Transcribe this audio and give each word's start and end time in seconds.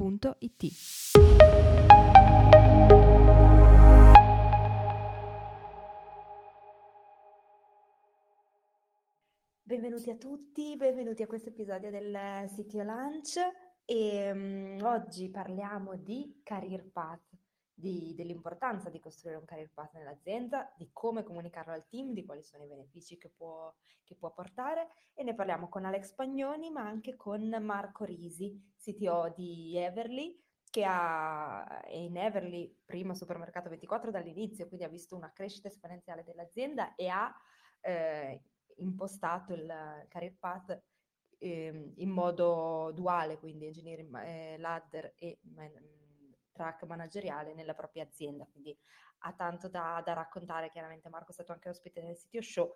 www.it. 0.00 0.72
Benvenuti 9.62 10.10
a 10.10 10.16
tutti, 10.16 10.76
benvenuti 10.76 11.22
a 11.22 11.26
questo 11.26 11.50
episodio 11.50 11.90
del 11.90 12.48
Sitio 12.48 12.82
Lunch 12.82 13.36
e 13.84 14.30
um, 14.32 14.78
oggi 14.82 15.28
parliamo 15.28 15.96
di 15.96 16.40
Career 16.42 16.84
Path 16.90 17.28
di, 17.80 18.14
dell'importanza 18.14 18.90
di 18.90 19.00
costruire 19.00 19.38
un 19.38 19.44
career 19.44 19.72
path 19.72 19.94
nell'azienda, 19.94 20.72
di 20.76 20.90
come 20.92 21.24
comunicarlo 21.24 21.72
al 21.72 21.88
team, 21.88 22.12
di 22.12 22.24
quali 22.24 22.44
sono 22.44 22.62
i 22.62 22.68
benefici 22.68 23.18
che 23.18 23.30
può, 23.30 23.74
che 24.04 24.14
può 24.14 24.32
portare. 24.32 24.90
E 25.14 25.24
ne 25.24 25.34
parliamo 25.34 25.68
con 25.68 25.84
Alex 25.84 26.12
Pagnoni 26.12 26.70
ma 26.70 26.82
anche 26.82 27.16
con 27.16 27.48
Marco 27.60 28.04
Risi, 28.04 28.72
CTO 28.76 29.32
di 29.34 29.76
Everly 29.76 30.38
che 30.70 30.84
ha, 30.84 31.80
è 31.80 31.96
in 31.96 32.16
Everly, 32.16 32.72
primo 32.84 33.12
supermercato 33.12 33.68
24 33.68 34.12
dall'inizio, 34.12 34.68
quindi 34.68 34.84
ha 34.84 34.88
visto 34.88 35.16
una 35.16 35.32
crescita 35.32 35.66
esponenziale 35.66 36.22
dell'azienda 36.22 36.94
e 36.94 37.08
ha 37.08 37.34
eh, 37.80 38.40
impostato 38.76 39.52
il 39.52 39.66
career 40.08 40.36
path 40.38 40.80
eh, 41.38 41.92
in 41.96 42.08
modo 42.08 42.92
duale, 42.94 43.38
quindi 43.38 43.66
engineering 43.66 44.14
eh, 44.22 44.58
ladder 44.58 45.12
e 45.16 45.38
man- 45.42 45.99
track 46.60 46.84
manageriale 46.84 47.54
nella 47.54 47.72
propria 47.72 48.02
azienda, 48.02 48.44
quindi 48.44 48.76
ha 49.20 49.32
tanto 49.32 49.68
da, 49.68 50.02
da 50.04 50.12
raccontare, 50.12 50.68
chiaramente 50.68 51.08
Marco 51.08 51.30
è 51.30 51.32
stato 51.32 51.52
anche 51.52 51.70
ospite 51.70 52.02
nel 52.02 52.16
sito 52.16 52.42
show 52.42 52.74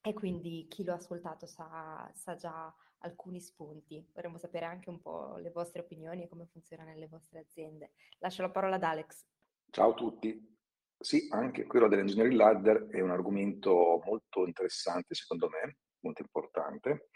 e 0.00 0.12
quindi 0.12 0.66
chi 0.68 0.82
lo 0.82 0.92
ha 0.92 0.96
ascoltato 0.96 1.46
sa, 1.46 2.10
sa 2.12 2.34
già 2.34 2.72
alcuni 2.98 3.40
spunti. 3.40 4.04
Vorremmo 4.12 4.38
sapere 4.38 4.64
anche 4.64 4.90
un 4.90 5.00
po' 5.00 5.36
le 5.36 5.50
vostre 5.50 5.82
opinioni 5.82 6.24
e 6.24 6.28
come 6.28 6.46
funziona 6.46 6.82
nelle 6.82 7.06
vostre 7.06 7.40
aziende. 7.40 7.92
Lascio 8.18 8.42
la 8.42 8.50
parola 8.50 8.76
ad 8.76 8.82
Alex. 8.82 9.24
Ciao 9.70 9.90
a 9.90 9.94
tutti. 9.94 10.54
Sì, 10.98 11.28
anche 11.30 11.66
quello 11.66 11.88
dell'engineering 11.88 12.36
ladder 12.36 12.86
è 12.86 13.00
un 13.00 13.10
argomento 13.10 14.00
molto 14.04 14.46
interessante 14.46 15.14
secondo 15.14 15.48
me, 15.48 15.76
molto 16.00 16.22
importante, 16.22 17.10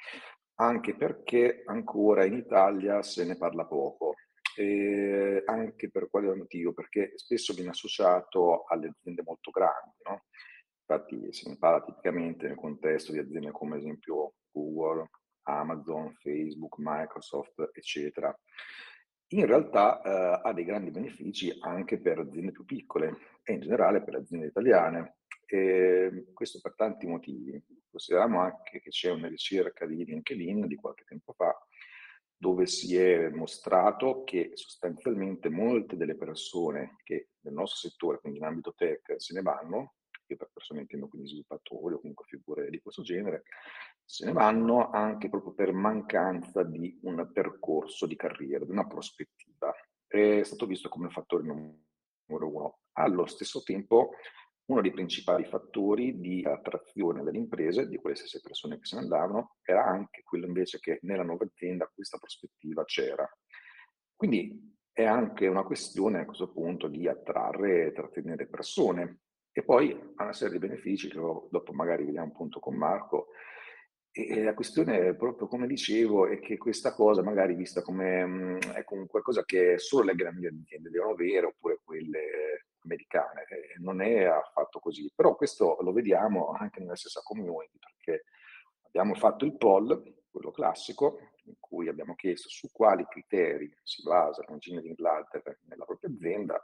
anche 0.56 0.94
perché 0.94 1.62
ancora 1.66 2.24
in 2.24 2.34
Italia 2.34 3.02
se 3.02 3.24
ne 3.24 3.36
parla 3.36 3.64
poco. 3.64 4.14
E 4.56 5.42
anche 5.46 5.90
per 5.90 6.08
quale 6.10 6.34
motivo? 6.34 6.72
Perché 6.72 7.12
spesso 7.16 7.54
viene 7.54 7.70
associato 7.70 8.64
alle 8.64 8.88
aziende 8.88 9.22
molto 9.24 9.50
grandi, 9.50 9.96
no? 10.08 10.24
Infatti 10.80 11.32
se 11.32 11.48
ne 11.48 11.56
parla 11.56 11.82
tipicamente 11.84 12.46
nel 12.48 12.56
contesto 12.56 13.12
di 13.12 13.18
aziende 13.18 13.52
come 13.52 13.76
ad 13.76 13.82
esempio 13.82 14.34
Google, 14.50 15.08
Amazon, 15.42 16.12
Facebook, 16.14 16.74
Microsoft, 16.78 17.70
eccetera. 17.72 18.36
In 19.32 19.46
realtà 19.46 20.02
eh, 20.02 20.40
ha 20.42 20.52
dei 20.52 20.64
grandi 20.64 20.90
benefici 20.90 21.56
anche 21.60 22.00
per 22.00 22.18
aziende 22.18 22.50
più 22.50 22.64
piccole 22.64 23.16
e 23.44 23.52
in 23.52 23.60
generale 23.60 24.02
per 24.02 24.16
aziende 24.16 24.46
italiane. 24.46 25.18
E 25.46 26.26
questo 26.32 26.58
per 26.60 26.74
tanti 26.74 27.06
motivi. 27.06 27.62
Consideriamo 27.88 28.40
anche 28.40 28.80
che 28.80 28.90
c'è 28.90 29.10
una 29.10 29.28
ricerca 29.28 29.86
di 29.86 30.04
LinkedIn 30.04 30.66
di 30.66 30.76
qualche 30.76 31.04
tempo 31.04 31.32
fa 31.32 31.56
dove 32.40 32.64
si 32.64 32.96
è 32.96 33.28
mostrato 33.28 34.24
che 34.24 34.52
sostanzialmente 34.54 35.50
molte 35.50 35.98
delle 35.98 36.16
persone 36.16 36.96
che 37.04 37.32
nel 37.40 37.52
nostro 37.52 37.90
settore, 37.90 38.18
quindi 38.18 38.38
in 38.38 38.46
ambito 38.46 38.72
tech, 38.72 39.16
se 39.18 39.34
ne 39.34 39.42
vanno, 39.42 39.96
io 40.26 40.36
per 40.36 40.48
persone 40.50 40.80
intendo 40.80 41.06
quindi 41.08 41.28
sviluppatori 41.28 41.94
o 41.94 42.00
comunque 42.00 42.24
figure 42.26 42.70
di 42.70 42.80
questo 42.80 43.02
genere, 43.02 43.42
se 44.02 44.24
ne 44.24 44.32
vanno 44.32 44.88
anche 44.88 45.28
proprio 45.28 45.52
per 45.52 45.74
mancanza 45.74 46.62
di 46.62 46.98
un 47.02 47.28
percorso 47.30 48.06
di 48.06 48.16
carriera, 48.16 48.64
di 48.64 48.70
una 48.70 48.86
prospettiva. 48.86 49.74
È 50.06 50.40
stato 50.42 50.64
visto 50.64 50.88
come 50.88 51.10
fattore 51.10 51.42
numero 51.42 51.84
uno. 52.26 52.78
Allo 52.92 53.26
stesso 53.26 53.62
tempo 53.62 54.12
uno 54.70 54.80
dei 54.80 54.92
principali 54.92 55.44
fattori 55.44 56.20
di 56.20 56.44
attrazione 56.44 57.24
delle 57.24 57.38
imprese, 57.38 57.88
di 57.88 57.96
quelle 57.98 58.14
stesse 58.14 58.40
persone 58.40 58.78
che 58.78 58.84
se 58.84 58.96
ne 58.96 59.02
andavano, 59.02 59.56
era 59.62 59.84
anche 59.84 60.22
quello 60.22 60.46
invece 60.46 60.78
che 60.78 61.00
nella 61.02 61.24
nuova 61.24 61.44
azienda 61.44 61.90
questa 61.92 62.18
prospettiva 62.18 62.84
c'era. 62.84 63.28
Quindi 64.14 64.78
è 64.92 65.04
anche 65.04 65.48
una 65.48 65.64
questione 65.64 66.20
a 66.20 66.24
questo 66.24 66.52
punto 66.52 66.86
di 66.86 67.08
attrarre 67.08 67.86
e 67.86 67.92
trattenere 67.92 68.46
persone. 68.46 69.20
E 69.50 69.64
poi 69.64 69.92
ha 70.14 70.22
una 70.22 70.32
serie 70.32 70.58
di 70.58 70.66
benefici 70.66 71.08
che 71.08 71.18
dopo 71.18 71.72
magari 71.72 72.04
vediamo 72.04 72.28
appunto 72.28 72.60
con 72.60 72.76
Marco. 72.76 73.28
E 74.12 74.42
la 74.42 74.54
questione, 74.54 75.16
proprio 75.16 75.48
come 75.48 75.66
dicevo, 75.66 76.26
è 76.26 76.38
che 76.38 76.56
questa 76.56 76.94
cosa 76.94 77.22
magari 77.22 77.54
vista 77.54 77.82
come 77.82 78.58
comunque 78.84 79.20
qualcosa 79.20 79.44
che 79.44 79.78
solo 79.78 80.04
le 80.04 80.14
grandi 80.14 80.46
aziende 80.46 80.90
devono 80.90 81.12
avere, 81.12 81.46
oppure 81.46 81.80
quelle 81.82 82.66
americane. 82.82 83.46
Eh, 83.48 83.78
non 83.78 84.00
è 84.00 84.24
affatto 84.24 84.78
così, 84.80 85.10
però 85.14 85.36
questo 85.36 85.78
lo 85.80 85.92
vediamo 85.92 86.50
anche 86.50 86.80
nella 86.80 86.96
stessa 86.96 87.20
community, 87.22 87.78
perché 87.78 88.24
abbiamo 88.82 89.14
fatto 89.14 89.44
il 89.44 89.56
poll, 89.56 90.22
quello 90.30 90.50
classico, 90.50 91.18
in 91.44 91.54
cui 91.58 91.88
abbiamo 91.88 92.14
chiesto 92.14 92.48
su 92.48 92.70
quali 92.70 93.04
criteri 93.08 93.72
si 93.82 94.02
basa 94.02 94.44
l'engineering 94.46 94.98
ladder 94.98 95.60
nella 95.64 95.84
propria 95.84 96.10
azienda. 96.10 96.62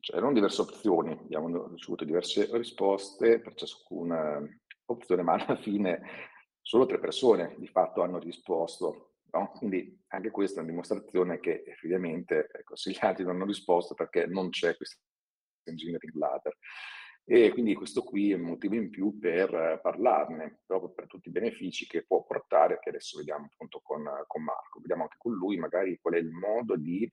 C'erano 0.00 0.32
diverse 0.32 0.62
opzioni, 0.62 1.12
abbiamo 1.12 1.68
ricevuto 1.68 2.04
diverse 2.04 2.48
risposte 2.56 3.40
per 3.40 3.54
ciascuna 3.54 4.42
opzione, 4.86 5.22
ma 5.22 5.34
alla 5.34 5.56
fine 5.56 6.00
solo 6.60 6.86
tre 6.86 6.98
persone 6.98 7.54
di 7.58 7.68
fatto 7.68 8.02
hanno 8.02 8.18
risposto 8.18 9.12
No? 9.32 9.50
Quindi 9.56 9.98
anche 10.08 10.30
questa 10.30 10.58
è 10.58 10.62
una 10.62 10.70
dimostrazione 10.70 11.40
che 11.40 11.64
effettivamente 11.66 12.48
ecco, 12.52 12.76
se 12.76 12.90
gli 12.90 12.98
altri 13.00 13.24
non 13.24 13.36
hanno 13.36 13.46
risposto 13.46 13.94
perché 13.94 14.26
non 14.26 14.50
c'è 14.50 14.76
questa 14.76 14.98
engineering 15.64 16.14
ladder. 16.14 16.56
E 17.24 17.50
quindi 17.50 17.74
questo 17.74 18.02
qui 18.02 18.32
è 18.32 18.34
un 18.34 18.42
motivo 18.42 18.74
in 18.74 18.90
più 18.90 19.16
per 19.18 19.78
parlarne, 19.80 20.62
proprio 20.66 20.90
per 20.90 21.06
tutti 21.06 21.28
i 21.28 21.32
benefici 21.32 21.86
che 21.86 22.04
può 22.04 22.24
portare, 22.24 22.80
che 22.80 22.88
adesso 22.88 23.18
vediamo 23.18 23.48
appunto 23.50 23.80
con, 23.80 24.04
con 24.26 24.42
Marco. 24.42 24.80
Vediamo 24.80 25.04
anche 25.04 25.16
con 25.18 25.32
lui 25.32 25.56
magari 25.56 25.98
qual 26.00 26.14
è 26.14 26.18
il 26.18 26.30
modo 26.30 26.76
di 26.76 27.10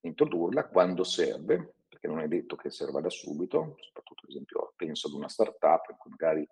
introdurla 0.00 0.68
quando 0.68 1.02
serve, 1.02 1.76
perché 1.88 2.08
non 2.08 2.20
è 2.20 2.28
detto 2.28 2.56
che 2.56 2.70
serva 2.70 3.00
da 3.00 3.10
subito, 3.10 3.76
soprattutto 3.78 4.24
ad 4.24 4.30
esempio 4.30 4.72
penso 4.76 5.08
ad 5.08 5.14
una 5.14 5.28
startup 5.28 5.88
in 5.90 5.96
cui 5.96 6.10
magari 6.10 6.46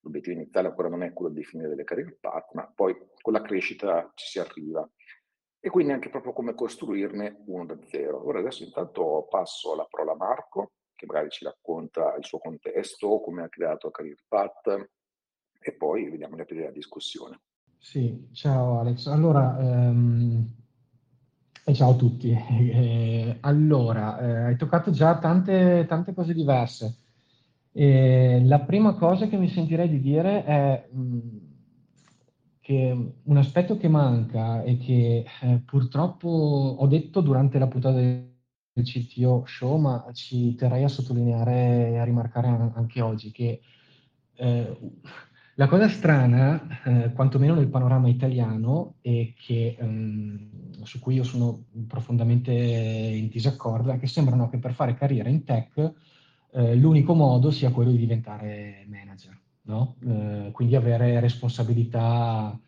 l'obiettivo 0.00 0.36
iniziale 0.36 0.68
ancora 0.68 0.88
non 0.88 1.02
è 1.02 1.12
quello 1.12 1.32
di 1.32 1.40
definire 1.40 1.68
delle 1.68 1.84
career 1.84 2.16
path, 2.20 2.52
ma 2.52 2.70
poi 2.72 2.96
con 3.20 3.32
la 3.32 3.42
crescita 3.42 4.12
ci 4.14 4.26
si 4.26 4.38
arriva 4.38 4.88
e 5.66 5.68
quindi 5.68 5.92
anche 5.92 6.10
proprio 6.10 6.32
come 6.32 6.54
costruirne 6.54 7.42
uno 7.46 7.66
da 7.66 7.76
zero. 7.86 8.24
Ora 8.24 8.38
adesso 8.38 8.62
intanto 8.62 9.26
passo 9.28 9.74
la 9.74 9.84
parola 9.90 10.12
a 10.12 10.16
Marco, 10.16 10.74
che 10.94 11.06
magari 11.06 11.28
ci 11.30 11.42
racconta 11.42 12.14
il 12.14 12.24
suo 12.24 12.38
contesto, 12.38 13.18
come 13.18 13.42
ha 13.42 13.48
creato 13.48 13.90
Career 13.90 14.22
Path, 14.28 14.90
e 15.58 15.72
poi 15.72 16.08
vediamo 16.08 16.36
le 16.36 16.42
aprire 16.42 16.66
la 16.66 16.70
discussione. 16.70 17.40
Sì, 17.80 18.28
ciao 18.32 18.78
Alex. 18.78 19.08
Allora, 19.08 19.58
ehm, 19.58 20.54
e 21.64 21.74
ciao 21.74 21.90
a 21.90 21.96
tutti. 21.96 22.30
Eh, 22.76 23.38
allora, 23.40 24.20
eh, 24.20 24.36
hai 24.44 24.56
toccato 24.56 24.92
già 24.92 25.18
tante, 25.18 25.84
tante 25.88 26.14
cose 26.14 26.32
diverse. 26.32 26.98
Eh, 27.72 28.40
la 28.44 28.60
prima 28.60 28.94
cosa 28.94 29.26
che 29.26 29.36
mi 29.36 29.48
sentirei 29.48 29.88
di 29.88 30.00
dire 30.00 30.44
è... 30.44 30.88
Mh, 30.92 31.45
che 32.66 33.12
un 33.22 33.36
aspetto 33.36 33.76
che 33.76 33.86
manca 33.86 34.64
e 34.64 34.76
che 34.76 35.24
eh, 35.40 35.60
purtroppo 35.64 36.26
ho 36.26 36.86
detto 36.88 37.20
durante 37.20 37.60
la 37.60 37.68
puntata 37.68 37.94
del 37.94 38.34
CTO 38.74 39.44
show, 39.46 39.76
ma 39.76 40.04
ci 40.12 40.52
terrei 40.56 40.82
a 40.82 40.88
sottolineare 40.88 41.90
e 41.90 41.98
a 41.98 42.02
rimarcare 42.02 42.48
anche 42.48 43.00
oggi, 43.00 43.30
che 43.30 43.60
eh, 44.34 44.78
la 45.54 45.68
cosa 45.68 45.88
strana, 45.88 46.82
eh, 46.82 47.12
quantomeno 47.12 47.54
nel 47.54 47.68
panorama 47.68 48.08
italiano, 48.08 48.96
e 49.00 49.34
che, 49.38 49.76
um, 49.78 50.82
su 50.82 50.98
cui 50.98 51.14
io 51.14 51.22
sono 51.22 51.66
profondamente 51.86 52.50
in 52.50 53.28
disaccordo, 53.28 53.92
è 53.92 53.98
che 54.00 54.08
sembrano 54.08 54.48
che 54.48 54.58
per 54.58 54.72
fare 54.72 54.96
carriera 54.96 55.28
in 55.28 55.44
tech 55.44 55.92
eh, 56.50 56.74
l'unico 56.74 57.14
modo 57.14 57.52
sia 57.52 57.70
quello 57.70 57.92
di 57.92 57.98
diventare 57.98 58.84
manager 58.88 59.44
no? 59.66 59.96
eh, 60.06 60.50
quindi 60.52 60.76
avere 60.76 61.20
responsabilità 61.20 62.58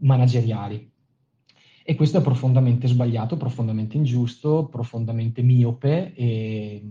manageriali. 0.00 0.90
E 1.82 1.94
questo 1.94 2.18
è 2.18 2.22
profondamente 2.22 2.86
sbagliato, 2.86 3.36
profondamente 3.36 3.96
ingiusto, 3.96 4.66
profondamente 4.66 5.40
miope 5.40 6.12
e, 6.14 6.82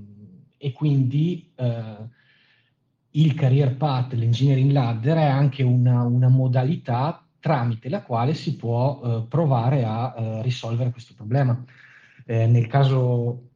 e 0.58 0.72
quindi 0.72 1.52
eh, 1.56 1.96
il 3.12 3.34
career 3.36 3.78
path, 3.78 4.14
l'engineering 4.14 4.72
ladder 4.72 5.18
è 5.18 5.26
anche 5.26 5.62
una, 5.62 6.02
una 6.04 6.30
modalità 6.30 7.24
tramite 7.40 7.90
la 7.90 8.02
quale 8.02 8.34
si 8.34 8.56
può 8.56 9.02
eh, 9.04 9.26
provare 9.30 9.84
a 9.86 10.14
eh, 10.18 10.42
risolvere 10.42 10.92
questo 10.92 11.14
problema. 11.14 11.64
Eh, 12.26 12.48
nel 12.48 12.68
caso 12.68 13.50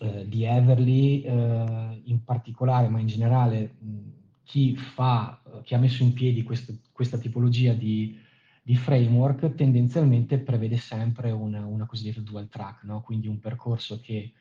eh, 0.00 0.28
di 0.28 0.44
Everly 0.44 1.22
eh, 1.22 2.02
in 2.04 2.24
particolare, 2.24 2.88
ma 2.88 2.98
in 2.98 3.06
generale 3.06 3.76
mh, 3.78 3.98
chi, 4.44 4.76
fa, 4.76 5.42
chi 5.64 5.74
ha 5.74 5.78
messo 5.78 6.02
in 6.02 6.12
piedi 6.12 6.42
questo, 6.42 6.74
questa 6.92 7.18
tipologia 7.18 7.72
di, 7.72 8.18
di, 8.62 8.76
framework 8.76 9.54
tendenzialmente 9.54 10.38
prevede 10.38 10.76
sempre 10.76 11.30
una, 11.30 11.64
una 11.64 11.86
cosiddetta 11.86 12.20
dual 12.20 12.48
track, 12.48 12.84
no? 12.84 13.02
quindi 13.02 13.26
un 13.26 13.40
percorso 13.40 14.00
che 14.00 14.32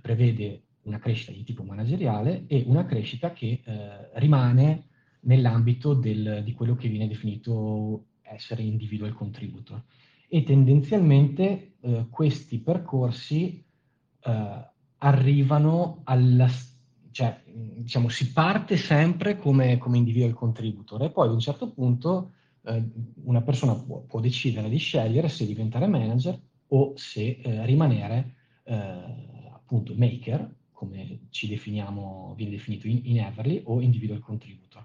prevede 0.00 0.62
una 0.82 0.98
crescita 0.98 1.32
di 1.32 1.42
tipo 1.42 1.62
manageriale 1.64 2.44
e 2.46 2.64
una 2.66 2.84
crescita 2.84 3.32
che 3.32 3.60
eh, 3.64 4.10
rimane 4.14 4.88
nell'ambito 5.20 5.94
del, 5.94 6.42
di 6.44 6.52
quello 6.52 6.76
che 6.76 6.88
viene 6.88 7.08
definito 7.08 8.06
essere 8.22 8.62
individual 8.62 9.12
contributor. 9.12 9.82
E 10.28 10.42
tendenzialmente 10.42 11.74
eh, 11.80 12.06
questi 12.10 12.58
percorsi 12.58 13.64
eh, 14.20 14.70
arrivano 14.98 16.00
alla, 16.04 16.48
cioè, 17.16 17.40
diciamo, 17.46 18.10
si 18.10 18.30
parte 18.30 18.76
sempre 18.76 19.38
come, 19.38 19.78
come, 19.78 19.96
individual 19.96 20.34
contributor 20.34 21.02
e 21.02 21.10
poi 21.10 21.26
ad 21.28 21.32
un 21.32 21.40
certo 21.40 21.70
punto 21.72 22.32
eh, 22.66 22.84
una 23.24 23.40
persona 23.40 23.74
può, 23.74 24.02
può, 24.02 24.20
decidere 24.20 24.68
di 24.68 24.76
scegliere 24.76 25.30
se 25.30 25.46
diventare 25.46 25.86
manager 25.86 26.38
o 26.68 26.92
se 26.94 27.40
eh, 27.42 27.64
rimanere 27.64 28.34
eh, 28.64 29.48
appunto 29.50 29.94
maker, 29.96 30.56
come 30.72 31.20
ci 31.30 31.48
definiamo, 31.48 32.34
viene 32.36 32.50
definito 32.50 32.86
in, 32.86 33.00
in 33.04 33.20
Everly, 33.20 33.62
o 33.64 33.80
individual 33.80 34.20
contributor. 34.20 34.84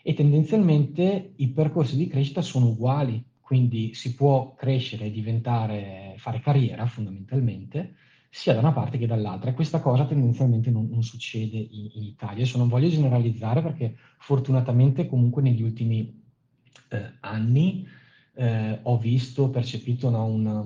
E 0.00 0.14
tendenzialmente 0.14 1.34
i 1.36 1.48
percorsi 1.48 1.98
di 1.98 2.06
crescita 2.06 2.40
sono 2.40 2.68
uguali, 2.68 3.22
quindi 3.38 3.92
si 3.92 4.14
può 4.14 4.54
crescere 4.54 5.04
e 5.04 5.10
diventare, 5.10 6.14
fare 6.16 6.40
carriera 6.40 6.86
fondamentalmente, 6.86 7.96
sia 8.36 8.52
da 8.52 8.60
una 8.60 8.72
parte 8.72 8.98
che 8.98 9.06
dall'altra. 9.06 9.48
E 9.48 9.54
questa 9.54 9.80
cosa 9.80 10.04
tendenzialmente 10.04 10.70
non, 10.70 10.88
non 10.90 11.02
succede 11.02 11.56
in, 11.56 11.90
in, 11.94 12.02
Italia. 12.02 12.34
Adesso 12.34 12.58
non 12.58 12.68
voglio 12.68 12.90
generalizzare 12.90 13.62
perché 13.62 13.96
fortunatamente 14.18 15.06
comunque 15.06 15.40
negli 15.40 15.62
ultimi 15.62 16.22
eh, 16.90 17.12
anni 17.20 17.88
eh, 18.34 18.78
ho 18.82 18.98
visto, 18.98 19.48
percepito 19.48 20.10
no, 20.10 20.26
una, 20.26 20.62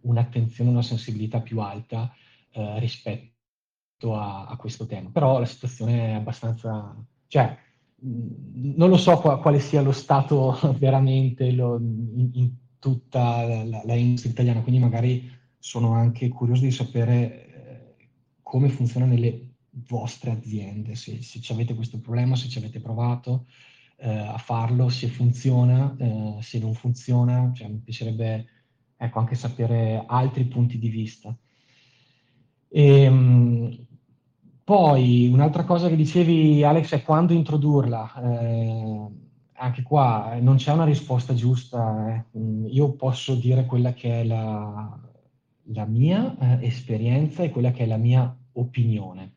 un'attenzione, 0.00 0.70
una 0.70 0.80
sensibilità 0.80 1.42
più 1.42 1.60
alta 1.60 2.10
eh, 2.52 2.78
rispetto 2.78 4.16
a, 4.16 4.46
a, 4.46 4.56
questo 4.56 4.86
tema. 4.86 5.10
Però 5.10 5.38
la 5.38 5.46
situazione 5.46 6.06
è 6.06 6.12
abbastanza... 6.12 6.96
Cioè, 7.26 7.54
non 8.02 8.88
lo 8.88 8.96
so 8.96 9.18
quale 9.18 9.58
sia 9.58 9.82
lo 9.82 9.92
stato 9.92 10.58
veramente 10.80 11.52
lo, 11.52 11.76
in, 11.76 12.30
in, 12.32 12.50
tutta 12.78 13.42
la, 13.42 13.82
la, 13.84 13.94
industria 13.94 14.32
italiana, 14.32 14.62
quindi 14.62 14.80
magari 14.80 15.38
sono 15.60 15.92
anche 15.92 16.28
curioso 16.28 16.62
di 16.62 16.70
sapere 16.72 17.46
eh, 17.46 18.08
come 18.42 18.70
funziona 18.70 19.06
nelle 19.06 19.48
vostre 19.86 20.32
aziende, 20.32 20.96
se, 20.96 21.22
se 21.22 21.52
avete 21.52 21.74
questo 21.74 22.00
problema, 22.00 22.34
se 22.34 22.48
ci 22.48 22.58
avete 22.58 22.80
provato 22.80 23.46
eh, 23.98 24.08
a 24.10 24.38
farlo, 24.38 24.88
se 24.88 25.06
funziona, 25.08 25.94
eh, 25.98 26.38
se 26.40 26.58
non 26.58 26.74
funziona, 26.74 27.52
cioè, 27.54 27.68
mi 27.68 27.78
piacerebbe 27.78 28.46
ecco, 28.96 29.18
anche 29.18 29.34
sapere 29.34 30.02
altri 30.06 30.44
punti 30.46 30.78
di 30.78 30.88
vista. 30.88 31.36
E, 32.68 33.02
ehm, 33.02 33.86
poi 34.64 35.28
un'altra 35.28 35.64
cosa 35.64 35.88
che 35.88 35.96
dicevi, 35.96 36.62
Alex, 36.64 36.94
è 36.94 37.02
quando 37.02 37.32
introdurla. 37.32 38.14
Eh, 38.22 39.08
anche 39.54 39.82
qua 39.82 40.38
non 40.40 40.56
c'è 40.56 40.72
una 40.72 40.84
risposta 40.84 41.34
giusta. 41.34 42.24
Eh. 42.32 42.38
Mm, 42.38 42.66
io 42.66 42.92
posso 42.92 43.34
dire 43.34 43.66
quella 43.66 43.92
che 43.92 44.20
è 44.20 44.24
la, 44.24 45.09
la 45.72 45.84
mia 45.84 46.36
eh, 46.38 46.66
esperienza 46.66 47.42
e 47.42 47.50
quella 47.50 47.70
che 47.70 47.84
è 47.84 47.86
la 47.86 47.96
mia 47.96 48.36
opinione. 48.52 49.34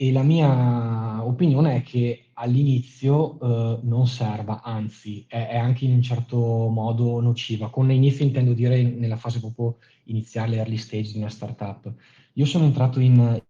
E 0.00 0.12
la 0.12 0.22
mia 0.22 1.24
opinione 1.24 1.76
è 1.76 1.82
che 1.82 2.30
all'inizio 2.34 3.40
eh, 3.40 3.80
non 3.82 4.06
serva, 4.06 4.62
anzi 4.62 5.24
è, 5.26 5.48
è, 5.48 5.56
anche 5.56 5.86
in 5.86 5.92
un 5.92 6.02
certo 6.02 6.36
modo 6.68 7.20
nociva. 7.20 7.68
Con 7.68 7.88
l'inizio 7.88 8.24
intendo 8.24 8.52
dire 8.52 8.80
nella 8.82 9.16
fase 9.16 9.40
proprio 9.40 9.78
iniziale, 10.04 10.56
early 10.56 10.76
stage 10.76 11.12
di 11.12 11.18
una 11.18 11.30
startup. 11.30 11.92
Io 12.34 12.44
sono 12.44 12.64
entrato 12.64 13.00
in, 13.00 13.42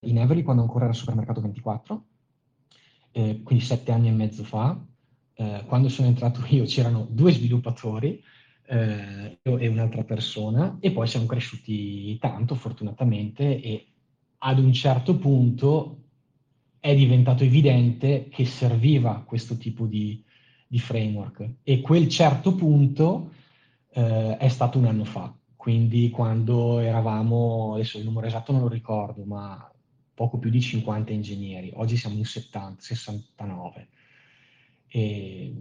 in 0.00 0.18
Everly 0.18 0.42
quando 0.42 0.62
ancora 0.62 0.84
era 0.86 0.94
Supermercato 0.94 1.42
24, 1.42 2.04
eh, 3.12 3.42
quindi 3.42 3.64
sette 3.64 3.92
anni 3.92 4.08
e 4.08 4.12
mezzo 4.12 4.42
fa. 4.42 4.82
Eh, 5.34 5.64
quando 5.66 5.88
sono 5.88 6.08
entrato 6.08 6.42
io 6.48 6.64
c'erano 6.64 7.06
due 7.10 7.32
sviluppatori, 7.32 8.22
eh, 8.66 9.38
io 9.42 9.58
e 9.58 9.66
un'altra 9.68 10.04
persona, 10.04 10.78
e 10.80 10.90
poi 10.90 11.06
siamo 11.06 11.26
cresciuti 11.26 12.18
tanto, 12.18 12.54
fortunatamente, 12.54 13.60
e 13.60 13.86
ad 14.38 14.58
un 14.58 14.72
certo 14.72 15.16
punto 15.16 15.98
è 16.80 16.94
diventato 16.94 17.44
evidente 17.44 18.28
che 18.28 18.44
serviva 18.44 19.22
questo 19.26 19.56
tipo 19.56 19.86
di, 19.86 20.22
di 20.66 20.78
framework. 20.78 21.56
E 21.62 21.80
quel 21.80 22.08
certo 22.08 22.54
punto 22.54 23.32
eh, 23.90 24.36
è 24.36 24.48
stato 24.48 24.78
un 24.78 24.86
anno 24.86 25.04
fa. 25.04 25.34
Quindi 25.56 26.10
quando 26.10 26.78
eravamo, 26.80 27.72
adesso 27.74 27.96
il 27.96 28.04
numero 28.04 28.26
esatto 28.26 28.52
non 28.52 28.60
lo 28.60 28.68
ricordo, 28.68 29.24
ma 29.24 29.70
poco 30.12 30.38
più 30.38 30.50
di 30.50 30.60
50 30.60 31.12
ingegneri, 31.12 31.72
oggi 31.74 31.96
siamo 31.96 32.16
in 32.16 32.26
70, 32.26 32.82
69. 32.82 33.88
E, 34.88 35.54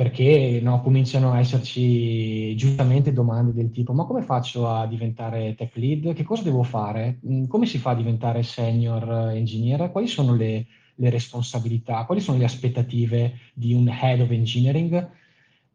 perché 0.00 0.60
no, 0.62 0.80
cominciano 0.80 1.32
a 1.32 1.40
esserci 1.40 2.56
giustamente 2.56 3.12
domande 3.12 3.52
del 3.52 3.70
tipo 3.70 3.92
ma 3.92 4.06
come 4.06 4.22
faccio 4.22 4.66
a 4.66 4.86
diventare 4.86 5.54
tech 5.54 5.76
lead? 5.76 6.14
Che 6.14 6.22
cosa 6.22 6.42
devo 6.42 6.62
fare? 6.62 7.18
Mm, 7.26 7.44
come 7.44 7.66
si 7.66 7.76
fa 7.76 7.90
a 7.90 7.94
diventare 7.96 8.42
senior 8.42 9.28
engineer? 9.34 9.90
Quali 9.90 10.06
sono 10.06 10.34
le, 10.34 10.66
le 10.94 11.10
responsabilità? 11.10 12.06
Quali 12.06 12.22
sono 12.22 12.38
le 12.38 12.46
aspettative 12.46 13.40
di 13.52 13.74
un 13.74 13.88
head 13.88 14.20
of 14.20 14.30
engineering? 14.30 15.10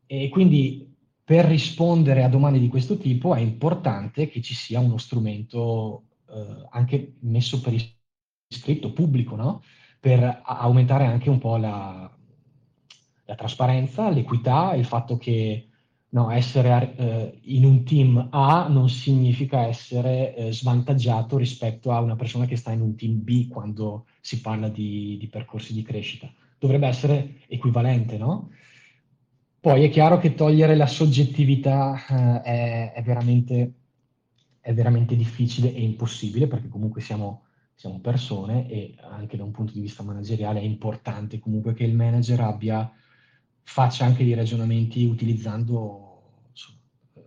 E 0.07 0.29
quindi 0.29 0.91
per 1.23 1.45
rispondere 1.45 2.23
a 2.23 2.27
domande 2.27 2.57
di 2.57 2.67
questo 2.67 2.97
tipo 2.97 3.35
è 3.35 3.39
importante 3.39 4.27
che 4.27 4.41
ci 4.41 4.55
sia 4.55 4.79
uno 4.79 4.97
strumento 4.97 6.05
eh, 6.31 6.65
anche 6.71 7.17
messo 7.19 7.61
per 7.61 7.75
iscritto 8.47 8.91
pubblico, 8.91 9.35
no? 9.35 9.61
per 9.99 10.41
aumentare 10.43 11.05
anche 11.05 11.29
un 11.29 11.37
po' 11.37 11.57
la, 11.57 12.11
la 13.25 13.35
trasparenza, 13.35 14.09
l'equità, 14.09 14.73
il 14.73 14.85
fatto 14.85 15.17
che 15.17 15.67
no, 16.09 16.31
essere 16.31 16.95
eh, 16.95 17.39
in 17.43 17.65
un 17.65 17.83
team 17.83 18.27
A 18.31 18.67
non 18.69 18.89
significa 18.89 19.67
essere 19.67 20.35
eh, 20.35 20.53
svantaggiato 20.53 21.37
rispetto 21.37 21.91
a 21.91 21.99
una 21.99 22.15
persona 22.15 22.45
che 22.45 22.55
sta 22.55 22.71
in 22.71 22.81
un 22.81 22.95
team 22.95 23.23
B 23.23 23.47
quando 23.47 24.05
si 24.21 24.41
parla 24.41 24.69
di, 24.69 25.17
di 25.19 25.27
percorsi 25.27 25.73
di 25.73 25.81
crescita. 25.81 26.31
Dovrebbe 26.57 26.87
essere 26.87 27.41
equivalente, 27.47 28.17
no? 28.17 28.49
Poi 29.59 29.83
è 29.83 29.89
chiaro 29.89 30.19
che 30.19 30.35
togliere 30.35 30.75
la 30.75 30.87
soggettività 30.87 32.05
eh, 32.07 32.41
è, 32.41 32.93
è 32.93 33.01
veramente 33.01 33.73
è 34.65 34.73
veramente 34.73 35.15
difficile 35.15 35.71
e 35.71 35.83
impossibile 35.83 36.47
perché 36.47 36.69
comunque 36.69 36.99
siamo, 36.99 37.43
siamo, 37.75 37.99
persone 37.99 38.67
e 38.67 38.95
anche 38.99 39.37
da 39.37 39.43
un 39.43 39.51
punto 39.51 39.73
di 39.73 39.79
vista 39.79 40.01
manageriale 40.01 40.59
è 40.59 40.63
importante 40.63 41.37
comunque 41.37 41.75
che 41.75 41.83
il 41.83 41.93
manager 41.93 42.39
abbia, 42.39 42.91
faccia 43.65 44.05
anche 44.05 44.23
dei 44.23 44.35
ragionamenti 44.35 45.05
utilizzando 45.05 46.51
eh, 47.15 47.21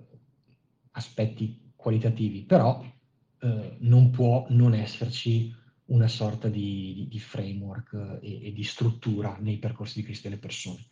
aspetti 0.93 1.73
qualitativi, 1.75 2.43
però 2.43 2.83
eh, 3.41 3.77
non 3.81 4.11
può 4.11 4.47
non 4.51 4.73
esserci 4.75 5.55
una 5.87 6.09
sorta 6.09 6.49
di, 6.49 6.93
di, 6.95 7.09
di 7.09 7.19
framework 7.19 8.19
e, 8.23 8.47
e, 8.47 8.53
di 8.53 8.63
struttura 8.63 9.37
nei 9.41 9.59
percorsi 9.59 9.99
di 9.99 10.05
crescita 10.05 10.29
delle 10.29 10.41
persone. 10.41 10.87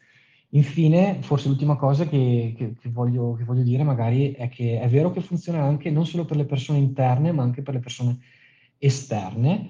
Infine, 0.50 1.22
forse 1.22 1.48
l'ultima 1.48 1.76
cosa 1.76 2.06
che, 2.06 2.54
che, 2.56 2.74
che, 2.80 2.88
voglio, 2.88 3.34
che, 3.34 3.44
voglio, 3.44 3.62
dire 3.62 3.82
magari 3.82 4.32
è 4.32 4.48
che 4.48 4.80
è 4.80 4.88
vero 4.88 5.10
che 5.10 5.20
funziona 5.20 5.62
anche 5.62 5.90
non 5.90 6.06
solo 6.06 6.24
per 6.24 6.36
le 6.36 6.46
persone 6.46 6.78
interne, 6.78 7.32
ma 7.32 7.42
anche 7.42 7.62
per 7.62 7.74
le 7.74 7.80
persone 7.80 8.18
esterne. 8.78 9.68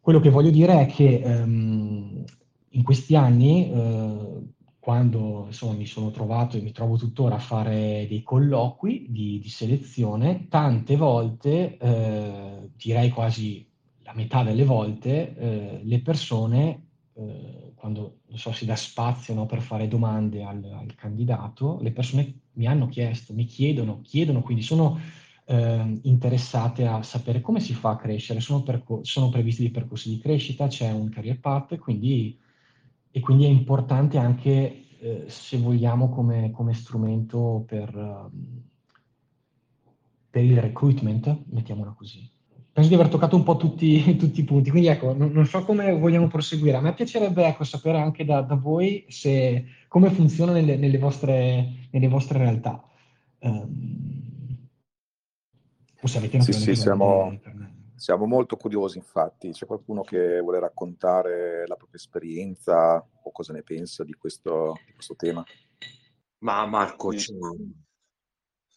Quello 0.00 0.20
che 0.20 0.30
voglio 0.30 0.50
dire 0.50 0.80
è 0.80 0.86
che 0.86 1.22
um, 1.24 2.24
in 2.70 2.82
questi 2.82 3.16
anni, 3.16 3.70
uh, 3.70 4.52
quando 4.78 5.44
insomma, 5.46 5.74
mi 5.74 5.86
sono 5.86 6.10
trovato 6.10 6.56
e 6.56 6.62
mi 6.62 6.72
trovo 6.72 6.96
tuttora 6.96 7.36
a 7.36 7.40
fare 7.40 8.06
dei 8.08 8.22
colloqui 8.22 9.06
di, 9.10 9.38
di 9.38 9.48
selezione, 9.48 10.48
tante 10.48 10.96
volte, 10.96 11.78
uh, 11.80 12.70
direi 12.76 13.10
quasi 13.10 13.66
la 14.02 14.12
metà 14.14 14.42
delle 14.42 14.64
volte, 14.64 15.34
uh, 15.36 15.86
le 15.86 16.00
persone 16.00 16.88
eh, 17.20 17.72
quando 17.74 18.20
so, 18.34 18.52
si 18.52 18.64
dà 18.64 18.76
spazio 18.76 19.34
no, 19.34 19.46
per 19.46 19.60
fare 19.60 19.88
domande 19.88 20.42
al, 20.42 20.62
al, 20.64 20.94
candidato, 20.94 21.78
le 21.80 21.92
persone 21.92 22.40
mi 22.52 22.66
hanno 22.66 22.88
chiesto, 22.88 23.34
mi 23.34 23.44
chiedono, 23.44 24.00
chiedono, 24.02 24.42
quindi 24.42 24.62
sono 24.62 24.98
eh, 25.46 25.98
interessate 26.02 26.86
a 26.86 27.02
sapere 27.02 27.40
come 27.40 27.60
si 27.60 27.74
fa 27.74 27.90
a 27.90 27.96
crescere, 27.96 28.40
sono, 28.40 28.62
percor- 28.62 29.04
sono 29.04 29.28
previsti 29.28 29.62
dei 29.62 29.70
percorsi 29.70 30.10
di 30.10 30.18
crescita, 30.18 30.66
c'è 30.66 30.90
un 30.90 31.08
career 31.08 31.40
path, 31.40 31.78
quindi, 31.78 32.38
e 33.10 33.20
quindi 33.20 33.44
è 33.44 33.48
importante 33.48 34.18
anche, 34.18 34.86
eh, 34.98 35.24
se 35.26 35.58
vogliamo, 35.58 36.08
come, 36.08 36.50
come 36.50 36.74
strumento 36.74 37.64
per, 37.66 37.94
um, 37.94 38.62
per 40.30 40.44
il 40.44 40.60
recruitment, 40.60 41.44
mettiamola 41.46 41.92
così 41.96 42.38
penso 42.72 42.88
di 42.88 42.94
aver 42.94 43.08
toccato 43.08 43.36
un 43.36 43.42
po' 43.42 43.56
tutti, 43.56 44.16
tutti 44.16 44.40
i 44.40 44.44
punti, 44.44 44.70
quindi 44.70 44.88
ecco, 44.88 45.12
non, 45.12 45.30
non, 45.32 45.46
so 45.46 45.64
come 45.64 45.92
vogliamo 45.92 46.28
proseguire. 46.28 46.76
A 46.76 46.80
me 46.80 46.94
piacerebbe 46.94 47.46
ecco, 47.46 47.64
sapere 47.64 47.98
anche 47.98 48.24
da, 48.24 48.40
da 48.42 48.54
voi 48.54 49.04
se, 49.08 49.64
come 49.88 50.10
funziona 50.10 50.52
nelle, 50.52 50.76
nelle, 50.76 50.98
vostre, 50.98 51.88
nelle 51.90 52.08
vostre 52.08 52.38
realtà. 52.38 52.82
Um, 53.40 54.28
o 56.02 56.06
se 56.06 56.18
avete 56.18 56.40
sì, 56.40 56.52
sì, 56.52 56.74
siamo, 56.74 57.38
siamo 58.00 58.24
molto 58.24 58.56
curiosi, 58.56 58.96
infatti. 58.96 59.50
C'è 59.50 59.66
qualcuno 59.66 60.00
che 60.00 60.40
vuole 60.40 60.58
raccontare 60.58 61.66
la 61.66 61.76
propria 61.76 62.00
esperienza 62.00 62.96
o 62.96 63.30
cosa 63.30 63.52
ne 63.52 63.62
pensa 63.62 64.04
di 64.04 64.14
questo, 64.14 64.72
di 64.86 64.94
questo 64.94 65.14
tema? 65.16 65.44
Ma 66.38 66.64
Marco, 66.64 67.12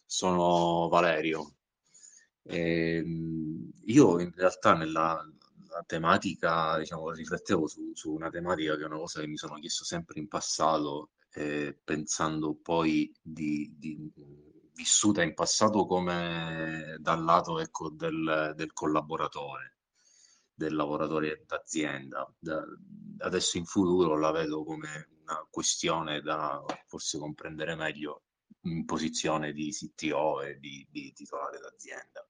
sono 0.04 0.88
Valerio, 0.88 1.54
e, 2.42 2.96
ehm, 2.96 3.70
io 3.86 4.20
in 4.20 4.30
realtà 4.34 4.74
nella, 4.74 5.26
tematica, 5.86 6.78
diciamo, 6.78 7.10
riflettevo 7.10 7.66
su, 7.66 7.92
su, 7.94 8.12
una 8.12 8.28
tematica 8.28 8.76
che 8.76 8.82
è 8.82 8.86
una 8.86 8.98
cosa 8.98 9.20
che 9.20 9.26
mi 9.26 9.38
sono 9.38 9.58
chiesto 9.58 9.84
sempre 9.84 10.20
in 10.20 10.28
passato, 10.28 11.12
eh, 11.32 11.76
pensando 11.82 12.54
poi 12.62 13.12
di, 13.20 13.74
di, 13.76 14.12
vissuta 14.74 15.22
in 15.22 15.34
passato 15.34 15.86
come 15.86 16.96
dal 16.98 17.22
lato 17.22 17.60
ecco, 17.60 17.90
del, 17.90 18.52
del 18.56 18.72
collaboratore, 18.72 19.78
del 20.52 20.74
lavoratore 20.74 21.44
d'azienda. 21.46 22.32
Da, 22.38 22.62
adesso 23.18 23.56
in 23.56 23.64
futuro 23.64 24.18
la 24.18 24.30
vedo 24.30 24.64
come 24.64 25.08
una 25.22 25.46
questione 25.50 26.20
da 26.20 26.62
forse 26.86 27.18
comprendere 27.18 27.74
meglio 27.74 28.24
in 28.62 28.84
posizione 28.84 29.52
di 29.52 29.70
CTO 29.70 30.42
e 30.42 30.58
di, 30.58 30.86
di 30.90 31.12
titolare 31.12 31.58
d'azienda 31.58 32.26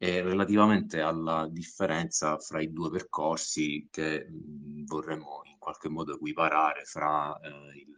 e 0.00 0.22
relativamente 0.22 1.00
alla 1.00 1.48
differenza 1.50 2.38
fra 2.38 2.62
i 2.62 2.72
due 2.72 2.88
percorsi 2.88 3.88
che 3.90 4.28
mh, 4.30 4.84
vorremmo 4.84 5.40
in 5.44 5.58
qualche 5.58 5.88
modo 5.88 6.14
equiparare 6.14 6.84
fra 6.84 7.36
eh, 7.40 7.78
il 7.78 7.96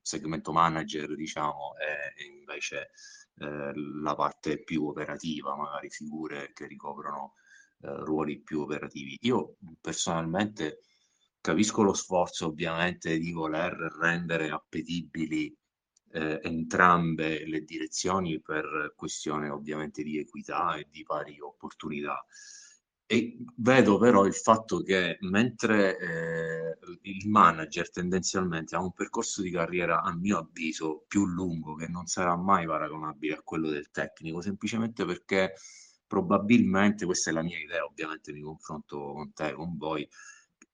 segmento 0.00 0.52
manager, 0.52 1.14
diciamo, 1.14 1.74
e, 1.76 2.24
invece 2.24 2.90
eh, 3.36 3.72
la 4.02 4.14
parte 4.14 4.62
più 4.62 4.86
operativa, 4.86 5.56
magari 5.56 5.90
figure 5.90 6.52
che 6.52 6.66
ricoprono 6.66 7.34
eh, 7.82 7.88
ruoli 8.04 8.40
più 8.40 8.60
operativi. 8.60 9.16
Io 9.22 9.56
personalmente 9.80 10.80
capisco 11.40 11.82
lo 11.82 11.94
sforzo 11.94 12.46
ovviamente 12.46 13.18
di 13.18 13.32
voler 13.32 13.72
rendere 13.98 14.50
appetibili 14.50 15.56
eh, 16.12 16.40
entrambe 16.42 17.46
le 17.46 17.60
direzioni 17.62 18.40
per 18.40 18.92
questione 18.96 19.48
ovviamente 19.48 20.02
di 20.02 20.18
equità 20.18 20.74
e 20.74 20.86
di 20.90 21.02
pari 21.02 21.40
opportunità. 21.40 22.24
E 23.12 23.38
vedo 23.56 23.98
però 23.98 24.24
il 24.24 24.36
fatto 24.36 24.82
che 24.82 25.18
mentre 25.22 25.98
eh, 25.98 26.78
il 27.02 27.28
manager 27.28 27.90
tendenzialmente 27.90 28.76
ha 28.76 28.80
un 28.80 28.92
percorso 28.92 29.42
di 29.42 29.50
carriera, 29.50 30.00
a 30.02 30.14
mio 30.14 30.38
avviso, 30.38 31.06
più 31.08 31.26
lungo, 31.26 31.74
che 31.74 31.88
non 31.88 32.06
sarà 32.06 32.36
mai 32.36 32.66
paragonabile 32.66 33.34
a 33.34 33.42
quello 33.42 33.68
del 33.68 33.90
tecnico, 33.90 34.40
semplicemente 34.40 35.04
perché 35.04 35.54
probabilmente, 36.06 37.04
questa 37.04 37.30
è 37.30 37.32
la 37.32 37.42
mia 37.42 37.58
idea, 37.58 37.84
ovviamente 37.84 38.32
mi 38.32 38.42
confronto 38.42 39.12
con 39.12 39.32
te, 39.32 39.54
con 39.54 39.76
voi, 39.76 40.08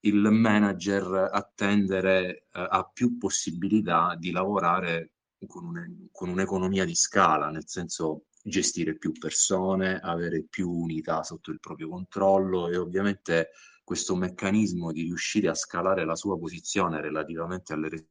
il 0.00 0.20
manager 0.30 1.30
a 1.32 1.52
eh, 1.56 2.42
ha 2.52 2.90
più 2.92 3.16
possibilità 3.16 4.14
di 4.14 4.30
lavorare 4.30 5.12
con, 5.46 5.64
un, 5.64 6.08
con 6.12 6.28
un'economia 6.28 6.84
di 6.84 6.94
scala, 6.94 7.48
nel 7.48 7.66
senso 7.66 8.26
gestire 8.48 8.96
più 8.96 9.10
persone, 9.10 9.98
avere 9.98 10.44
più 10.48 10.70
unità 10.70 11.24
sotto 11.24 11.50
il 11.50 11.58
proprio 11.58 11.88
controllo 11.88 12.68
e 12.68 12.76
ovviamente 12.76 13.50
questo 13.82 14.14
meccanismo 14.14 14.92
di 14.92 15.02
riuscire 15.02 15.48
a 15.48 15.54
scalare 15.54 16.04
la 16.04 16.14
sua 16.14 16.38
posizione 16.38 17.00
relativamente 17.00 17.72
alle 17.72 18.08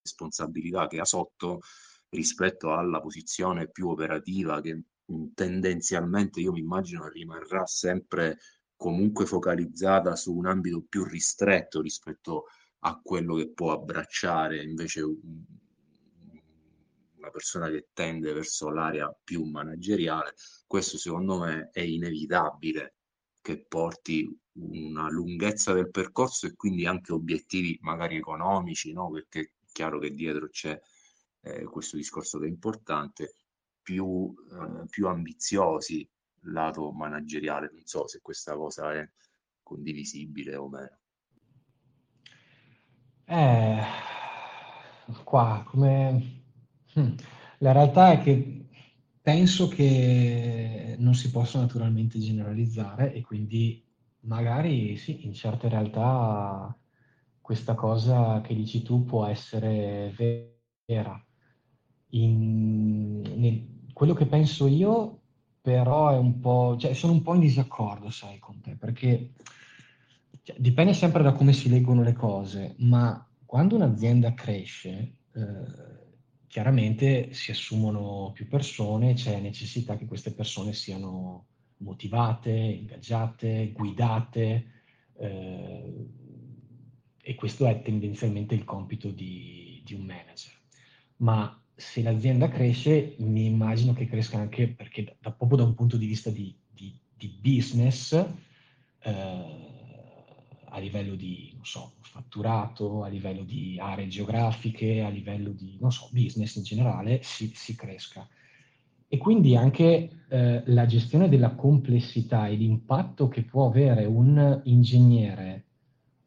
responsabilità 0.00 0.86
che 0.86 1.00
ha 1.00 1.04
sotto 1.04 1.62
rispetto 2.10 2.72
alla 2.72 3.00
posizione 3.00 3.70
più 3.70 3.88
operativa 3.88 4.60
che 4.60 4.82
tendenzialmente 5.34 6.40
io 6.40 6.52
mi 6.52 6.60
immagino 6.60 7.08
rimarrà 7.08 7.66
sempre 7.66 8.38
comunque 8.76 9.26
focalizzata 9.26 10.14
su 10.14 10.34
un 10.34 10.46
ambito 10.46 10.84
più 10.88 11.04
ristretto 11.04 11.80
rispetto 11.80 12.44
a 12.84 13.00
quello 13.02 13.34
che 13.34 13.50
può 13.52 13.72
abbracciare 13.72 14.62
invece 14.62 15.02
una 17.22 17.30
persona 17.30 17.70
che 17.70 17.88
tende 17.92 18.32
verso 18.32 18.68
l'area 18.68 19.16
più 19.22 19.44
manageriale, 19.44 20.34
questo 20.66 20.98
secondo 20.98 21.38
me 21.38 21.70
è 21.72 21.80
inevitabile 21.80 22.96
che 23.40 23.64
porti 23.64 24.28
una 24.54 25.08
lunghezza 25.08 25.72
del 25.72 25.90
percorso 25.90 26.46
e 26.46 26.54
quindi 26.54 26.84
anche 26.84 27.12
obiettivi 27.12 27.78
magari 27.82 28.16
economici, 28.16 28.92
no? 28.92 29.08
perché 29.10 29.40
è 29.40 29.50
chiaro 29.72 29.98
che 29.98 30.10
dietro 30.10 30.48
c'è 30.48 30.78
eh, 31.42 31.64
questo 31.64 31.96
discorso 31.96 32.38
che 32.38 32.46
è 32.46 32.48
importante, 32.48 33.36
più, 33.80 34.32
eh, 34.50 34.86
più 34.88 35.06
ambiziosi 35.06 36.08
lato 36.46 36.90
manageriale. 36.92 37.70
Non 37.72 37.84
so 37.84 38.06
se 38.06 38.20
questa 38.20 38.54
cosa 38.54 38.92
è 38.94 39.08
condivisibile 39.62 40.56
o 40.56 40.68
meno. 40.68 40.98
Eh, 43.24 43.82
qua 45.24 45.64
come. 45.66 46.41
La 47.58 47.72
realtà 47.72 48.12
è 48.12 48.20
che 48.20 48.66
penso 49.20 49.68
che 49.68 50.96
non 50.98 51.14
si 51.14 51.30
possa 51.30 51.60
naturalmente 51.60 52.18
generalizzare 52.18 53.12
e 53.12 53.20
quindi 53.22 53.84
magari 54.20 54.96
sì, 54.96 55.24
in 55.26 55.32
certe 55.32 55.68
realtà 55.68 56.76
questa 57.40 57.74
cosa 57.74 58.40
che 58.40 58.54
dici 58.54 58.82
tu 58.82 59.04
può 59.04 59.26
essere 59.26 60.12
vera. 60.86 61.24
In, 62.14 63.20
nel, 63.36 63.66
quello 63.92 64.12
che 64.14 64.26
penso 64.26 64.66
io 64.66 65.20
però 65.60 66.10
è 66.10 66.18
un 66.18 66.40
po', 66.40 66.76
cioè 66.78 66.92
sono 66.92 67.12
un 67.12 67.22
po' 67.22 67.34
in 67.34 67.40
disaccordo, 67.40 68.10
sai, 68.10 68.38
con 68.38 68.60
te, 68.60 68.74
perché 68.76 69.30
cioè, 70.42 70.56
dipende 70.58 70.92
sempre 70.92 71.22
da 71.22 71.32
come 71.32 71.52
si 71.52 71.68
leggono 71.68 72.02
le 72.02 72.12
cose, 72.12 72.74
ma 72.78 73.24
quando 73.46 73.76
un'azienda 73.76 74.34
cresce, 74.34 75.14
eh, 75.32 75.91
chiaramente 76.52 77.32
si 77.32 77.50
assumono 77.50 78.30
più 78.34 78.46
persone, 78.46 79.14
c'è 79.14 79.40
necessità 79.40 79.96
che 79.96 80.04
queste 80.04 80.34
persone 80.34 80.74
siano 80.74 81.46
motivate, 81.78 82.50
ingaggiate, 82.50 83.72
guidate 83.72 84.66
eh, 85.18 86.06
e 87.22 87.34
questo 87.36 87.66
è 87.66 87.80
tendenzialmente 87.80 88.54
il 88.54 88.64
compito 88.64 89.08
di, 89.08 89.80
di, 89.82 89.94
un 89.94 90.02
manager. 90.02 90.52
Ma 91.16 91.58
se 91.74 92.02
l'azienda 92.02 92.50
cresce, 92.50 93.14
mi 93.20 93.46
immagino 93.46 93.94
che 93.94 94.06
cresca 94.06 94.36
anche 94.36 94.68
perché 94.68 95.16
da, 95.20 95.32
proprio 95.32 95.56
da 95.56 95.64
un 95.64 95.74
punto 95.74 95.96
di 95.96 96.04
vista 96.04 96.28
di, 96.28 96.54
di, 96.68 96.94
di 97.16 97.28
business, 97.40 98.12
eh, 98.12 99.71
a 100.72 100.78
livello 100.78 101.14
di, 101.14 101.54
so, 101.62 101.92
fatturato, 102.00 103.04
a 103.04 103.08
livello 103.08 103.44
di 103.44 103.78
aree 103.78 104.08
geografiche, 104.08 105.02
a 105.02 105.08
livello 105.08 105.50
di, 105.50 105.78
so, 105.88 106.08
business 106.10 106.56
in 106.56 106.62
generale, 106.62 107.20
si, 107.22 107.50
si 107.54 107.76
cresca. 107.76 108.26
E 109.06 109.18
quindi 109.18 109.54
anche 109.54 110.10
eh, 110.28 110.62
la 110.66 110.86
gestione 110.86 111.28
della 111.28 111.54
complessità 111.54 112.46
e 112.46 112.54
l'impatto 112.54 113.28
che 113.28 113.44
può 113.44 113.66
avere 113.66 114.06
un 114.06 114.62
ingegnere 114.64 115.66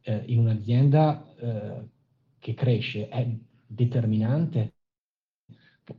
eh, 0.01 0.23
in 0.27 0.39
un'azienda 0.39 1.35
eh, 1.35 1.89
che 2.37 2.53
cresce 2.53 3.07
è 3.07 3.27
determinante. 3.65 4.73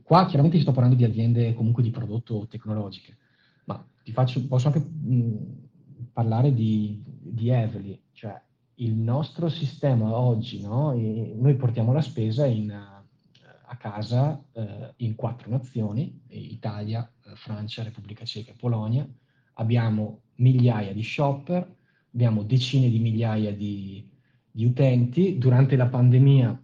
Qua 0.01 0.25
chiaramente 0.25 0.59
sto 0.61 0.71
parlando 0.71 0.97
di 0.97 1.03
aziende 1.03 1.53
comunque 1.53 1.83
di 1.83 1.91
prodotto 1.91 2.47
tecnologiche, 2.47 3.17
ma 3.65 3.85
ti 4.03 4.13
faccio, 4.13 4.45
posso 4.47 4.67
anche 4.67 4.79
mh, 4.79 5.66
parlare 6.11 6.53
di, 6.53 7.01
di 7.05 7.49
Evely, 7.49 8.01
cioè 8.13 8.39
il 8.75 8.93
nostro 8.93 9.49
sistema 9.49 10.15
oggi, 10.15 10.61
no? 10.61 10.91
noi 10.91 11.55
portiamo 11.55 11.93
la 11.93 12.01
spesa 12.01 12.45
in, 12.45 12.71
a 12.71 13.75
casa 13.77 14.41
eh, 14.53 14.93
in 14.97 15.15
quattro 15.15 15.49
nazioni, 15.49 16.21
Italia, 16.29 17.09
eh, 17.25 17.35
Francia, 17.35 17.83
Repubblica 17.83 18.23
Ceca 18.23 18.51
e 18.51 18.55
Polonia, 18.55 19.07
abbiamo 19.53 20.21
migliaia 20.35 20.93
di 20.93 21.03
shopper, 21.03 21.75
abbiamo 22.13 22.43
decine 22.43 22.89
di 22.89 22.99
migliaia 22.99 23.53
di, 23.53 24.09
di 24.49 24.65
utenti. 24.65 25.37
Durante 25.37 25.75
la 25.75 25.87
pandemia 25.87 26.63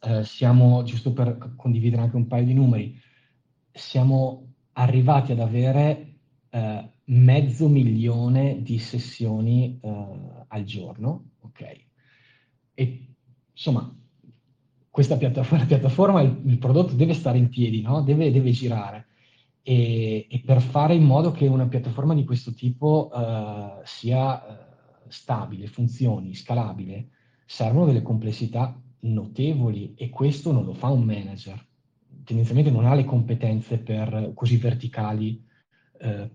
eh, 0.00 0.24
siamo, 0.24 0.82
giusto 0.82 1.12
per 1.12 1.54
condividere 1.56 2.02
anche 2.02 2.16
un 2.16 2.26
paio 2.26 2.44
di 2.44 2.54
numeri, 2.54 3.00
siamo 3.72 4.52
arrivati 4.72 5.32
ad 5.32 5.40
avere 5.40 6.18
eh, 6.50 6.90
mezzo 7.06 7.68
milione 7.68 8.62
di 8.62 8.78
sessioni 8.78 9.78
eh, 9.80 10.06
al 10.48 10.64
giorno, 10.64 11.30
ok? 11.40 11.84
E 12.74 13.14
insomma, 13.52 13.94
questa 14.90 15.16
piattaforma, 15.16 15.64
piattaforma 15.66 16.20
il, 16.22 16.40
il, 16.46 16.58
prodotto 16.58 16.94
deve 16.94 17.14
stare 17.14 17.38
in 17.38 17.48
piedi, 17.48 17.82
no? 17.82 18.02
deve, 18.02 18.30
deve 18.30 18.50
girare. 18.50 19.08
E, 19.62 20.26
e, 20.28 20.42
per 20.44 20.60
fare 20.60 20.94
in 20.94 21.02
modo 21.02 21.32
che 21.32 21.46
una 21.46 21.66
piattaforma 21.66 22.14
di 22.14 22.24
questo 22.24 22.54
tipo 22.54 23.10
uh, 23.12 23.82
sia 23.84 24.34
uh, 24.36 25.08
stabile, 25.08 25.66
funzioni, 25.66 26.34
scalabile, 26.34 27.08
servono 27.44 27.86
delle 27.86 28.02
complessità 28.02 28.80
notevoli 29.00 29.94
e 29.96 30.08
questo 30.08 30.52
non 30.52 30.64
lo 30.64 30.72
fa 30.72 30.88
un 30.88 31.02
manager. 31.02 31.64
Tendenzialmente 32.24 32.70
non 32.70 32.86
ha 32.86 32.94
le 32.94 33.04
competenze 33.04 33.78
per, 33.78 34.32
così 34.34 34.56
verticali 34.56 35.44
uh, 36.00 36.30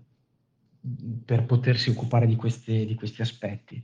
per 1.24 1.44
potersi 1.44 1.90
occupare 1.90 2.26
di, 2.26 2.36
queste, 2.36 2.84
di, 2.84 2.94
questi 2.94 3.22
aspetti. 3.22 3.82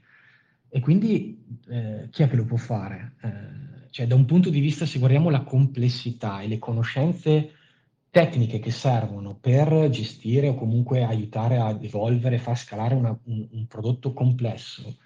E 0.68 0.80
quindi 0.80 1.44
eh, 1.68 2.08
chi 2.10 2.22
è 2.22 2.28
che 2.28 2.36
lo 2.36 2.44
può 2.44 2.56
fare? 2.56 3.14
Eh, 3.22 3.90
cioè, 3.90 4.06
da 4.06 4.14
un 4.14 4.24
punto 4.24 4.50
di 4.50 4.60
vista, 4.60 4.84
se 4.84 4.98
guardiamo 4.98 5.30
la 5.30 5.42
complessità 5.42 6.40
e 6.40 6.48
le 6.48 6.58
conoscenze 6.58 7.52
tecniche 8.10 8.58
che 8.58 8.70
servono 8.70 9.36
per 9.36 9.88
gestire 9.90 10.48
o 10.48 10.54
comunque 10.54 11.04
aiutare 11.04 11.58
a 11.58 11.78
evolvere, 11.80 12.38
far 12.38 12.58
scalare 12.58 12.94
una, 12.94 13.16
un, 13.24 13.46
un, 13.50 13.66
prodotto 13.66 14.12
complesso, 14.12 14.98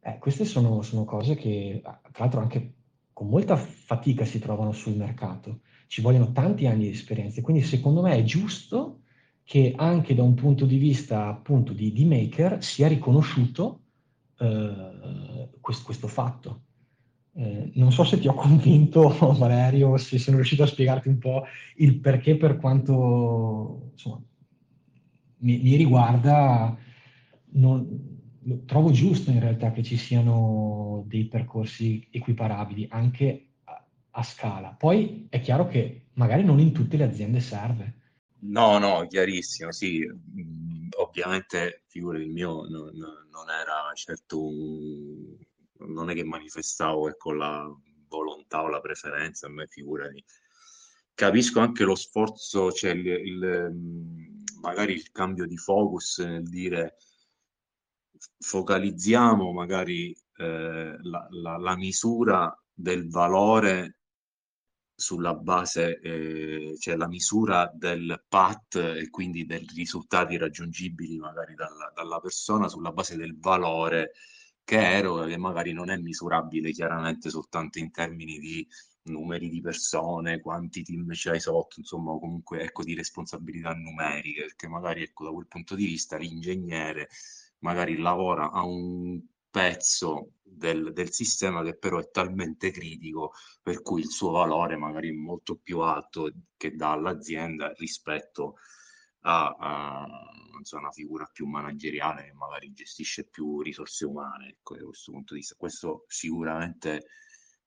eh, 0.00 0.18
queste 0.18 0.44
sono, 0.44 0.82
sono, 0.82 1.04
cose 1.04 1.34
che, 1.34 1.80
tra 1.82 2.00
l'altro, 2.18 2.40
anche 2.40 2.74
con 3.12 3.28
molta 3.28 3.56
fatica 3.56 4.24
si 4.24 4.38
trovano 4.38 4.72
sul 4.72 4.96
mercato. 4.96 5.60
Ci 5.86 6.02
vogliono 6.02 6.32
tanti 6.32 6.66
anni 6.66 6.84
di 6.84 6.90
esperienza, 6.90 7.40
quindi 7.40 7.62
secondo 7.62 8.02
me 8.02 8.14
è 8.14 8.22
giusto 8.22 9.00
che 9.48 9.72
anche 9.74 10.14
da 10.14 10.22
un 10.22 10.34
punto 10.34 10.66
di 10.66 10.76
vista 10.76 11.28
appunto 11.28 11.72
di, 11.72 11.90
di 11.90 12.04
maker 12.04 12.62
sia 12.62 12.86
riconosciuto 12.86 13.80
eh, 14.38 15.48
questo, 15.58 15.84
questo, 15.86 16.06
fatto. 16.06 16.64
Eh, 17.32 17.70
non 17.76 17.90
so 17.90 18.04
se 18.04 18.18
ti 18.18 18.28
ho 18.28 18.34
convinto, 18.34 19.08
Valerio, 19.38 19.96
se 19.96 20.18
sono 20.18 20.36
riuscito 20.36 20.64
a 20.64 20.66
spiegarti 20.66 21.08
un 21.08 21.16
po' 21.16 21.44
il 21.76 21.98
perché, 21.98 22.36
per 22.36 22.58
quanto 22.58 23.88
insomma, 23.92 24.20
mi, 25.38 25.58
mi 25.62 25.76
riguarda, 25.76 26.76
non, 27.52 28.18
trovo 28.66 28.90
giusto 28.90 29.30
in 29.30 29.40
realtà 29.40 29.72
che 29.72 29.82
ci 29.82 29.96
siano 29.96 31.04
dei 31.06 31.24
percorsi 31.24 32.06
equiparabili 32.10 32.86
anche 32.90 33.46
a, 33.64 33.82
a 34.10 34.22
scala. 34.22 34.74
Poi 34.78 35.26
è 35.30 35.40
chiaro 35.40 35.68
che 35.68 36.08
magari 36.16 36.44
non 36.44 36.60
in 36.60 36.72
tutte 36.72 36.98
le 36.98 37.04
aziende 37.04 37.40
serve 37.40 37.94
No, 38.40 38.78
no, 38.78 39.06
chiarissimo, 39.06 39.72
sì. 39.72 40.06
Ovviamente, 40.96 41.84
figura 41.86 42.18
il 42.18 42.30
mio 42.30 42.66
non, 42.68 42.92
non 42.94 43.50
era 43.50 43.90
certo 43.94 44.44
un... 44.44 45.36
non 45.78 46.10
è 46.10 46.14
che 46.14 46.24
manifestavo 46.24 47.08
ecco, 47.08 47.32
la 47.32 47.68
volontà 48.08 48.62
o 48.62 48.68
la 48.68 48.80
preferenza, 48.80 49.46
a 49.46 49.50
me 49.50 49.66
figurati. 49.66 50.24
Capisco 51.14 51.60
anche 51.60 51.84
lo 51.84 51.96
sforzo, 51.96 52.70
cioè 52.70 52.92
il, 52.92 53.06
il, 53.06 54.32
magari 54.60 54.92
il 54.92 55.10
cambio 55.10 55.46
di 55.46 55.56
focus 55.56 56.18
nel 56.18 56.48
dire 56.48 56.96
focalizziamo 58.38 59.52
magari 59.52 60.16
eh, 60.36 60.96
la, 61.00 61.26
la, 61.30 61.56
la 61.56 61.76
misura 61.76 62.56
del 62.72 63.08
valore 63.08 63.97
sulla 65.00 65.32
base, 65.32 66.00
eh, 66.00 66.74
cioè 66.76 66.96
la 66.96 67.06
misura 67.06 67.70
del 67.72 68.20
PAT 68.28 68.74
e 68.74 69.10
quindi 69.10 69.46
dei 69.46 69.64
risultati 69.72 70.36
raggiungibili 70.36 71.18
magari 71.18 71.54
dalla, 71.54 71.92
dalla 71.94 72.18
persona 72.18 72.66
sulla 72.66 72.90
base 72.90 73.16
del 73.16 73.38
valore 73.38 74.10
che 74.64 74.76
eroga, 74.76 75.26
che 75.26 75.36
magari 75.38 75.72
non 75.72 75.90
è 75.90 75.96
misurabile 75.98 76.72
chiaramente 76.72 77.30
soltanto 77.30 77.78
in 77.78 77.92
termini 77.92 78.40
di 78.40 78.66
numeri 79.04 79.48
di 79.48 79.60
persone, 79.60 80.40
quanti 80.40 80.82
team 80.82 81.06
c'hai 81.12 81.38
sotto, 81.38 81.78
insomma, 81.78 82.18
comunque 82.18 82.62
ecco, 82.62 82.82
di 82.82 82.96
responsabilità 82.96 83.72
numeriche, 83.74 84.42
perché 84.46 84.66
magari 84.66 85.04
ecco, 85.04 85.26
da 85.26 85.30
quel 85.30 85.46
punto 85.46 85.76
di 85.76 85.86
vista 85.86 86.16
l'ingegnere 86.16 87.08
magari 87.60 87.96
lavora 87.98 88.50
a 88.50 88.64
un 88.64 89.20
pezzo 89.50 90.32
del, 90.42 90.92
del, 90.92 91.10
sistema 91.12 91.62
che 91.62 91.76
però 91.76 91.98
è 91.98 92.10
talmente 92.10 92.70
critico 92.70 93.32
per 93.62 93.82
cui 93.82 94.00
il 94.00 94.08
suo 94.08 94.30
valore 94.30 94.76
magari 94.76 95.08
è 95.10 95.12
molto 95.12 95.56
più 95.56 95.80
alto 95.80 96.30
che 96.56 96.74
dà 96.74 96.92
all'azienda 96.92 97.72
rispetto 97.76 98.56
a, 99.22 99.56
a 99.58 100.06
insomma, 100.58 100.82
una 100.82 100.92
figura 100.92 101.28
più 101.32 101.46
manageriale 101.46 102.24
che 102.24 102.32
magari 102.32 102.72
gestisce 102.72 103.24
più 103.28 103.60
risorse 103.62 104.04
umane 104.04 104.48
ecco, 104.48 104.76
da 104.76 104.84
questo 104.84 105.12
punto 105.12 105.34
di 105.34 105.40
vista. 105.40 105.54
Questo 105.56 106.04
sicuramente 106.08 107.06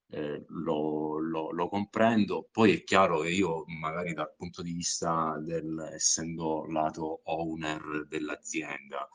eh, 0.10 0.44
lo, 0.48 1.18
lo, 1.20 1.52
lo, 1.52 1.70
comprendo. 1.70 2.48
Poi 2.52 2.74
è 2.74 2.84
chiaro 2.84 3.22
che 3.22 3.30
io 3.30 3.64
magari 3.68 4.14
dal 4.14 4.34
punto 4.36 4.62
di 4.62 4.74
vista 4.74 5.38
del 5.40 5.92
essendo 5.94 6.66
lato 6.68 7.22
owner 7.26 8.06
dell'azienda, 8.08 9.08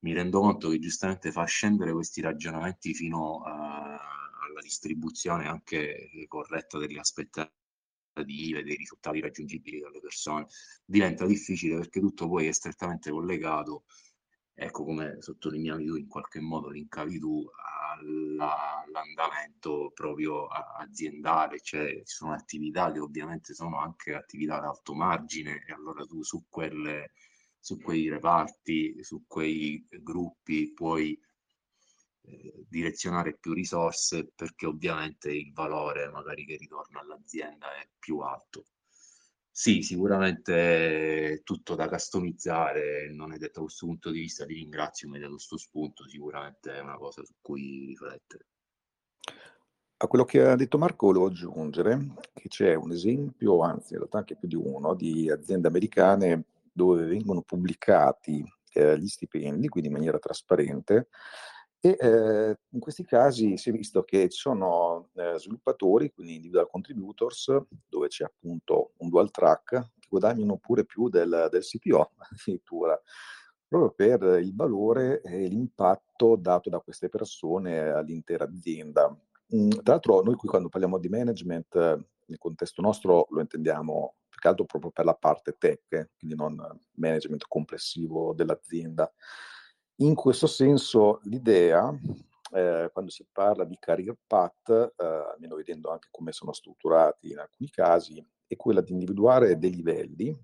mi 0.00 0.12
rendo 0.12 0.40
conto 0.40 0.68
che 0.68 0.78
giustamente 0.78 1.32
fa 1.32 1.44
scendere 1.44 1.92
questi 1.92 2.20
ragionamenti 2.20 2.94
fino 2.94 3.42
a, 3.42 3.98
alla 4.48 4.60
distribuzione 4.60 5.46
anche 5.46 6.10
corretta 6.28 6.78
delle 6.78 7.00
aspettative 7.00 7.52
dei 8.62 8.76
risultati 8.76 9.20
raggiungibili 9.20 9.80
dalle 9.80 10.00
persone. 10.00 10.46
Diventa 10.84 11.26
difficile 11.26 11.76
perché 11.76 12.00
tutto 12.00 12.28
poi 12.28 12.46
è 12.46 12.52
strettamente 12.52 13.10
collegato, 13.10 13.84
ecco 14.54 14.84
come 14.84 15.20
sottolineavi 15.20 15.86
tu 15.86 15.94
in 15.96 16.08
qualche 16.08 16.40
modo, 16.40 16.68
linkavi 16.68 17.18
tu 17.18 17.44
alla, 17.98 18.82
all'andamento 18.84 19.90
proprio 19.94 20.46
aziendale, 20.46 21.60
cioè 21.60 22.02
ci 22.04 22.16
sono 22.16 22.32
attività 22.32 22.90
che 22.92 22.98
ovviamente 22.98 23.54
sono 23.54 23.78
anche 23.78 24.14
attività 24.14 24.58
ad 24.58 24.64
alto 24.64 24.94
margine 24.94 25.64
e 25.66 25.72
allora 25.72 26.04
tu 26.04 26.22
su 26.22 26.44
quelle 26.48 27.12
su 27.58 27.78
quei 27.80 28.08
reparti, 28.08 29.02
su 29.02 29.24
quei 29.26 29.86
gruppi 29.88 30.72
puoi 30.72 31.18
eh, 32.22 32.64
direzionare 32.68 33.36
più 33.38 33.52
risorse 33.52 34.30
perché 34.34 34.66
ovviamente 34.66 35.30
il 35.30 35.52
valore 35.52 36.10
magari 36.10 36.44
che 36.44 36.56
ritorna 36.56 37.00
all'azienda 37.00 37.74
è 37.74 37.88
più 37.98 38.18
alto. 38.18 38.66
Sì, 39.50 39.82
sicuramente 39.82 41.40
tutto 41.42 41.74
da 41.74 41.88
customizzare, 41.88 43.10
non 43.12 43.32
è 43.32 43.38
detto 43.38 43.58
da 43.58 43.64
questo 43.64 43.86
punto 43.86 44.10
di 44.10 44.20
vista, 44.20 44.46
ti 44.46 44.54
ringrazio, 44.54 45.08
mi 45.08 45.16
hai 45.16 45.20
dato 45.22 45.32
questo 45.32 45.56
spunto, 45.56 46.06
sicuramente 46.06 46.74
è 46.74 46.80
una 46.80 46.96
cosa 46.96 47.24
su 47.24 47.34
cui 47.40 47.84
riflettere. 47.86 48.46
A 50.00 50.06
quello 50.06 50.24
che 50.24 50.42
ha 50.42 50.54
detto 50.54 50.78
Marco 50.78 51.06
volevo 51.06 51.26
aggiungere 51.26 52.14
che 52.34 52.46
c'è 52.46 52.74
un 52.74 52.92
esempio, 52.92 53.60
anzi 53.62 53.94
in 53.94 53.98
realtà 53.98 54.18
anche 54.18 54.36
più 54.36 54.46
di 54.46 54.54
uno, 54.54 54.94
di 54.94 55.28
aziende 55.28 55.66
americane 55.66 56.44
dove 56.78 57.06
vengono 57.06 57.42
pubblicati 57.42 58.44
eh, 58.74 58.96
gli 58.96 59.08
stipendi, 59.08 59.66
quindi 59.68 59.88
in 59.88 59.96
maniera 59.96 60.20
trasparente, 60.20 61.08
e 61.80 61.96
eh, 61.98 62.58
in 62.70 62.80
questi 62.80 63.04
casi 63.04 63.56
si 63.56 63.70
è 63.70 63.72
visto 63.72 64.04
che 64.04 64.28
ci 64.28 64.38
sono 64.38 65.10
eh, 65.14 65.34
sviluppatori, 65.38 66.12
quindi 66.12 66.36
individual 66.36 66.68
contributors, 66.68 67.52
dove 67.88 68.06
c'è 68.06 68.24
appunto 68.24 68.92
un 68.98 69.08
dual 69.08 69.32
track, 69.32 69.90
che 69.98 70.06
guadagnano 70.08 70.56
pure 70.56 70.84
più 70.84 71.08
del, 71.08 71.48
del 71.50 71.62
CPO 71.62 72.12
addirittura, 72.30 73.00
proprio 73.66 73.90
per 73.90 74.40
il 74.40 74.54
valore 74.54 75.20
e 75.20 75.48
l'impatto 75.48 76.36
dato 76.36 76.70
da 76.70 76.78
queste 76.78 77.08
persone 77.08 77.88
all'intera 77.88 78.44
azienda. 78.44 79.08
Mm, 79.54 79.70
tra 79.70 79.94
l'altro 79.94 80.22
noi 80.22 80.36
qui 80.36 80.48
quando 80.48 80.68
parliamo 80.68 80.98
di 80.98 81.08
management, 81.08 81.74
nel 81.74 82.38
contesto 82.38 82.82
nostro 82.82 83.26
lo 83.30 83.40
intendiamo 83.40 84.14
più 84.38 84.40
che 84.40 84.48
altro 84.48 84.64
proprio 84.64 84.92
per 84.92 85.04
la 85.04 85.14
parte 85.14 85.56
tech, 85.58 86.10
quindi 86.16 86.36
non 86.36 86.56
management 86.92 87.44
complessivo 87.48 88.32
dell'azienda. 88.32 89.12
In 89.96 90.14
questo 90.14 90.46
senso 90.46 91.18
l'idea, 91.24 91.90
eh, 92.52 92.88
quando 92.92 93.10
si 93.10 93.26
parla 93.30 93.64
di 93.64 93.76
career 93.78 94.16
path, 94.26 94.94
eh, 94.96 95.04
almeno 95.04 95.56
vedendo 95.56 95.90
anche 95.90 96.08
come 96.10 96.30
sono 96.30 96.52
strutturati 96.52 97.32
in 97.32 97.38
alcuni 97.38 97.68
casi, 97.68 98.24
è 98.46 98.56
quella 98.56 98.80
di 98.80 98.92
individuare 98.92 99.58
dei 99.58 99.74
livelli 99.74 100.34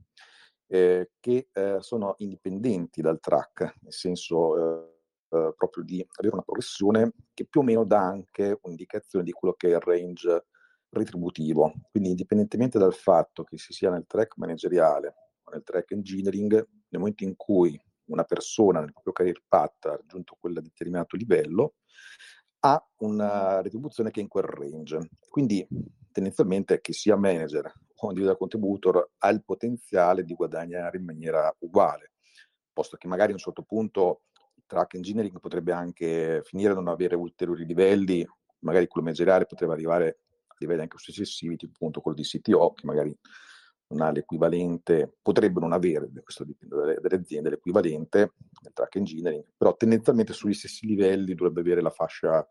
eh, 0.67 1.13
che 1.21 1.49
eh, 1.53 1.77
sono 1.81 2.15
indipendenti 2.19 3.01
dal 3.01 3.21
track, 3.21 3.77
nel 3.81 3.93
senso 3.93 4.57
eh, 4.57 4.95
eh, 5.31 5.55
proprio 5.57 5.85
di 5.85 6.05
avere 6.17 6.35
una 6.35 6.43
progressione 6.43 7.13
che 7.33 7.47
più 7.47 7.61
o 7.61 7.65
meno 7.65 7.85
dà 7.85 8.01
anche 8.01 8.59
un'indicazione 8.63 9.25
di 9.25 9.33
quello 9.33 9.55
che 9.55 9.69
è 9.69 9.75
il 9.75 9.81
range 9.81 10.47
retributivo. 10.95 11.73
Quindi 11.91 12.11
indipendentemente 12.11 12.79
dal 12.79 12.95
fatto 12.95 13.45
che 13.45 13.59
si 13.59 13.73
sia 13.73 13.91
nel 13.91 14.07
track 14.07 14.37
manageriale 14.37 15.15
o 15.45 15.51
nel 15.53 15.63
track 15.63 15.93
engineering, 15.93 16.53
nel 16.53 17.01
momento 17.01 17.25
in 17.25 17.37
cui 17.37 17.81
una 18.07 18.25
persona 18.25 18.81
nel 18.81 18.93
proprio 18.93 19.13
career 19.13 19.43
path 19.47 19.87
ha 19.87 19.97
raggiunto 19.97 20.37
quel 20.39 20.55
determinato 20.55 21.17
livello, 21.17 21.75
ha 22.61 22.83
una 22.99 23.61
retribuzione 23.61 24.11
che 24.11 24.21
è 24.21 24.23
in 24.23 24.29
quel 24.29 24.45
range. 24.45 25.09
Quindi 25.29 25.67
tendenzialmente 26.11 26.81
che 26.81 26.93
sia 26.93 27.17
manager 27.17 27.73
o 27.97 28.09
individual 28.09 28.39
contributor 28.39 29.11
ha 29.19 29.29
il 29.29 29.45
potenziale 29.45 30.25
di 30.25 30.35
guadagnare 30.35 30.99
in 30.99 31.05
maniera 31.05 31.55
uguale, 31.61 32.13
posto 32.73 32.97
che 32.97 33.09
magari 33.09 33.31
a 33.31 33.35
un 33.35 33.41
certo 33.41 33.63
punto 33.63 34.23
il 34.55 34.65
track 34.67 34.95
engineering 34.95 35.41
potrebbe 35.41 35.73
anche 35.73 36.41
finire 36.45 36.73
a 36.73 36.75
non 36.75 36.89
avere 36.89 37.17
ulteriori 37.17 37.67
livelli, 37.67 38.27
magari 38.61 38.87
quello 38.87 39.07
manageriale 39.07 39.47
potrebbe 39.47 39.73
arrivare 39.73 40.21
livelli 40.59 40.83
anche 40.83 40.99
successivi, 40.99 41.57
tipo 41.57 41.73
appunto 41.75 42.01
quello 42.01 42.17
di 42.17 42.23
CTO, 42.23 42.73
che 42.73 42.87
magari 42.87 43.17
non 43.89 44.01
ha 44.01 44.11
l'equivalente, 44.11 45.17
potrebbe 45.21 45.61
non 45.61 45.73
avere, 45.73 46.11
questo 46.23 46.45
dipende 46.45 46.77
dalle, 46.77 46.99
dalle 47.01 47.17
aziende, 47.17 47.51
l'equivalente 47.51 48.33
del 48.61 48.73
track 48.73 48.97
engineering, 48.97 49.45
però 49.57 49.77
tendenzialmente 49.77 50.33
sugli 50.33 50.55
stessi 50.55 50.87
livelli 50.87 51.35
dovrebbe 51.35 51.61
avere 51.61 51.83
la 51.83 51.91
fascia 51.91 52.47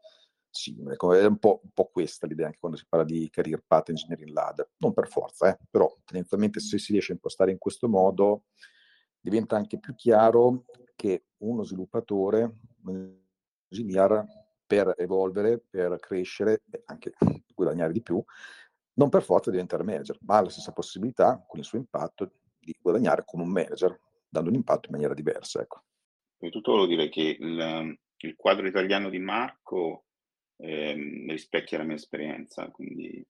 simile. 0.50 0.96
È 0.96 1.26
un 1.26 1.40
po', 1.40 1.62
un 1.64 1.72
po', 1.74 1.90
questa 1.92 2.28
l'idea 2.28 2.46
anche 2.46 2.60
quando 2.60 2.78
si 2.78 2.86
parla 2.88 3.06
di 3.06 3.30
career 3.30 3.64
path 3.66 3.90
engineering 3.90 4.32
ladder, 4.32 4.70
non 4.78 4.94
per 4.94 5.08
forza, 5.08 5.50
eh, 5.50 5.60
però 5.70 5.94
tendenzialmente 6.06 6.60
se 6.60 6.78
si 6.78 6.92
riesce 6.92 7.12
a 7.12 7.16
impostare 7.16 7.52
in 7.52 7.58
questo 7.58 7.90
modo 7.90 8.44
diventa 9.20 9.56
anche 9.56 9.80
più 9.80 9.96
chiaro 9.96 10.66
che 10.96 11.26
uno 11.38 11.64
sviluppatore, 11.64 12.58
un 12.84 13.18
engineer, 13.70 14.26
per 14.74 14.96
evolvere, 14.98 15.60
per 15.60 16.00
crescere 16.00 16.64
e 16.72 16.82
anche 16.86 17.14
guadagnare 17.54 17.94
di 17.94 18.02
più, 18.02 18.24
non 18.94 19.10
per 19.10 19.22
forza 19.22 19.52
diventare 19.52 19.84
manager, 19.84 20.18
ma 20.22 20.38
ha 20.38 20.42
la 20.42 20.50
stessa 20.50 20.72
possibilità, 20.72 21.46
con 21.48 21.60
il 21.60 21.66
suo 21.66 21.78
impatto, 21.78 22.32
di 22.58 22.76
guadagnare 22.82 23.24
come 23.24 23.44
un 23.44 23.52
manager, 23.52 24.00
dando 24.28 24.50
un 24.50 24.56
impatto 24.56 24.88
in 24.88 24.94
maniera 24.94 25.14
diversa. 25.14 25.62
Ecco. 25.62 25.84
Tutto 26.38 26.72
volevo 26.72 26.88
dire 26.88 27.10
che 27.10 27.38
il, 27.40 27.98
il 28.18 28.36
quadro 28.36 28.68
italiano 28.68 29.10
di 29.10 29.20
Marco 29.20 30.06
eh, 30.58 30.94
rispecchia 31.28 31.78
la 31.78 31.84
mia 31.84 31.96
esperienza, 31.96 32.70
quindi 32.72 33.26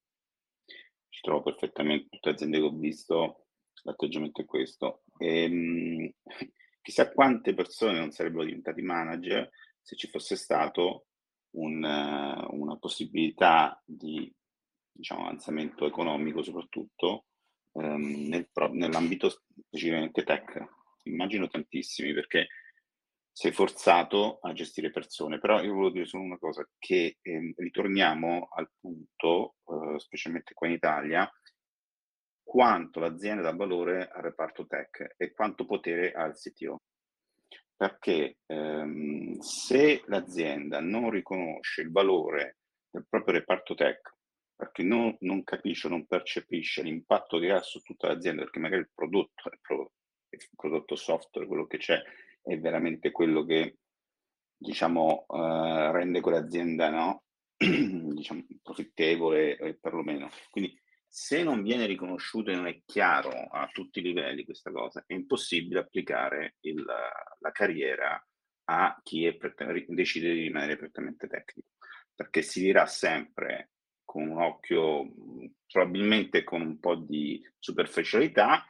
ci 1.10 1.22
trovo 1.22 1.44
perfettamente 1.44 2.08
tutte 2.10 2.30
le 2.30 2.36
aziende 2.36 2.58
che 2.58 2.64
ho 2.64 2.72
visto, 2.72 3.48
l'atteggiamento 3.84 4.42
è 4.42 4.46
questo. 4.46 5.04
E, 5.18 5.44
ehm, 5.44 6.14
chissà 6.82 7.12
quante 7.12 7.54
persone 7.54 8.00
non 8.00 8.12
sarebbero 8.12 8.46
diventati 8.46 8.82
manager 8.82 9.50
se 9.82 9.96
ci 9.98 10.08
fosse 10.08 10.36
stato 10.36 11.08
un, 11.56 11.84
una 11.84 12.78
possibilità 12.78 13.82
di 13.86 14.32
diciamo, 14.92 15.22
avanzamento 15.22 15.86
economico 15.86 16.44
soprattutto 16.44 17.26
ehm, 17.74 18.28
nel, 18.28 18.50
nell'ambito 18.72 19.30
specificamente 19.30 20.24
tech. 20.24 20.66
Immagino 21.04 21.48
tantissimi 21.48 22.14
perché 22.14 22.48
sei 23.32 23.52
forzato 23.52 24.38
a 24.42 24.54
gestire 24.54 24.92
persone, 24.92 25.40
però 25.40 25.60
io 25.62 25.74
volevo 25.74 25.90
dire 25.90 26.06
solo 26.06 26.24
una 26.24 26.38
cosa, 26.38 26.68
che 26.78 27.18
eh, 27.20 27.54
ritorniamo 27.58 28.48
al 28.54 28.70
punto, 28.80 29.56
eh, 29.66 30.00
specialmente 30.00 30.54
qua 30.54 30.68
in 30.68 30.74
Italia, 30.74 31.30
quanto 32.44 33.00
l'azienda 33.00 33.42
dà 33.42 33.56
valore 33.56 34.08
al 34.08 34.22
reparto 34.22 34.68
tech 34.68 35.16
e 35.18 35.34
quanto 35.34 35.66
potere 35.66 36.12
ha 36.12 36.26
il 36.26 36.36
CTO. 36.36 36.84
Perché 37.84 38.38
ehm, 38.46 39.40
se 39.40 40.04
l'azienda 40.06 40.80
non 40.80 41.10
riconosce 41.10 41.82
il 41.82 41.92
valore 41.92 42.60
del 42.90 43.06
proprio 43.10 43.34
reparto 43.34 43.76
tech 43.76 44.16
perché 44.56 44.84
non, 44.84 45.14
non 45.20 45.44
capisce, 45.44 45.90
non 45.90 46.06
percepisce 46.06 46.82
l'impatto 46.82 47.40
che 47.40 47.52
ha 47.52 47.62
su 47.62 47.82
tutta 47.82 48.08
l'azienda, 48.08 48.44
perché 48.44 48.60
magari 48.60 48.84
il 48.84 48.90
prodotto, 48.94 49.50
il, 49.52 49.60
pro, 49.60 49.92
il 50.30 50.40
prodotto 50.56 50.96
software, 50.96 51.46
quello 51.46 51.68
che 51.68 51.78
c'è, 51.78 52.02
è 52.42 52.58
veramente 52.58 53.12
quello 53.12 53.44
che 53.44 53.80
diciamo 54.56 55.26
uh, 55.28 55.92
rende 55.92 56.22
quell'azienda 56.22 56.90
no? 56.90 57.24
diciamo, 57.58 58.46
profittevole 58.62 59.58
eh, 59.58 59.74
perlomeno. 59.78 60.30
Quindi 60.52 60.74
se 61.16 61.44
non 61.44 61.62
viene 61.62 61.86
riconosciuto 61.86 62.50
e 62.50 62.56
non 62.56 62.66
è 62.66 62.82
chiaro 62.88 63.30
a 63.30 63.70
tutti 63.72 64.00
i 64.00 64.02
livelli 64.02 64.44
questa 64.44 64.72
cosa, 64.72 65.04
è 65.06 65.14
impossibile 65.14 65.82
applicare 65.82 66.56
il, 66.62 66.84
la 66.84 67.52
carriera 67.52 68.20
a 68.66 69.00
chi 69.04 69.28
è, 69.28 69.38
decide 69.90 70.34
di 70.34 70.42
rimanere 70.42 70.76
prettamente 70.76 71.28
tecnico, 71.28 71.68
perché 72.16 72.42
si 72.42 72.62
dirà 72.62 72.88
sempre 72.88 73.74
con 74.04 74.28
un 74.28 74.42
occhio 74.42 75.08
probabilmente 75.68 76.44
con 76.44 76.62
un 76.62 76.80
po' 76.80 76.96
di 76.96 77.40
superficialità. 77.60 78.66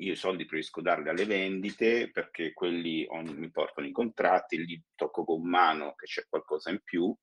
Io 0.00 0.12
i 0.12 0.16
soldi 0.16 0.44
preferisco 0.44 0.82
darli 0.82 1.08
alle 1.08 1.24
vendite 1.24 2.10
perché 2.10 2.52
quelli 2.52 3.06
on, 3.08 3.28
mi 3.28 3.50
portano 3.50 3.86
i 3.86 3.92
contratti, 3.92 4.62
li 4.62 4.82
tocco 4.94 5.24
con 5.24 5.48
mano 5.48 5.94
che 5.94 6.04
c'è 6.04 6.26
qualcosa 6.28 6.68
in 6.68 6.82
più, 6.84 7.16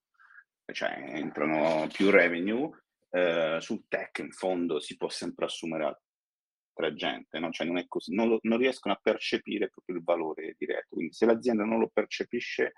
cioè 0.72 1.04
entrano 1.06 1.88
più 1.94 2.10
revenue. 2.10 2.80
Eh, 3.16 3.62
sul 3.62 3.86
tech 3.88 4.18
in 4.20 4.32
fondo 4.32 4.82
si 4.82 4.98
può 4.98 5.08
sempre 5.08 5.46
assumere 5.46 5.86
altra 5.86 6.94
gente, 6.94 7.40
no? 7.40 7.50
cioè 7.50 7.66
non, 7.66 7.78
è 7.78 7.88
così, 7.88 8.14
non, 8.14 8.28
lo, 8.28 8.40
non 8.42 8.58
riescono 8.58 8.94
a 8.94 9.00
percepire 9.02 9.70
proprio 9.70 9.96
il 9.96 10.04
valore 10.04 10.56
diretto. 10.58 10.96
Quindi 10.96 11.14
se 11.14 11.26
l'azienda 11.26 11.64
non 11.64 11.80
lo 11.80 11.88
percepisce, 11.88 12.74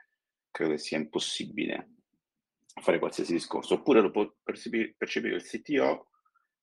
credo 0.51 0.73
che 0.73 0.77
sia 0.77 0.99
impossibile 0.99 1.89
fare 2.79 2.99
qualsiasi 2.99 3.33
discorso, 3.33 3.73
oppure 3.75 3.99
lo 3.99 4.11
può 4.11 4.31
percepire, 4.43 4.93
percepire 4.95 5.37
il 5.37 5.41
CTO, 5.41 6.09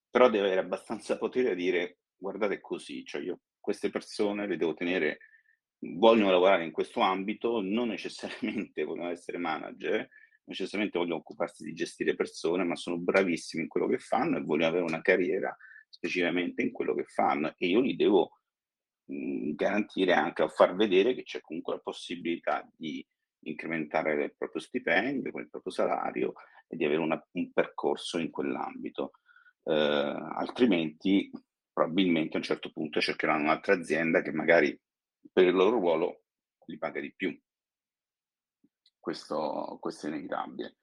però 0.08 0.30
deve 0.30 0.46
avere 0.46 0.60
abbastanza 0.60 1.18
potere 1.18 1.50
a 1.50 1.54
dire 1.54 1.98
guardate 2.16 2.60
così, 2.60 3.04
cioè 3.04 3.22
io 3.22 3.40
queste 3.58 3.90
persone 3.90 4.46
le 4.46 4.56
devo 4.56 4.74
tenere, 4.74 5.18
vogliono 5.80 6.30
lavorare 6.30 6.64
in 6.64 6.70
questo 6.70 7.00
ambito, 7.00 7.60
non 7.60 7.88
necessariamente 7.88 8.84
vogliono 8.84 9.10
essere 9.10 9.38
manager, 9.38 10.08
necessariamente 10.44 10.98
vogliono 10.98 11.20
occuparsi 11.20 11.64
di 11.64 11.72
gestire 11.72 12.14
persone, 12.14 12.64
ma 12.64 12.76
sono 12.76 12.98
bravissimi 12.98 13.62
in 13.62 13.68
quello 13.68 13.86
che 13.86 13.98
fanno 13.98 14.36
e 14.36 14.42
vogliono 14.42 14.68
avere 14.68 14.84
una 14.84 15.00
carriera 15.00 15.54
specificamente 15.88 16.62
in 16.62 16.72
quello 16.72 16.94
che 16.94 17.04
fanno 17.04 17.54
e 17.56 17.66
io 17.66 17.80
li 17.80 17.94
devo 17.96 18.40
mh, 19.06 19.52
garantire 19.54 20.12
anche 20.12 20.42
a 20.42 20.48
far 20.48 20.74
vedere 20.74 21.14
che 21.14 21.22
c'è 21.22 21.40
comunque 21.40 21.74
la 21.74 21.80
possibilità 21.80 22.68
di 22.76 23.06
incrementare 23.46 24.24
il 24.24 24.34
proprio 24.36 24.60
stipendio, 24.60 25.30
il 25.38 25.50
proprio 25.50 25.72
salario 25.72 26.32
e 26.66 26.76
di 26.76 26.84
avere 26.84 27.00
una, 27.00 27.22
un 27.32 27.52
percorso 27.52 28.18
in 28.18 28.30
quell'ambito. 28.30 29.12
Eh, 29.62 29.72
altrimenti 29.72 31.30
probabilmente 31.72 32.34
a 32.34 32.38
un 32.38 32.44
certo 32.44 32.70
punto 32.70 33.00
cercheranno 33.00 33.44
un'altra 33.44 33.74
azienda 33.74 34.22
che 34.22 34.32
magari 34.32 34.78
per 35.32 35.44
il 35.44 35.54
loro 35.54 35.78
ruolo 35.78 36.22
li 36.66 36.78
paga 36.78 37.00
di 37.00 37.12
più. 37.14 37.36
Questo, 39.04 39.76
questo 39.82 40.06
è 40.06 40.08
inevitabile. 40.08 40.76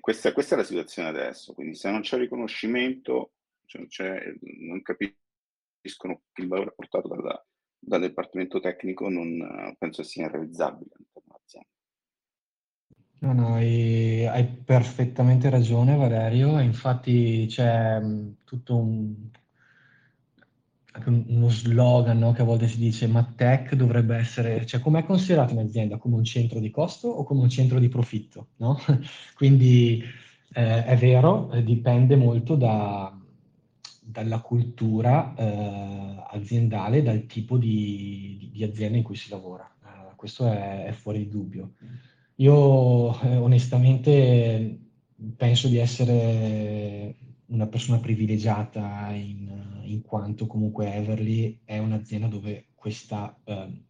Questa, 0.00 0.32
questa, 0.32 0.56
è 0.56 0.58
la 0.58 0.64
situazione 0.64 1.08
adesso, 1.08 1.54
quindi 1.54 1.76
se 1.76 1.88
non 1.92 2.00
c'è 2.00 2.18
riconoscimento, 2.18 3.34
cioè 3.86 4.18
non 4.40 4.82
capiscono 4.82 6.22
il 6.34 6.48
valore 6.48 6.72
portato 6.74 7.06
dalla, 7.06 7.46
dal 7.78 8.00
Dipartimento 8.00 8.58
Tecnico 8.58 9.08
non 9.08 9.76
penso 9.78 10.02
sia 10.02 10.28
realizzabile 10.28 10.90
all'interno 10.92 11.22
dell'azienda. 11.24 11.68
No, 13.20 13.32
no, 13.32 13.54
hai, 13.54 14.26
hai, 14.26 14.46
perfettamente 14.48 15.48
ragione 15.48 15.96
Valerio, 15.96 16.58
infatti 16.58 17.46
c'è 17.48 18.00
tutto 18.42 18.76
un, 18.76 19.30
uno 21.04 21.48
slogan 21.48 22.18
no, 22.18 22.32
che 22.32 22.42
a 22.42 22.44
volte 22.44 22.68
si 22.68 22.78
dice 22.78 23.06
ma 23.06 23.24
tech 23.36 23.74
dovrebbe 23.74 24.16
essere, 24.16 24.64
cioè 24.66 24.80
com'è 24.80 25.04
considerato 25.04 25.52
un'azienda? 25.52 25.98
Come 25.98 26.16
un 26.16 26.24
centro 26.24 26.58
di 26.58 26.70
costo 26.70 27.08
o 27.08 27.24
come 27.24 27.42
un 27.42 27.48
centro 27.48 27.78
di 27.78 27.88
profitto? 27.88 28.48
No? 28.56 28.78
Quindi 29.34 30.02
eh, 30.52 30.84
è 30.84 30.96
vero, 30.96 31.50
dipende 31.62 32.16
molto 32.16 32.56
da, 32.56 33.14
dalla 34.00 34.40
cultura 34.40 35.34
eh, 35.34 36.24
aziendale, 36.30 37.02
dal 37.02 37.26
tipo 37.26 37.58
di, 37.58 38.50
di, 38.52 38.64
azienda 38.64 38.96
in 38.96 39.02
cui 39.02 39.16
si 39.16 39.28
lavora. 39.30 39.70
Uh, 39.82 40.16
questo 40.16 40.50
è, 40.50 40.84
è, 40.84 40.92
fuori 40.92 41.18
di 41.18 41.28
dubbio. 41.28 41.72
Io 42.36 43.20
eh, 43.20 43.36
onestamente 43.36 44.78
penso 45.36 45.68
di 45.68 45.78
essere 45.78 47.16
una 47.46 47.66
persona 47.66 47.98
privilegiata 47.98 49.10
in, 49.10 49.82
in, 49.82 50.02
quanto 50.02 50.46
comunque 50.46 50.92
Everly 50.92 51.60
è 51.64 51.78
un'azienda 51.78 52.26
dove 52.26 52.68
questa 52.74 53.38
eh, 53.44 53.82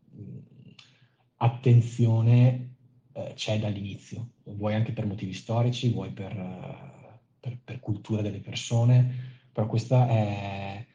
attenzione 1.36 2.76
eh, 3.12 3.32
c'è 3.34 3.58
dall'inizio, 3.58 4.32
vuoi 4.44 4.74
anche 4.74 4.92
per 4.92 5.06
motivi 5.06 5.32
storici, 5.32 5.90
vuoi 5.90 6.12
per, 6.12 6.32
eh, 6.32 7.20
per, 7.40 7.58
per 7.64 7.80
cultura 7.80 8.22
delle 8.22 8.40
persone 8.40 9.34
però 9.56 9.68
questa, 9.68 10.06
è, 10.06 10.86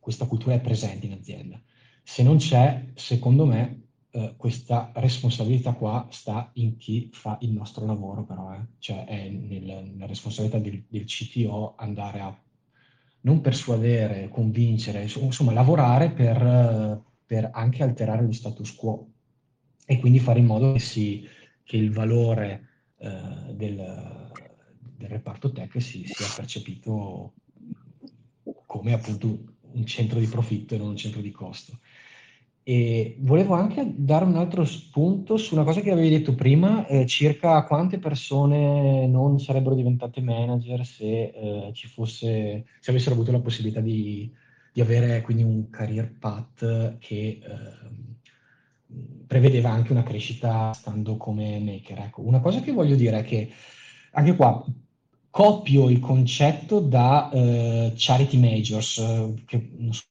questa 0.00 0.26
cultura 0.26 0.56
è 0.56 0.60
presente 0.60 1.06
in 1.06 1.12
azienda. 1.12 1.62
Se 2.02 2.24
non 2.24 2.38
c'è, 2.38 2.90
secondo 2.96 3.46
me, 3.46 3.87
eh, 4.18 4.34
questa 4.36 4.90
responsabilità 4.94 5.74
qua 5.74 6.06
sta 6.10 6.50
in 6.54 6.76
chi 6.76 7.08
fa 7.12 7.38
il 7.42 7.52
nostro 7.52 7.86
lavoro, 7.86 8.24
però, 8.24 8.52
eh. 8.52 8.66
cioè 8.78 9.04
è 9.04 9.28
nel, 9.28 9.90
nella 9.92 10.06
responsabilità 10.06 10.58
del, 10.58 10.84
del, 10.88 11.04
CTO 11.04 11.74
andare 11.76 12.20
a, 12.20 12.42
non 13.20 13.40
persuadere, 13.40 14.28
convincere, 14.28 15.02
insomma 15.02 15.52
lavorare 15.52 16.10
per, 16.10 17.02
per 17.24 17.50
anche 17.52 17.82
alterare 17.82 18.22
lo 18.22 18.32
status 18.32 18.74
quo 18.74 19.08
e 19.84 19.98
quindi 20.00 20.18
fare 20.18 20.40
in 20.40 20.46
modo 20.46 20.72
che, 20.72 20.78
si, 20.80 21.26
che 21.62 21.76
il 21.76 21.92
valore 21.92 22.68
eh, 22.98 23.54
del, 23.54 24.30
del, 24.96 25.08
reparto 25.08 25.52
tech 25.52 25.80
si, 25.80 26.04
sia 26.06 26.26
percepito 26.34 27.34
come 28.66 28.92
appunto 28.92 29.56
un 29.60 29.84
centro 29.86 30.18
di 30.18 30.26
profitto 30.26 30.74
e 30.74 30.78
non 30.78 30.88
un 30.88 30.96
centro 30.96 31.20
di 31.20 31.30
costo. 31.30 31.78
E 32.68 33.16
volevo 33.20 33.54
anche 33.54 33.94
dare 33.96 34.26
un 34.26 34.36
altro 34.36 34.66
spunto 34.66 35.38
su 35.38 35.54
una 35.54 35.64
cosa 35.64 35.80
che 35.80 35.90
avevi 35.90 36.10
detto 36.10 36.34
prima, 36.34 36.86
eh, 36.86 37.06
circa 37.06 37.64
quante 37.64 37.98
persone 37.98 39.06
non 39.06 39.40
sarebbero 39.40 39.74
diventate 39.74 40.20
manager 40.20 40.84
se 40.84 41.32
eh, 41.34 41.70
ci 41.72 41.88
fosse, 41.88 42.66
se 42.78 42.90
avessero 42.90 43.14
avuto 43.14 43.32
la 43.32 43.40
possibilità 43.40 43.80
di, 43.80 44.30
di 44.70 44.82
avere 44.82 45.22
quindi 45.22 45.44
un 45.44 45.70
career 45.70 46.12
path 46.18 46.98
che 46.98 47.40
eh, 47.42 47.42
prevedeva 49.26 49.70
anche 49.70 49.92
una 49.92 50.02
crescita 50.02 50.70
stando 50.74 51.16
come 51.16 51.58
maker. 51.60 52.00
Ecco, 52.00 52.20
una 52.20 52.40
cosa 52.40 52.60
che 52.60 52.72
voglio 52.72 52.96
dire 52.96 53.20
è 53.20 53.24
che 53.24 53.48
anche 54.10 54.36
qua 54.36 54.62
copio 55.30 55.88
il 55.88 56.00
concetto 56.00 56.80
da 56.80 57.30
uh, 57.32 57.92
Charity 57.96 58.38
Majors, 58.38 58.96
uh, 58.98 59.34
che 59.46 59.70
non 59.74 59.94
so 59.94 60.02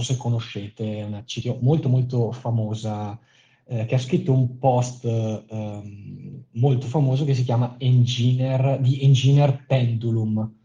se 0.00 0.16
conoscete, 0.16 1.02
una 1.02 1.22
CTO 1.24 1.58
molto 1.60 1.88
molto 1.88 2.32
famosa, 2.32 3.18
eh, 3.66 3.84
che 3.84 3.94
ha 3.94 3.98
scritto 3.98 4.32
un 4.32 4.58
post 4.58 5.04
um, 5.04 6.42
molto 6.52 6.86
famoso 6.86 7.24
che 7.24 7.34
si 7.34 7.44
chiama 7.44 7.74
Engineer, 7.78 8.80
di 8.80 9.02
Engineer 9.02 9.64
Pendulum. 9.66 10.60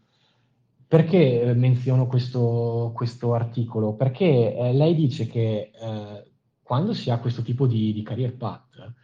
Perché 0.86 1.52
menziono 1.54 2.06
questo, 2.06 2.92
questo 2.94 3.34
articolo? 3.34 3.92
Perché 3.92 4.56
eh, 4.56 4.72
lei 4.72 4.94
dice 4.94 5.26
che 5.26 5.70
eh, 5.70 6.30
quando 6.62 6.94
si 6.94 7.10
ha 7.10 7.18
questo 7.18 7.42
tipo 7.42 7.66
di, 7.66 7.92
di 7.92 8.02
career 8.02 8.34
path, 8.34 8.94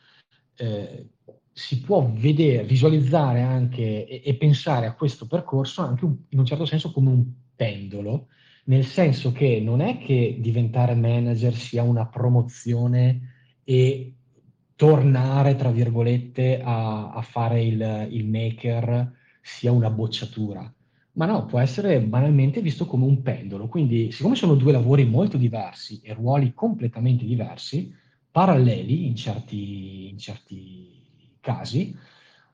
eh, 0.56 1.08
si 1.52 1.80
può 1.80 2.10
vedere, 2.10 2.64
visualizzare 2.64 3.42
anche 3.42 4.06
e, 4.06 4.22
e, 4.24 4.34
pensare 4.34 4.86
a 4.86 4.94
questo 4.94 5.26
percorso 5.26 5.82
anche 5.82 6.04
un, 6.04 6.16
in 6.30 6.38
un 6.38 6.44
certo 6.46 6.64
senso 6.64 6.90
come 6.90 7.10
un 7.10 7.24
pendolo, 7.54 8.28
nel 8.64 8.84
senso 8.84 9.32
che 9.32 9.60
non 9.60 9.80
è 9.80 9.98
che 9.98 10.36
diventare 10.38 10.94
manager 10.94 11.54
sia 11.54 11.82
una 11.82 12.06
promozione 12.06 13.32
e 13.64 14.14
tornare, 14.76 15.56
tra 15.56 15.70
virgolette, 15.70 16.60
a, 16.62 17.10
a 17.10 17.22
fare 17.22 17.62
il, 17.62 18.08
il 18.10 18.26
maker 18.26 19.12
sia 19.40 19.72
una 19.72 19.90
bocciatura, 19.90 20.72
ma 21.12 21.26
no, 21.26 21.46
può 21.46 21.58
essere 21.58 22.00
banalmente 22.00 22.60
visto 22.60 22.86
come 22.86 23.04
un 23.04 23.22
pendolo. 23.22 23.68
Quindi, 23.68 24.10
siccome 24.10 24.34
sono 24.34 24.54
due 24.54 24.72
lavori 24.72 25.04
molto 25.04 25.36
diversi 25.36 26.00
e 26.02 26.14
ruoli 26.14 26.54
completamente 26.54 27.24
diversi, 27.24 27.92
paralleli 28.30 29.06
in 29.06 29.14
certi, 29.14 30.08
in 30.08 30.18
certi 30.18 31.36
casi, 31.40 31.96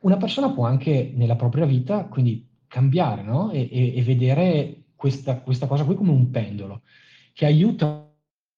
una 0.00 0.16
persona 0.16 0.50
può 0.50 0.66
anche 0.66 1.12
nella 1.14 1.36
propria 1.36 1.64
vita 1.64 2.04
quindi 2.04 2.46
cambiare 2.66 3.22
no? 3.22 3.50
e, 3.50 3.68
e, 3.70 3.96
e, 3.96 4.02
vedere 4.02 4.79
questa, 5.00 5.40
questa, 5.40 5.66
cosa 5.66 5.84
qui 5.84 5.94
come 5.94 6.10
un 6.10 6.30
pendolo 6.30 6.82
che 7.32 7.46
aiuta 7.46 8.06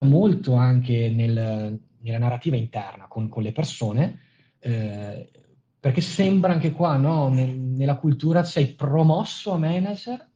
molto 0.00 0.54
anche 0.54 1.08
nel, 1.08 1.80
nella 2.00 2.18
narrativa 2.18 2.56
interna 2.56 3.06
con, 3.06 3.28
con 3.28 3.44
le 3.44 3.52
persone, 3.52 4.18
eh, 4.58 5.30
perché 5.78 6.00
sembra 6.00 6.52
anche 6.52 6.72
qua, 6.72 6.96
no? 6.96 7.28
Nel, 7.28 7.56
nella 7.56 7.94
cultura 7.94 8.42
sei 8.42 8.74
promosso 8.74 9.52
a 9.52 9.58
manager 9.58 10.28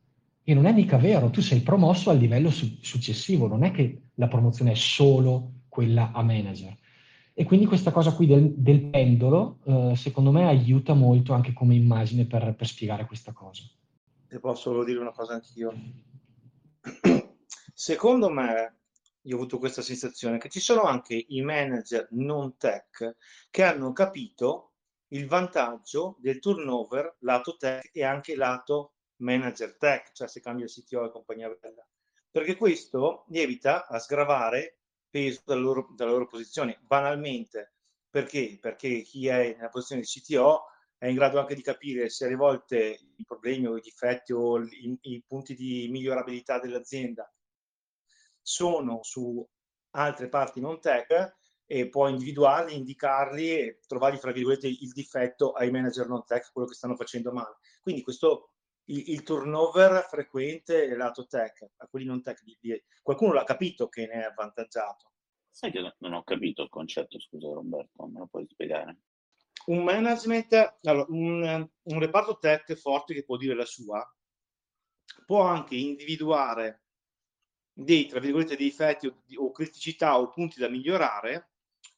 e 0.45 0.55
non 0.55 0.67
è 0.67 0.73
mica 0.73 0.97
vero, 0.97 1.29
tu 1.31 1.41
sei 1.41 1.59
promosso 1.59 2.11
al 2.11 2.19
livello 2.19 2.51
su- 2.51 2.79
successivo, 2.81 3.49
non 3.49 3.65
è 3.65 3.73
che 3.73 4.03
la 4.15 4.29
promozione 4.29 4.71
è 4.71 4.77
solo 4.77 5.63
quella 5.69 6.13
a 6.13 6.23
manager. 6.23 6.73
E 7.35 7.45
quindi 7.45 7.67
questa 7.67 7.91
cosa 7.91 8.13
qui 8.13 8.27
del, 8.27 8.55
del 8.57 8.81
pendolo, 8.81 9.59
eh, 9.65 9.97
secondo 9.97 10.31
me, 10.31 10.47
aiuta 10.47 10.95
molto 10.95 11.33
anche 11.33 11.53
come 11.53 11.75
immagine 11.75 12.27
per, 12.27 12.55
per 12.55 12.69
spiegare 12.69 13.07
questa 13.07 13.33
cosa. 13.33 13.65
Se 14.29 14.41
posso 14.41 14.63
solo 14.63 14.85
dire 14.85 14.99
una 14.99 15.13
cosa 15.13 15.35
anch'io. 15.35 15.73
Secondo 17.73 18.29
me, 18.29 18.81
io 19.23 19.35
ho 19.35 19.39
avuto 19.39 19.59
questa 19.59 19.83
sensazione 19.83 20.39
che 20.39 20.49
ci 20.49 20.59
sono 20.59 20.83
anche 20.83 21.25
i 21.29 21.43
manager 21.43 22.09
non 22.11 22.57
tech 22.57 23.17
che 23.51 23.63
hanno 23.63 23.93
capito 23.93 24.73
il 25.09 25.29
vantaggio 25.29 26.17
del 26.19 26.41
turnover 26.41 27.17
lato 27.21 27.57
tech 27.57 27.91
e 27.93 28.03
anche 28.03 28.35
lato 28.35 28.95
manager 29.19 29.77
tech, 29.77 30.13
cioè 30.13 30.27
se 30.27 30.41
cambia 30.41 30.65
il 30.65 30.73
CTO 30.73 31.05
e 31.05 31.11
compagnia 31.11 31.49
bella. 31.61 31.87
Perché 32.29 32.57
questo 32.57 33.25
gli 33.29 33.39
evita 33.39 33.87
a 33.87 33.99
sgravare 34.01 34.81
peso 35.09 35.43
dalla 35.45 35.61
loro, 35.61 35.89
dalla 35.95 36.11
loro 36.11 36.27
posizione. 36.27 36.79
Banalmente, 36.83 37.75
perché? 38.11 38.59
Perché 38.61 39.03
chi 39.03 39.29
è 39.29 39.55
nella 39.55 39.69
posizione 39.69 40.03
di 40.03 40.09
CTO 40.09 40.65
è 40.99 41.07
in 41.07 41.15
grado 41.15 41.39
anche 41.39 41.55
di 41.55 41.63
capire 41.63 42.09
se 42.09 42.27
alle 42.27 42.37
volte 42.37 42.99
i 43.17 43.25
problemi 43.25 43.67
o 43.67 43.77
i 43.77 43.81
difetti 43.81 44.33
o 44.33 44.59
i, 44.59 44.99
i 45.01 45.25
punti 45.27 45.55
di 45.55 45.89
migliorabilità 45.91 46.59
dell'azienda 46.59 47.31
sono 48.41 49.03
su 49.03 49.47
altre 49.91 50.29
parti 50.29 50.61
non 50.61 50.81
tech 50.81 51.37
e 51.67 51.89
può 51.89 52.09
individuarli, 52.09 52.77
indicarli 52.77 53.51
e 53.51 53.81
trovargli, 53.87 54.19
fra 54.19 54.31
virgolette, 54.31 54.69
il 54.69 54.93
difetto 54.93 55.51
ai 55.51 55.71
manager 55.71 56.07
non 56.07 56.25
tech, 56.25 56.53
quello 56.53 56.69
che 56.69 56.75
stanno 56.75 56.95
facendo 56.95 57.33
male. 57.33 57.57
Quindi 57.81 58.03
questo, 58.03 58.53
il, 58.85 59.11
il 59.11 59.23
turnover 59.25 60.07
frequente 60.09 60.95
lato 60.95 61.27
tech, 61.27 61.67
a 61.79 61.89
quelli 61.89 62.07
non 62.07 62.23
tech, 62.23 62.43
di, 62.45 62.57
di, 62.61 62.81
qualcuno 63.03 63.33
l'ha 63.33 63.43
capito 63.43 63.89
che 63.89 64.07
ne 64.07 64.23
è 64.23 64.25
avvantaggiato. 64.27 65.11
Sai 65.51 65.73
che 65.73 65.95
non 65.99 66.13
ho 66.13 66.23
capito 66.23 66.63
il 66.63 66.69
concetto, 66.69 67.19
scusa 67.19 67.49
Roberto, 67.49 68.07
me 68.07 68.21
lo 68.21 68.27
puoi 68.27 68.47
spiegare? 68.49 68.99
Un 69.67 69.83
management, 69.83 70.79
allora, 70.83 71.07
un, 71.09 71.69
un 71.83 71.99
reparto 71.99 72.39
tech 72.39 72.75
forte 72.75 73.15
che 73.15 73.25
può 73.25 73.37
dire 73.37 73.55
la 73.55 73.65
sua, 73.65 74.05
può 75.25 75.43
anche 75.43 75.75
individuare 75.75 76.85
dei, 77.73 78.07
tra 78.07 78.21
virgolette, 78.21 78.57
difetti 78.57 79.07
o, 79.07 79.23
o 79.37 79.51
criticità 79.51 80.19
o 80.19 80.31
punti 80.31 80.61
da 80.61 80.69
migliorare 80.69 81.51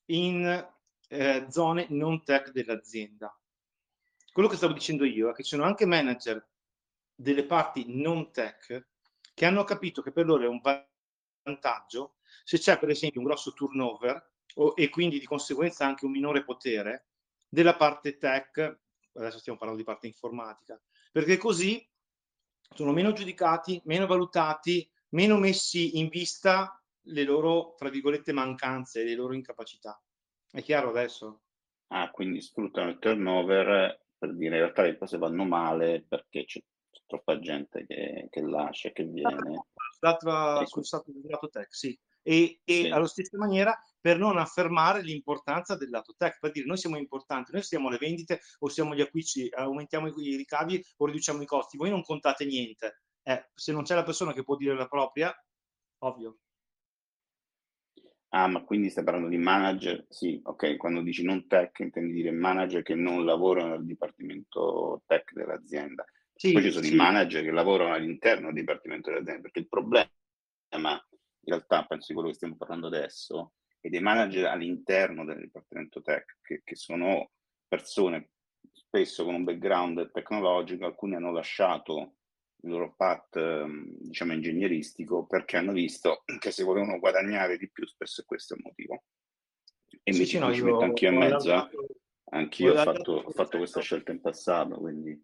in 0.06 0.66
eh, 1.08 1.46
zone 1.50 1.86
non 1.90 2.24
tech 2.24 2.50
dell'azienda. 2.50 3.38
Quello 4.32 4.48
che 4.48 4.56
stavo 4.56 4.72
dicendo 4.72 5.04
io 5.04 5.30
è 5.30 5.34
che 5.34 5.42
ci 5.42 5.50
sono 5.50 5.64
anche 5.64 5.86
manager 5.86 6.46
delle 7.14 7.44
parti 7.44 7.84
non 7.88 8.30
tech 8.30 8.86
che 9.34 9.44
hanno 9.44 9.64
capito 9.64 10.02
che 10.02 10.12
per 10.12 10.26
loro 10.26 10.44
è 10.44 10.48
un 10.48 10.60
vantaggio 11.44 12.16
se 12.44 12.58
c'è 12.58 12.78
per 12.78 12.90
esempio 12.90 13.20
un 13.20 13.26
grosso 13.26 13.52
turnover 13.52 14.30
o, 14.54 14.74
e 14.76 14.88
quindi 14.88 15.18
di 15.18 15.24
conseguenza 15.26 15.84
anche 15.84 16.04
un 16.04 16.12
minore 16.12 16.44
potere 16.44 17.07
della 17.48 17.76
parte 17.76 18.18
tech, 18.18 18.80
adesso 19.14 19.38
stiamo 19.38 19.58
parlando 19.58 19.82
di 19.82 19.88
parte 19.88 20.06
informatica, 20.06 20.80
perché 21.10 21.36
così 21.36 21.86
sono 22.74 22.92
meno 22.92 23.12
giudicati, 23.12 23.80
meno 23.84 24.06
valutati, 24.06 24.88
meno 25.10 25.38
messi 25.38 25.98
in 25.98 26.08
vista 26.08 26.80
le 27.02 27.24
loro, 27.24 27.74
tra 27.76 27.88
virgolette, 27.88 28.32
mancanze, 28.32 29.04
le 29.04 29.14
loro 29.14 29.32
incapacità. 29.32 30.00
È 30.50 30.62
chiaro 30.62 30.90
adesso? 30.90 31.42
Ah, 31.88 32.10
quindi 32.10 32.40
sfruttano 32.42 32.90
il 32.90 32.98
turnover 32.98 34.06
per 34.18 34.34
dire 34.34 34.56
in 34.56 34.62
realtà 34.62 34.82
le 34.82 34.98
cose 34.98 35.16
vanno 35.16 35.44
male 35.44 36.04
perché 36.06 36.44
c'è, 36.44 36.60
troppa 37.06 37.38
gente 37.38 37.86
che, 37.86 38.26
che 38.30 38.42
lascia, 38.42 38.90
che 38.90 39.04
viene. 39.04 39.64
L'altra, 40.00 40.64
sul 40.66 40.84
lato 41.24 41.48
tech, 41.48 41.74
sì. 41.74 41.98
E, 42.22 42.60
e 42.64 42.74
sì. 42.74 42.88
allo 42.88 43.06
stesso 43.06 43.38
maniera 43.38 43.76
per 44.00 44.18
non 44.18 44.38
affermare 44.38 45.02
l'importanza 45.02 45.76
del 45.76 45.90
lato 45.90 46.14
tech, 46.16 46.38
per 46.38 46.52
dire 46.52 46.66
noi 46.66 46.76
siamo 46.76 46.96
importanti, 46.96 47.52
noi 47.52 47.62
siamo 47.62 47.88
le 47.88 47.98
vendite 47.98 48.40
o 48.60 48.68
siamo 48.68 48.94
gli 48.94 49.00
acquisti, 49.00 49.48
aumentiamo 49.52 50.08
i 50.08 50.36
ricavi 50.36 50.84
o 50.98 51.06
riduciamo 51.06 51.42
i 51.42 51.46
costi, 51.46 51.76
voi 51.76 51.90
non 51.90 52.02
contate 52.02 52.44
niente. 52.44 53.02
Eh, 53.22 53.50
se 53.54 53.72
non 53.72 53.82
c'è 53.82 53.94
la 53.94 54.04
persona 54.04 54.32
che 54.32 54.44
può 54.44 54.56
dire 54.56 54.74
la 54.74 54.88
propria, 54.88 55.34
ovvio. 55.98 56.38
Ah, 58.30 58.46
ma 58.46 58.62
quindi 58.62 58.90
stai 58.90 59.04
parlando 59.04 59.28
di 59.28 59.38
manager? 59.38 60.06
Sì, 60.08 60.38
ok, 60.44 60.76
quando 60.76 61.00
dici 61.00 61.22
non 61.22 61.46
tech 61.46 61.78
intendi 61.78 62.12
dire 62.12 62.30
manager 62.30 62.82
che 62.82 62.94
non 62.94 63.24
lavorano 63.24 63.70
nel 63.70 63.86
dipartimento 63.86 65.02
tech 65.06 65.32
dell'azienda. 65.32 66.04
Sì, 66.34 66.52
Poi 66.52 66.62
ci 66.62 66.70
sono 66.70 66.84
sì. 66.84 66.92
i 66.92 66.96
manager 66.96 67.42
che 67.42 67.50
lavorano 67.50 67.94
all'interno 67.94 68.46
del 68.46 68.60
dipartimento 68.60 69.10
dell'azienda, 69.10 69.42
perché 69.42 69.60
il 69.60 69.68
problema, 69.68 70.08
in 70.70 71.00
realtà 71.40 71.84
penso 71.86 72.06
di 72.08 72.14
quello 72.14 72.28
che 72.28 72.34
stiamo 72.34 72.56
parlando 72.56 72.86
adesso, 72.86 73.54
è 73.80 73.88
dei 73.88 74.00
manager 74.00 74.46
all'interno 74.46 75.24
del 75.24 75.40
dipartimento 75.40 76.00
tech, 76.02 76.38
che, 76.42 76.62
che 76.64 76.74
sono 76.74 77.30
persone 77.66 78.30
spesso 78.72 79.24
con 79.24 79.34
un 79.34 79.44
background 79.44 80.10
tecnologico, 80.10 80.86
alcuni 80.86 81.14
hanno 81.14 81.32
lasciato 81.32 82.14
il 82.62 82.70
loro 82.70 82.94
path, 82.96 83.36
ehm, 83.36 83.98
diciamo, 84.00 84.32
ingegneristico 84.32 85.26
perché 85.26 85.56
hanno 85.56 85.72
visto 85.72 86.24
che 86.38 86.50
se 86.50 86.64
volevano 86.64 86.98
guadagnare 86.98 87.56
di 87.56 87.70
più, 87.70 87.86
spesso 87.86 88.24
questo 88.26 88.54
è 88.54 88.56
il 88.56 88.64
motivo. 88.64 89.04
E 89.90 90.12
invece 90.12 90.38
sì, 90.38 90.38
no, 90.38 90.52
ci 90.52 90.62
metto 90.62 90.80
anch'io 90.80 91.10
in 91.10 91.18
mezzo, 91.18 91.48
dato, 91.48 91.86
anch'io 92.30 92.72
ho 92.72 92.76
fatto, 92.76 93.12
ho 93.12 93.30
fatto 93.30 93.58
questa 93.58 93.80
scelta 93.80 94.10
in 94.10 94.20
passato, 94.20 94.76
quindi 94.78 95.22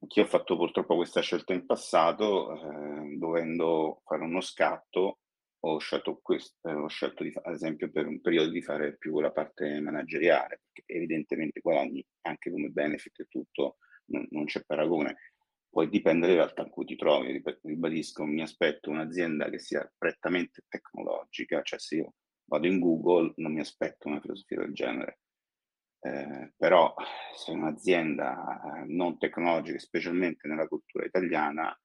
anch'io 0.00 0.22
ho 0.22 0.26
fatto 0.26 0.56
purtroppo 0.56 0.96
questa 0.96 1.20
scelta 1.20 1.52
in 1.52 1.66
passato, 1.66 2.54
eh, 2.54 3.16
dovendo 3.16 4.00
fare 4.04 4.22
uno 4.22 4.40
scatto, 4.40 5.18
ho 5.60 5.78
scelto 5.78 6.20
questo, 6.22 6.68
eh, 6.68 6.72
ho 6.74 6.88
scelto 6.88 7.22
di, 7.24 7.32
ad 7.34 7.52
esempio 7.52 7.90
per 7.90 8.06
un 8.06 8.20
periodo 8.20 8.50
di 8.50 8.62
fare 8.62 8.96
più 8.96 9.18
la 9.20 9.32
parte 9.32 9.80
manageriale, 9.80 10.60
perché 10.72 10.92
evidentemente 10.92 11.60
guadagni 11.60 12.04
anche 12.22 12.50
come 12.50 12.68
benefit 12.68 13.20
e 13.20 13.26
tutto, 13.28 13.78
non, 14.06 14.26
non 14.30 14.44
c'è 14.44 14.62
paragone. 14.64 15.16
Poi 15.70 15.88
dipende 15.88 16.26
dalla 16.26 16.44
realtà 16.44 16.62
in 16.62 16.70
cui 16.70 16.84
ti 16.86 16.96
trovi, 16.96 17.42
ribadisco, 17.62 18.24
mi 18.24 18.42
aspetto 18.42 18.90
un'azienda 18.90 19.50
che 19.50 19.58
sia 19.58 19.90
prettamente 19.96 20.64
tecnologica, 20.68 21.62
cioè 21.62 21.78
se 21.78 21.96
io 21.96 22.14
vado 22.44 22.66
in 22.66 22.78
Google 22.78 23.32
non 23.36 23.52
mi 23.52 23.60
aspetto 23.60 24.08
una 24.08 24.20
filosofia 24.20 24.58
del 24.58 24.72
genere. 24.72 25.20
Eh, 26.00 26.52
però 26.56 26.94
se 27.34 27.50
un'azienda 27.50 28.84
non 28.86 29.18
tecnologica, 29.18 29.78
specialmente 29.78 30.46
nella 30.48 30.68
cultura 30.68 31.04
italiana, 31.04 31.76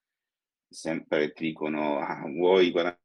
sempre 0.69 1.33
ti 1.33 1.45
dicono 1.45 1.99
ah, 1.99 2.21
vuoi 2.27 2.71
guadagnare 2.71 3.02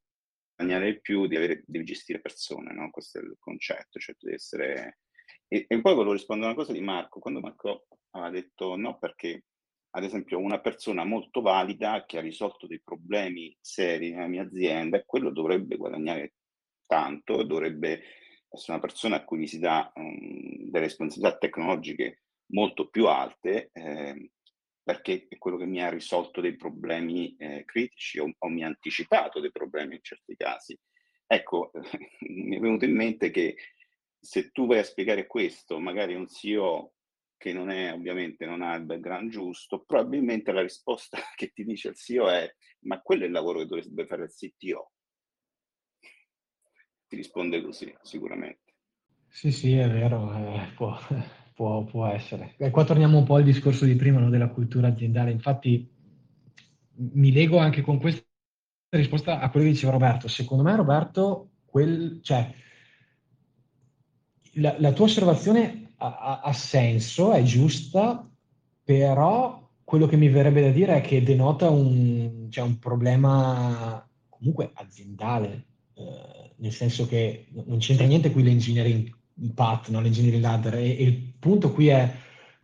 di 0.64 1.00
più, 1.00 1.22
devi, 1.26 1.36
avere, 1.36 1.62
devi 1.66 1.84
gestire 1.84 2.20
persone, 2.20 2.72
no? 2.72 2.90
questo 2.90 3.18
è 3.18 3.22
il 3.22 3.36
concetto, 3.38 3.98
cioè 3.98 4.14
devi 4.18 4.34
essere... 4.34 4.98
E, 5.46 5.64
e, 5.66 5.80
poi 5.80 5.94
volevo 5.94 6.12
rispondere 6.12 6.50
a 6.50 6.54
una 6.54 6.62
cosa 6.62 6.76
di 6.76 6.84
Marco, 6.84 7.20
quando 7.20 7.40
Marco 7.40 7.86
ha 8.10 8.30
detto 8.30 8.76
no 8.76 8.98
perché 8.98 9.44
ad 9.90 10.04
esempio 10.04 10.38
una 10.38 10.60
persona 10.60 11.04
molto 11.04 11.40
valida 11.40 12.04
che 12.06 12.18
ha 12.18 12.20
risolto 12.20 12.66
dei 12.66 12.80
problemi 12.82 13.56
seri 13.60 14.10
nella 14.10 14.26
mia 14.26 14.42
azienda, 14.42 15.02
quello 15.04 15.30
dovrebbe 15.30 15.76
guadagnare 15.76 16.34
tanto, 16.86 17.42
dovrebbe 17.44 18.02
essere 18.50 18.72
una 18.72 18.80
persona 18.80 19.16
a 19.16 19.24
cui 19.24 19.46
si 19.46 19.58
dà 19.58 19.90
um, 19.94 20.70
delle 20.70 20.84
responsabilità 20.84 21.38
tecnologiche 21.38 22.22
molto 22.52 22.88
più 22.88 23.06
alte, 23.06 23.70
eh, 23.72 24.30
perché 24.88 25.26
è 25.28 25.36
quello 25.36 25.58
che 25.58 25.66
mi 25.66 25.82
ha 25.82 25.90
risolto 25.90 26.40
dei 26.40 26.56
problemi 26.56 27.36
eh, 27.36 27.62
critici 27.66 28.18
o, 28.20 28.32
o, 28.38 28.48
mi 28.48 28.64
ha 28.64 28.68
anticipato 28.68 29.38
dei 29.38 29.52
problemi 29.52 29.96
in 29.96 30.02
certi 30.02 30.34
casi. 30.34 30.74
Ecco, 31.26 31.72
mi 32.26 32.56
è 32.56 32.58
venuto 32.58 32.86
in 32.86 32.94
mente 32.94 33.30
che 33.30 33.54
se 34.18 34.50
tu 34.50 34.66
vai 34.66 34.78
a 34.78 34.84
spiegare 34.84 35.26
questo, 35.26 35.78
magari 35.78 36.14
un 36.14 36.26
CEO 36.26 36.94
che 37.36 37.52
non 37.52 37.68
è 37.68 37.92
ovviamente 37.92 38.46
non 38.46 38.62
ha 38.62 38.74
il 38.76 38.86
background 38.86 39.30
giusto, 39.30 39.84
probabilmente 39.84 40.52
la 40.52 40.62
risposta 40.62 41.18
che 41.36 41.50
ti 41.52 41.64
dice 41.64 41.88
il 41.88 41.94
CEO 41.94 42.30
è 42.30 42.50
ma 42.86 43.02
quello 43.02 43.24
è 43.24 43.26
il 43.26 43.32
lavoro 43.32 43.58
che 43.58 43.66
dovrebbe 43.66 44.06
fare 44.06 44.22
il 44.22 44.32
CTO 44.32 44.92
ti 47.08 47.16
risponde 47.16 47.62
così, 47.62 47.94
sicuramente. 48.00 48.72
Sì, 49.28 49.52
sì, 49.52 49.76
è 49.76 49.88
vero, 49.88 50.32
eh, 50.34 50.72
può, 50.74 50.98
può, 51.58 51.82
può, 51.82 52.06
essere. 52.06 52.54
E 52.56 52.70
qua 52.70 52.84
torniamo 52.84 53.18
un 53.18 53.24
po' 53.24 53.34
al 53.34 53.42
discorso 53.42 53.84
di 53.84 53.96
prima 53.96 54.20
no, 54.20 54.30
della 54.30 54.46
cultura 54.46 54.86
aziendale. 54.86 55.32
Infatti 55.32 55.90
mi 56.94 57.32
lego 57.32 57.58
anche 57.58 57.80
con 57.80 57.98
questa 57.98 58.22
risposta 58.90 59.40
a 59.40 59.50
quello 59.50 59.66
che 59.66 59.72
diceva 59.72 59.90
Roberto. 59.90 60.28
Secondo 60.28 60.62
me, 60.62 60.76
Roberto, 60.76 61.50
quel, 61.64 62.20
cioè, 62.22 62.48
la, 64.52 64.76
la 64.78 64.92
tua 64.92 65.06
osservazione 65.06 65.94
ha, 65.96 66.42
ha, 66.44 66.52
senso, 66.52 67.32
è 67.32 67.42
giusta, 67.42 68.30
però 68.84 69.68
quello 69.82 70.06
che 70.06 70.16
mi 70.16 70.28
verrebbe 70.28 70.60
da 70.60 70.70
dire 70.70 70.98
è 70.98 71.00
che 71.00 71.24
denota 71.24 71.68
un, 71.70 72.46
cioè, 72.50 72.64
un 72.64 72.78
problema 72.78 74.08
comunque 74.28 74.70
aziendale. 74.74 75.66
Eh, 75.94 76.54
nel 76.58 76.72
senso 76.72 77.08
che 77.08 77.48
non 77.50 77.78
c'entra 77.78 78.06
niente 78.06 78.30
qui 78.30 78.44
l'engineering 78.44 79.12
path, 79.54 79.88
no? 79.88 80.00
l'engineering 80.00 80.42
ladder, 80.42 80.74
e, 80.74 80.96
e, 80.98 81.02
il 81.02 81.32
punto 81.38 81.72
qui 81.72 81.88
è 81.88 82.12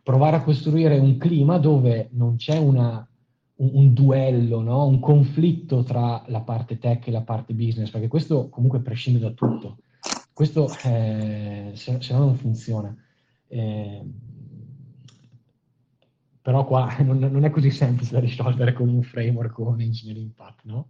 provare 0.03 0.37
a 0.37 0.41
costruire 0.41 0.97
un 0.97 1.17
clima 1.17 1.57
dove 1.57 2.09
non 2.11 2.35
c'è 2.35 2.57
una, 2.57 3.07
un, 3.55 3.69
un, 3.73 3.93
duello, 3.93 4.61
no? 4.61 4.85
un 4.85 4.99
conflitto 4.99 5.83
tra 5.83 6.23
la 6.27 6.41
parte 6.41 6.77
tech 6.77 7.07
e 7.07 7.11
la 7.11 7.21
parte 7.21 7.53
business, 7.53 7.89
perché 7.89 8.07
questo 8.07 8.49
comunque 8.49 8.79
prescinde 8.81 9.19
da 9.19 9.31
tutto. 9.31 9.77
Questo 10.33 10.69
eh, 10.83 11.71
se, 11.73 12.01
se, 12.01 12.13
no 12.13 12.19
non 12.19 12.35
funziona. 12.35 12.95
Eh, 13.47 14.03
però 16.41 16.65
qua 16.65 16.95
non, 17.01 17.17
non, 17.17 17.43
è 17.45 17.49
così 17.49 17.71
semplice 17.71 18.11
da 18.11 18.19
risolvere 18.19 18.73
con 18.73 18.89
un 18.89 19.01
framework 19.01 19.57
o 19.59 19.69
un 19.69 19.81
engineering 19.81 20.31
path, 20.31 20.59
no? 20.63 20.89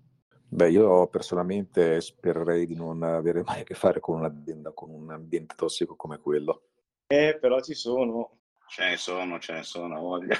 Beh, 0.56 0.70
io 0.70 1.08
personalmente 1.08 2.00
spererei 2.00 2.66
di 2.66 2.76
non 2.76 3.04
avere 3.04 3.44
mai 3.44 3.60
a 3.60 3.64
che 3.64 3.74
fare 3.74 4.00
con 4.00 4.20
un'azienda 4.20 4.72
con 4.72 4.90
un 4.90 5.12
ambiente 5.12 5.54
tossico 5.54 5.98
come 5.98 6.18
quello. 6.18 6.70
Eh, 7.08 7.38
però 7.42 7.60
ci 7.60 7.74
sono. 7.74 8.40
Ce 8.70 8.86
ne 8.86 8.96
sono, 8.96 9.38
ce 9.38 9.52
ne 9.52 9.64
sono, 9.64 10.00
voglia. 10.00 10.38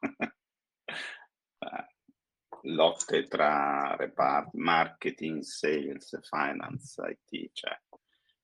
Eh, 0.00 0.32
lotte 2.74 3.26
tra 3.26 3.96
reparti, 3.96 4.58
marketing, 4.58 5.40
sales, 5.40 6.20
finance, 6.28 7.18
IT, 7.30 7.50
cioè, 7.54 7.80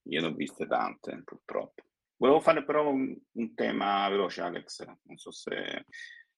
io 0.04 0.20
ne 0.22 0.26
ho 0.26 0.32
viste 0.32 0.66
tante, 0.66 1.20
purtroppo. 1.22 1.82
Volevo 2.16 2.40
fare 2.40 2.64
però 2.64 2.88
un, 2.88 3.14
un 3.32 3.54
tema 3.54 4.08
veloce, 4.08 4.40
Alex, 4.40 4.82
non 5.02 5.18
so 5.18 5.30
se... 5.30 5.84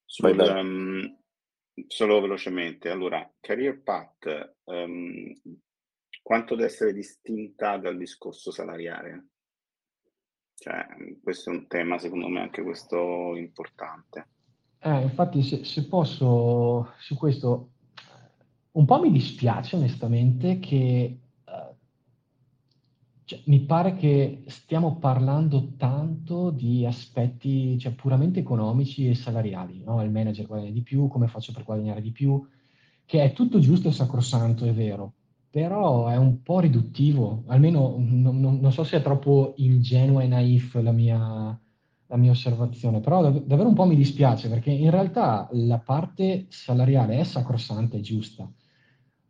Sul, 0.05 0.37
um, 0.38 1.18
Solo 1.86 2.20
velocemente, 2.20 2.88
allora, 2.88 3.30
career 3.40 3.82
path, 3.82 4.56
um, 4.64 5.32
quanto 6.22 6.54
deve 6.54 6.68
essere 6.68 6.92
distinta 6.92 7.76
dal 7.76 7.96
discorso 7.96 8.50
salariale? 8.50 9.28
Cioè, 10.54 10.86
questo 11.22 11.50
è 11.50 11.54
un 11.54 11.66
tema, 11.66 11.98
secondo 11.98 12.28
me, 12.28 12.40
anche 12.40 12.62
questo 12.62 13.36
importante. 13.36 14.28
Eh, 14.78 15.02
infatti, 15.02 15.42
se, 15.42 15.64
se 15.64 15.86
posso, 15.86 16.92
su 16.98 17.14
questo, 17.16 17.72
un 18.72 18.84
po' 18.86 19.00
mi 19.00 19.10
dispiace 19.10 19.76
onestamente 19.76 20.58
che 20.58 21.18
cioè, 23.26 23.40
mi 23.46 23.60
pare 23.62 23.96
che 23.96 24.44
stiamo 24.46 24.98
parlando 24.98 25.72
tanto 25.76 26.50
di 26.50 26.86
aspetti 26.86 27.76
cioè, 27.76 27.92
puramente 27.92 28.38
economici 28.38 29.08
e 29.08 29.16
salariali, 29.16 29.82
no? 29.84 30.00
Il 30.04 30.12
manager 30.12 30.46
guadagna 30.46 30.70
di 30.70 30.82
più, 30.82 31.08
come 31.08 31.26
faccio 31.26 31.52
per 31.52 31.64
guadagnare 31.64 32.00
di 32.00 32.12
più, 32.12 32.40
che 33.04 33.24
è 33.24 33.32
tutto 33.32 33.58
giusto 33.58 33.88
e 33.88 33.92
sacrosanto, 33.92 34.64
è 34.64 34.72
vero, 34.72 35.14
però 35.50 36.06
è 36.06 36.16
un 36.16 36.40
po' 36.40 36.60
riduttivo, 36.60 37.42
almeno 37.48 37.96
non, 37.98 38.38
non, 38.38 38.60
non 38.60 38.72
so 38.72 38.84
se 38.84 38.98
è 38.98 39.02
troppo 39.02 39.54
ingenua 39.56 40.22
e 40.22 40.28
naif 40.28 40.74
la 40.76 40.92
mia, 40.92 41.60
la 42.06 42.16
mia 42.16 42.30
osservazione, 42.30 43.00
però 43.00 43.22
dav- 43.22 43.44
davvero 43.44 43.68
un 43.68 43.74
po' 43.74 43.86
mi 43.86 43.96
dispiace 43.96 44.48
perché 44.48 44.70
in 44.70 44.90
realtà 44.90 45.48
la 45.50 45.78
parte 45.78 46.46
salariale 46.48 47.18
è 47.18 47.24
sacrosanta 47.24 47.96
e 47.96 48.00
giusta 48.02 48.48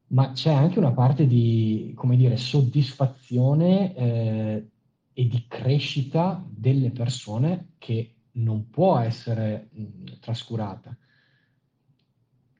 ma 0.09 0.33
c'è 0.33 0.53
anche 0.53 0.79
una 0.79 0.93
parte 0.93 1.27
di, 1.27 1.93
come 1.97 2.17
dire, 2.17 2.37
soddisfazione 2.37 3.95
eh, 3.95 4.69
e 5.13 5.27
di 5.27 5.45
crescita 5.49 6.45
delle 6.49 6.91
persone 6.91 7.73
che 7.79 8.15
non 8.33 8.69
può 8.71 8.99
essere 8.99 9.69
mh, 9.73 10.19
trascurata. 10.21 10.97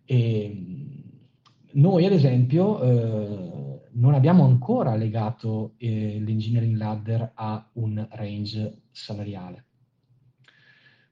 E 0.05 0.63
noi, 1.73 2.05
ad 2.07 2.13
esempio, 2.13 2.81
eh, 2.83 3.81
non 3.93 4.15
abbiamo 4.15 4.45
ancora 4.45 4.95
legato 4.97 5.75
eh, 5.79 6.19
l'engineering 6.21 6.77
ladder 6.77 7.33
a 7.35 7.69
un 7.75 8.07
range 8.11 8.83
salariale. 8.91 9.65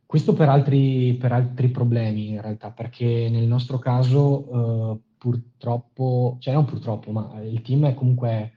Questo 0.07 0.33
per 0.33 0.49
altri, 0.49 1.17
per 1.19 1.33
altri 1.33 1.69
problemi 1.71 2.29
in 2.29 2.41
realtà, 2.41 2.71
perché 2.71 3.29
nel 3.31 3.47
nostro 3.47 3.79
caso 3.79 4.95
eh, 4.95 5.01
purtroppo, 5.25 6.37
cioè 6.39 6.53
non 6.53 6.67
purtroppo, 6.67 7.11
ma 7.11 7.41
il 7.41 7.63
team 7.63 7.87
è 7.87 7.95
comunque 7.95 8.53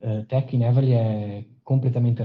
eh, 0.00 0.26
tech 0.26 0.52
in 0.52 0.64
Everly 0.64 0.90
è 0.90 1.46
completamente 1.62 2.22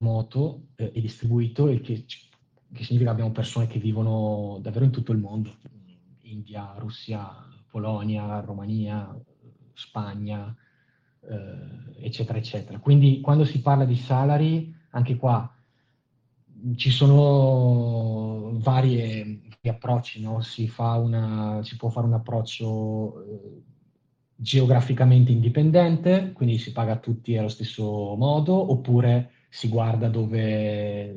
remoto 0.00 0.68
eh, 0.76 0.92
e 0.94 1.00
distribuito, 1.02 1.68
il 1.68 1.82
che, 1.82 2.06
che 2.06 2.84
significa 2.84 3.10
che 3.10 3.16
abbiamo 3.16 3.32
persone 3.32 3.66
che 3.66 3.78
vivono 3.78 4.60
davvero 4.62 4.86
in 4.86 4.92
tutto 4.92 5.12
il 5.12 5.18
mondo, 5.18 5.56
India, 6.22 6.74
Russia, 6.78 7.46
Polonia, 7.70 8.40
Romania, 8.40 9.14
Spagna, 9.74 10.56
eh, 11.20 12.02
eccetera, 12.02 12.38
eccetera. 12.38 12.78
Quindi 12.78 13.20
quando 13.20 13.44
si 13.44 13.60
parla 13.60 13.84
di 13.84 13.96
salary, 13.96 14.74
anche 14.92 15.16
qua 15.16 15.54
ci 16.76 16.88
sono 16.90 18.52
varie, 18.54 19.42
approcci, 19.68 20.20
no? 20.20 20.40
si, 20.40 20.72
una, 20.78 21.60
si, 21.62 21.76
può 21.76 21.88
fare 21.88 22.06
un 22.06 22.14
approccio 22.14 23.24
eh, 23.24 23.62
geograficamente 24.34 25.32
indipendente, 25.32 26.32
quindi 26.32 26.58
si 26.58 26.72
paga 26.72 26.96
tutti 26.96 27.36
allo 27.36 27.48
stesso 27.48 28.14
modo, 28.16 28.70
oppure 28.70 29.30
si 29.48 29.68
guarda 29.68 30.08
dove 30.08 30.40
eh, 30.42 31.14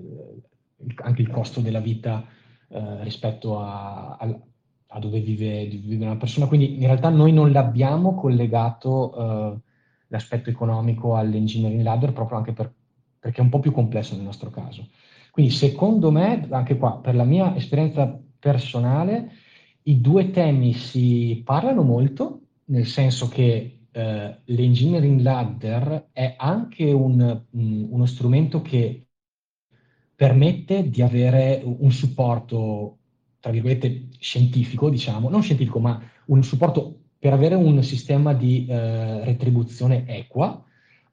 anche 1.03 1.21
il 1.21 1.29
costo 1.29 1.59
della 1.59 1.81
vita 1.81 2.25
eh, 2.69 3.03
rispetto 3.03 3.59
a, 3.59 4.15
a, 4.15 4.39
a 4.87 4.99
dove 4.99 5.19
vive, 5.19 5.65
vive, 5.65 6.05
una 6.05 6.17
persona. 6.17 6.47
Quindi 6.47 6.75
in 6.75 6.85
realtà 6.85 7.09
noi 7.09 7.33
non 7.33 7.51
l'abbiamo 7.51 8.15
collegato 8.15 9.15
eh, 9.15 9.59
l'aspetto 10.07 10.49
economico 10.49 11.15
all'engineering 11.15 11.81
ladder 11.81 12.13
proprio 12.13 12.37
anche 12.37 12.53
per, 12.53 12.73
perché 13.19 13.41
è 13.41 13.43
un 13.43 13.49
po' 13.49 13.59
più 13.59 13.71
complesso 13.71 14.15
nel 14.15 14.23
nostro 14.23 14.49
caso. 14.49 14.87
Quindi 15.31 15.51
secondo 15.51 16.11
me, 16.11 16.47
anche 16.49 16.77
qua, 16.77 16.97
per 16.97 17.15
la 17.15 17.23
mia 17.23 17.55
esperienza 17.55 18.19
personale, 18.39 19.31
i 19.83 20.01
due 20.01 20.31
temi 20.31 20.73
si 20.73 21.41
parlano 21.43 21.83
molto, 21.83 22.41
nel 22.65 22.85
senso 22.85 23.27
che 23.27 23.79
eh, 23.91 24.39
l'engineering 24.45 25.19
ladder 25.21 26.09
è 26.11 26.35
anche 26.37 26.91
un, 26.91 27.43
un, 27.51 27.87
uno 27.89 28.05
strumento 28.05 28.61
che 28.61 29.07
permette 30.15 30.89
di 30.89 31.01
avere 31.01 31.61
un 31.63 31.91
supporto, 31.91 32.97
tra 33.39 33.51
virgolette, 33.51 34.09
scientifico, 34.19 34.89
diciamo, 34.89 35.29
non 35.29 35.41
scientifico, 35.41 35.79
ma 35.79 36.01
un 36.25 36.43
supporto 36.43 36.99
per 37.17 37.33
avere 37.33 37.55
un 37.55 37.81
sistema 37.83 38.33
di 38.33 38.65
eh, 38.67 39.23
retribuzione 39.23 40.05
equa, 40.07 40.63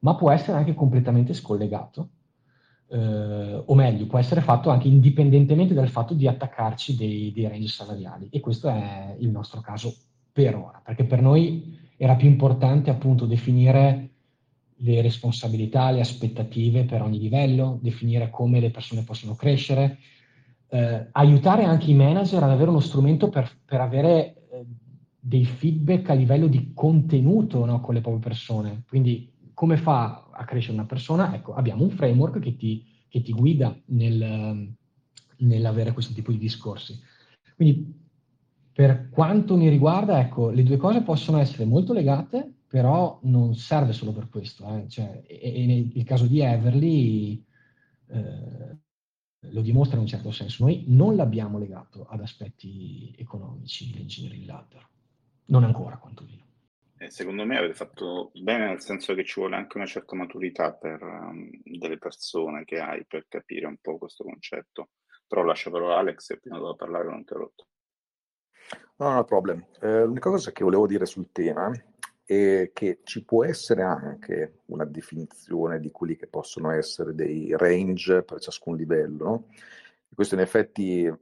ma 0.01 0.17
può 0.17 0.31
essere 0.31 0.59
anche 0.59 0.75
completamente 0.75 1.35
scollegato. 1.35 2.11
Eh, 2.89 3.63
o 3.65 3.75
meglio, 3.75 4.07
può 4.07 4.19
essere 4.19 4.41
fatto 4.41 4.71
anche 4.71 4.89
indipendentemente 4.89 5.75
dal 5.75 5.89
fatto 5.89 6.15
di 6.15 6.29
attaccarci 6.29 6.97
dei, 6.97 7.33
dei 7.33 7.49
range 7.49 7.69
salariali. 7.69 8.29
E 8.31 8.41
questo 8.41 8.69
è 8.69 9.17
il 9.19 9.31
nostro 9.31 9.61
caso 9.61 9.95
per 10.33 10.55
ora, 10.55 10.81
perché 10.85 11.05
per 11.05 11.21
noi 11.21 11.79
era 11.97 12.15
più 12.15 12.29
importante 12.29 12.91
appunto 12.91 13.27
definire 13.27 14.11
le 14.81 15.01
responsabilità, 15.01 15.91
le 15.91 16.01
aspettative 16.01 16.85
per 16.85 17.03
ogni 17.03 17.19
livello, 17.19 17.79
definire 17.81 18.29
come 18.31 18.61
le 18.61 18.71
persone 18.71 19.03
possono 19.03 19.35
crescere, 19.35 19.99
eh, 20.69 21.09
aiutare 21.13 21.65
anche 21.65 21.91
i 21.91 21.95
manager 21.95 22.43
ad 22.43 22.51
avere 22.51 22.71
uno 22.71 22.81
strumento 22.81 23.29
per, 23.29 23.51
per 23.65 23.81
avere 23.81 24.47
eh, 24.51 24.65
dei 25.19 25.45
feedback 25.45 26.11
a 26.11 26.15
livello 26.15 26.47
di 26.47 26.73
contenuto 26.75 27.65
no, 27.65 27.81
con 27.81 27.95
le 27.95 28.01
proprie 28.01 28.23
persone. 28.23 28.83
Quindi 28.87 29.33
come 29.57 29.79
fa 29.79 30.29
a 30.31 30.45
crescere 30.45 30.75
una 30.75 30.85
persona? 30.85 31.35
Ecco, 31.35 31.55
abbiamo 31.55 31.83
un 31.83 31.89
framework 31.89 32.41
che 32.41 32.57
ti, 32.57 32.85
che 33.09 33.23
ti 33.23 33.33
guida 33.33 33.75
nel, 33.87 34.71
nell'avere 35.39 35.93
questo 35.93 36.13
tipo 36.13 36.31
di 36.31 36.37
discorsi. 36.37 37.01
Quindi 37.55 37.91
per 38.71 39.09
quanto 39.09 39.57
mi 39.57 39.71
riguarda, 39.71 40.21
ecco, 40.21 40.51
le 40.51 40.63
due 40.63 40.77
cose 40.77 41.01
possono 41.01 41.39
essere 41.39 41.65
molto 41.65 41.95
legate, 41.95 42.53
però 42.69 43.19
non 43.23 43.55
serve 43.55 43.95
solo 43.95 44.13
per 44.13 44.29
questo. 44.29 44.69
Eh. 44.77 44.89
Cioè, 44.91 45.23
e, 45.27 45.63
e 45.63 45.91
nel 45.95 46.05
caso 46.05 46.27
di 46.27 46.41
Everly 46.41 47.43
eh, 48.09 48.77
lo 49.41 49.61
dimostra 49.63 49.97
in 49.97 50.03
un 50.03 50.09
certo 50.09 50.33
senso. 50.33 50.65
Noi 50.65 50.85
non 50.89 51.17
l'abbiamo 51.17 51.57
legato 51.57 52.05
ad 52.05 52.21
aspetti 52.21 53.15
economici, 53.17 53.95
l'engineering 53.95 54.45
ladder. 54.45 54.87
Non 55.47 55.65
ancora, 55.65 55.97
quantomeno. 55.97 56.46
Secondo 57.09 57.45
me 57.45 57.59
avete 57.59 57.75
fatto 57.75 58.31
bene 58.35 58.69
nel 58.69 58.81
senso 58.81 59.15
che 59.15 59.25
ci 59.25 59.39
vuole 59.39 59.57
anche 59.57 59.77
una 59.77 59.87
certa 59.87 60.17
maturità 60.17 60.73
per 60.73 61.03
um, 61.03 61.51
delle 61.63 61.99
persone 61.99 62.65
che 62.65 62.79
hai 62.79 63.05
per 63.07 63.27
capire 63.29 63.67
un 63.67 63.77
po' 63.81 63.99
questo 63.99 64.25
concetto. 64.25 64.91
Però 65.27 65.43
lascio 65.43 65.71
però 65.71 65.97
Alex 65.97 66.31
e 66.31 66.39
prima 66.39 66.57
devo 66.57 66.75
parlare 66.75 67.09
non 67.09 67.25
ti 67.25 67.35
ho 67.35 67.37
rotto. 67.37 67.67
No, 68.97 69.13
no 69.13 69.25
problem. 69.25 69.67
Eh, 69.81 70.05
l'unica 70.05 70.31
cosa 70.31 70.53
che 70.53 70.65
volevo 70.65 70.87
dire 70.87 71.05
sul 71.05 71.31
tema 71.33 71.71
è 72.25 72.71
che 72.73 73.01
ci 73.05 73.25
può 73.25 73.45
essere 73.45 73.83
anche 73.83 74.61
una 74.67 74.85
definizione 74.85 75.79
di 75.79 75.91
quelli 75.91 76.17
che 76.17 76.27
possono 76.27 76.71
essere 76.71 77.15
dei 77.15 77.55
range 77.57 78.23
per 78.23 78.41
ciascun 78.41 78.77
livello. 78.77 79.49
Questo 80.13 80.35
in 80.35 80.41
effetti 80.41 81.13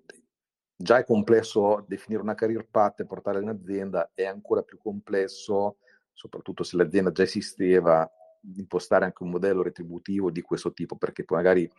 già 0.77 0.99
è 0.99 1.05
complesso 1.05 1.85
definire 1.87 2.23
una 2.23 2.35
career 2.35 2.67
path 2.69 3.01
e 3.01 3.07
portarla 3.07 3.41
in 3.41 3.49
azienda, 3.49 4.11
è 4.15 4.25
ancora 4.25 4.63
più 4.63 4.79
complesso, 4.79 5.79
soprattutto 6.13 6.63
se 6.63 6.77
l'azienda 6.77 7.13
già 7.13 7.23
esisteva, 7.23 8.11
impostare 8.57 9.05
anche 9.05 9.23
un 9.23 9.31
modello 9.31 9.63
retributivo 9.63 10.31
di 10.31 10.43
questo 10.43 10.73
tipo, 10.73 10.97
perché 10.97 11.25
poi 11.25 11.39
magari 11.39 11.71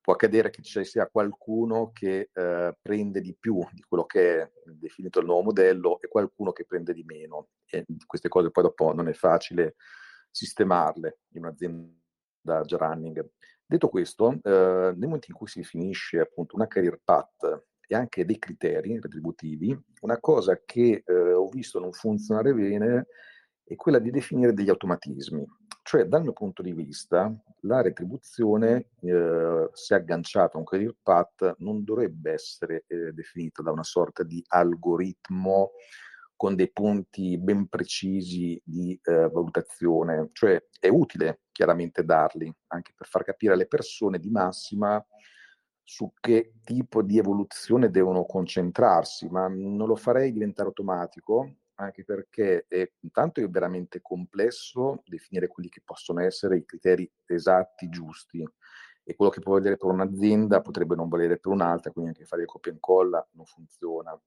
può 0.00 0.14
accadere 0.14 0.50
che 0.50 0.62
ci 0.62 0.84
sia 0.84 1.06
qualcuno 1.06 1.92
che 1.92 2.30
eh, 2.32 2.76
prende 2.82 3.20
di 3.20 3.36
più 3.38 3.64
di 3.72 3.82
quello 3.82 4.04
che 4.04 4.42
è 4.42 4.50
definito 4.64 5.20
il 5.20 5.26
nuovo 5.26 5.42
modello 5.42 6.00
e 6.00 6.08
qualcuno 6.08 6.52
che 6.52 6.64
prende 6.64 6.92
di 6.92 7.04
meno. 7.04 7.50
E 7.64 7.86
queste 8.04 8.28
cose 8.28 8.50
poi 8.50 8.64
dopo 8.64 8.92
non 8.92 9.08
è 9.08 9.12
facile 9.12 9.76
sistemarle 10.30 11.20
in 11.34 11.44
un'azienda 11.44 12.62
già 12.64 12.76
running. 12.76 13.24
Detto 13.64 13.88
questo, 13.88 14.32
eh, 14.32 14.40
nel 14.42 14.96
momento 14.98 15.26
in 15.28 15.34
cui 15.34 15.46
si 15.46 15.60
definisce 15.60 16.18
appunto 16.18 16.56
una 16.56 16.66
career 16.66 17.00
path 17.02 17.64
e 17.92 17.94
anche 17.94 18.24
dei 18.24 18.38
criteri 18.38 18.98
retributivi, 18.98 19.78
una 20.00 20.18
cosa 20.18 20.58
che 20.64 21.02
eh, 21.04 21.32
ho 21.32 21.46
visto 21.48 21.78
non 21.78 21.92
funzionare 21.92 22.54
bene 22.54 23.06
è 23.62 23.74
quella 23.76 23.98
di 23.98 24.10
definire 24.10 24.54
degli 24.54 24.70
automatismi. 24.70 25.44
Cioè, 25.82 26.04
dal 26.04 26.22
mio 26.22 26.32
punto 26.32 26.62
di 26.62 26.72
vista, 26.72 27.30
la 27.62 27.82
retribuzione, 27.82 28.88
eh, 29.00 29.68
se 29.72 29.94
agganciata 29.94 30.56
a 30.56 30.58
un 30.58 30.64
career 30.64 30.96
path, 31.02 31.56
non 31.58 31.84
dovrebbe 31.84 32.32
essere 32.32 32.84
eh, 32.86 33.12
definita 33.12 33.62
da 33.62 33.72
una 33.72 33.82
sorta 33.82 34.22
di 34.22 34.42
algoritmo 34.46 35.72
con 36.34 36.56
dei 36.56 36.72
punti 36.72 37.36
ben 37.36 37.68
precisi 37.68 38.60
di 38.64 38.98
eh, 39.02 39.28
valutazione. 39.28 40.30
Cioè, 40.32 40.64
è 40.80 40.88
utile 40.88 41.42
chiaramente 41.52 42.04
darli, 42.04 42.50
anche 42.68 42.94
per 42.96 43.06
far 43.06 43.24
capire 43.24 43.52
alle 43.52 43.66
persone 43.66 44.18
di 44.18 44.30
massima 44.30 45.04
su 45.84 46.12
che 46.20 46.54
tipo 46.64 47.02
di 47.02 47.18
evoluzione 47.18 47.90
devono 47.90 48.24
concentrarsi, 48.24 49.28
ma 49.28 49.48
non 49.48 49.86
lo 49.86 49.96
farei 49.96 50.32
diventare 50.32 50.68
automatico, 50.68 51.56
anche 51.76 52.04
perché 52.04 52.66
è, 52.68 52.88
intanto 53.00 53.40
è 53.40 53.48
veramente 53.48 54.00
complesso 54.00 55.02
definire 55.06 55.48
quelli 55.48 55.68
che 55.68 55.82
possono 55.84 56.20
essere 56.20 56.58
i 56.58 56.64
criteri 56.64 57.10
esatti, 57.26 57.88
giusti, 57.88 58.44
e 59.04 59.16
quello 59.16 59.32
che 59.32 59.40
può 59.40 59.54
valere 59.54 59.76
per 59.76 59.90
un'azienda 59.90 60.60
potrebbe 60.60 60.94
non 60.94 61.08
valere 61.08 61.38
per 61.38 61.52
un'altra, 61.52 61.90
quindi 61.90 62.10
anche 62.10 62.24
fare 62.24 62.42
il 62.42 62.48
copia 62.48 62.70
e 62.70 62.74
incolla 62.74 63.26
non 63.32 63.44
funziona. 63.46 64.18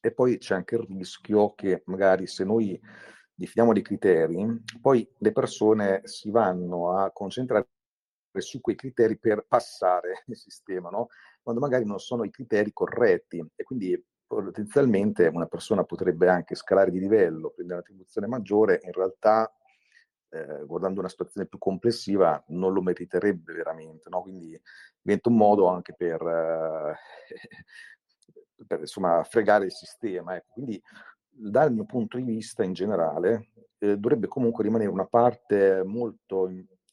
E 0.00 0.12
poi 0.12 0.38
c'è 0.38 0.54
anche 0.54 0.76
il 0.76 0.86
rischio 0.88 1.54
che 1.54 1.82
magari 1.86 2.26
se 2.26 2.44
noi 2.44 2.80
definiamo 3.34 3.72
dei 3.72 3.82
criteri, 3.82 4.62
poi 4.80 5.08
le 5.18 5.32
persone 5.32 6.00
si 6.04 6.30
vanno 6.30 6.96
a 6.96 7.10
concentrare 7.10 7.68
su 8.40 8.60
quei 8.60 8.76
criteri 8.76 9.18
per 9.18 9.44
passare 9.46 10.24
il 10.26 10.36
sistema, 10.36 10.90
no? 10.90 11.08
quando 11.42 11.60
magari 11.60 11.84
non 11.84 11.98
sono 11.98 12.24
i 12.24 12.30
criteri 12.30 12.72
corretti 12.72 13.44
e 13.54 13.62
quindi 13.62 14.02
potenzialmente 14.26 15.26
una 15.26 15.46
persona 15.46 15.84
potrebbe 15.84 16.28
anche 16.28 16.54
scalare 16.54 16.90
di 16.90 16.98
livello, 16.98 17.50
prendere 17.50 17.78
un'attribuzione 17.78 18.26
maggiore, 18.26 18.80
in 18.84 18.92
realtà 18.92 19.50
eh, 20.30 20.64
guardando 20.66 21.00
una 21.00 21.08
situazione 21.08 21.46
più 21.46 21.58
complessiva 21.58 22.42
non 22.48 22.72
lo 22.72 22.82
meriterebbe 22.82 23.54
veramente, 23.54 24.08
no? 24.10 24.22
quindi 24.22 24.60
diventa 25.00 25.30
un 25.30 25.36
modo 25.36 25.68
anche 25.68 25.94
per, 25.94 26.20
eh, 26.20 26.94
per 28.66 28.80
insomma, 28.80 29.22
fregare 29.24 29.64
il 29.64 29.72
sistema. 29.72 30.36
Ecco. 30.36 30.52
Quindi 30.52 30.82
dal 31.28 31.72
mio 31.72 31.84
punto 31.84 32.16
di 32.16 32.24
vista 32.24 32.62
in 32.62 32.72
generale 32.72 33.52
eh, 33.78 33.96
dovrebbe 33.96 34.26
comunque 34.26 34.64
rimanere 34.64 34.90
una 34.90 35.06
parte 35.06 35.82
molto 35.84 36.48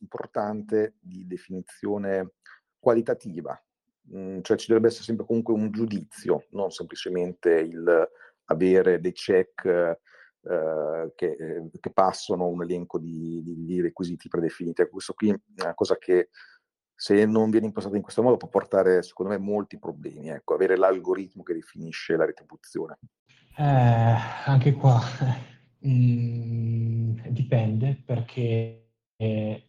importante 0.05 0.95
di 0.99 1.25
definizione 1.27 2.33
qualitativa 2.79 3.59
Mhmm, 4.07 4.41
cioè 4.41 4.57
ci 4.57 4.67
dovrebbe 4.67 4.89
essere 4.89 5.05
sempre 5.05 5.25
comunque 5.25 5.53
un 5.53 5.71
giudizio, 5.71 6.45
non 6.51 6.71
semplicemente 6.71 7.51
il 7.51 8.09
avere 8.47 8.99
dei 8.99 9.13
check 9.13 9.65
eh, 9.65 11.11
che, 11.15 11.69
che, 11.79 11.89
passano 11.91 12.45
un 12.45 12.61
elenco 12.61 12.99
di, 12.99 13.41
di, 13.43 13.65
di, 13.65 13.81
requisiti 13.81 14.27
predefiniti. 14.27 14.81
Ecco, 14.81 14.91
questo 14.91 15.13
qui 15.13 15.29
è 15.29 15.63
una 15.63 15.73
cosa 15.73 15.97
che 15.97 16.29
se 16.93 17.25
non 17.25 17.49
viene 17.49 17.65
impostata 17.65 17.95
in 17.95 18.03
questo 18.03 18.21
modo 18.21 18.37
può 18.37 18.47
portare, 18.47 19.01
secondo 19.01 19.31
me, 19.31 19.39
molti 19.39 19.79
problemi. 19.79 20.29
Ecco, 20.29 20.53
avere 20.53 20.77
l'algoritmo 20.77 21.41
che 21.41 21.55
definisce 21.55 22.15
la 22.15 22.25
retribuzione. 22.25 22.99
Eh, 23.57 23.63
anche 24.45 24.73
qua 24.73 25.01
mm, 25.87 27.21
dipende 27.29 27.99
perché 28.05 28.91
eh, 29.17 29.63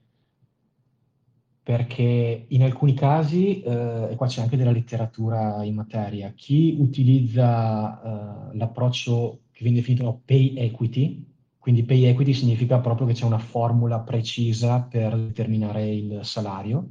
perché 1.66 2.44
in 2.46 2.62
alcuni 2.62 2.94
casi, 2.94 3.60
eh, 3.60 4.06
e 4.12 4.14
qua 4.14 4.28
c'è 4.28 4.40
anche 4.40 4.56
della 4.56 4.70
letteratura 4.70 5.64
in 5.64 5.74
materia, 5.74 6.32
chi 6.32 6.76
utilizza 6.78 8.52
eh, 8.52 8.56
l'approccio 8.56 9.40
che 9.50 9.64
viene 9.64 9.78
definito 9.78 10.22
pay 10.24 10.54
equity, 10.56 11.26
quindi 11.58 11.82
pay 11.82 12.04
equity 12.04 12.34
significa 12.34 12.78
proprio 12.78 13.08
che 13.08 13.14
c'è 13.14 13.24
una 13.24 13.40
formula 13.40 13.98
precisa 13.98 14.82
per 14.82 15.18
determinare 15.18 15.92
il 15.92 16.20
salario, 16.22 16.88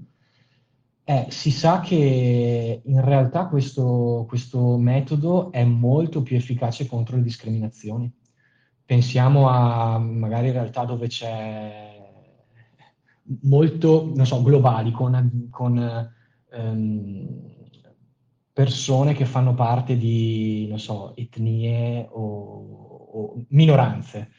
eh, 1.06 1.28
si 1.30 1.52
sa 1.52 1.80
che 1.80 2.82
in 2.84 3.02
realtà 3.02 3.48
questo, 3.48 4.26
questo 4.28 4.76
metodo 4.76 5.54
è 5.54 5.64
molto 5.64 6.22
più 6.22 6.36
efficace 6.36 6.86
contro 6.86 7.16
le 7.16 7.24
discriminazioni. 7.24 8.12
Pensiamo 8.84 9.48
a 9.48 9.98
magari 10.00 10.52
realtà 10.52 10.84
dove 10.84 11.08
c'è 11.08 11.95
molto, 13.42 14.12
non 14.14 14.26
so, 14.26 14.42
globali, 14.42 14.92
con, 14.92 15.48
con 15.50 16.12
ehm, 16.52 17.28
persone 18.54 19.14
che 19.14 19.26
fanno 19.26 19.54
parte 19.54 19.98
di, 19.98 20.68
non 20.70 20.80
so, 20.80 21.16
etnie 21.16 22.08
o, 22.10 22.22
o 23.12 23.46
minoranze. 23.50 24.32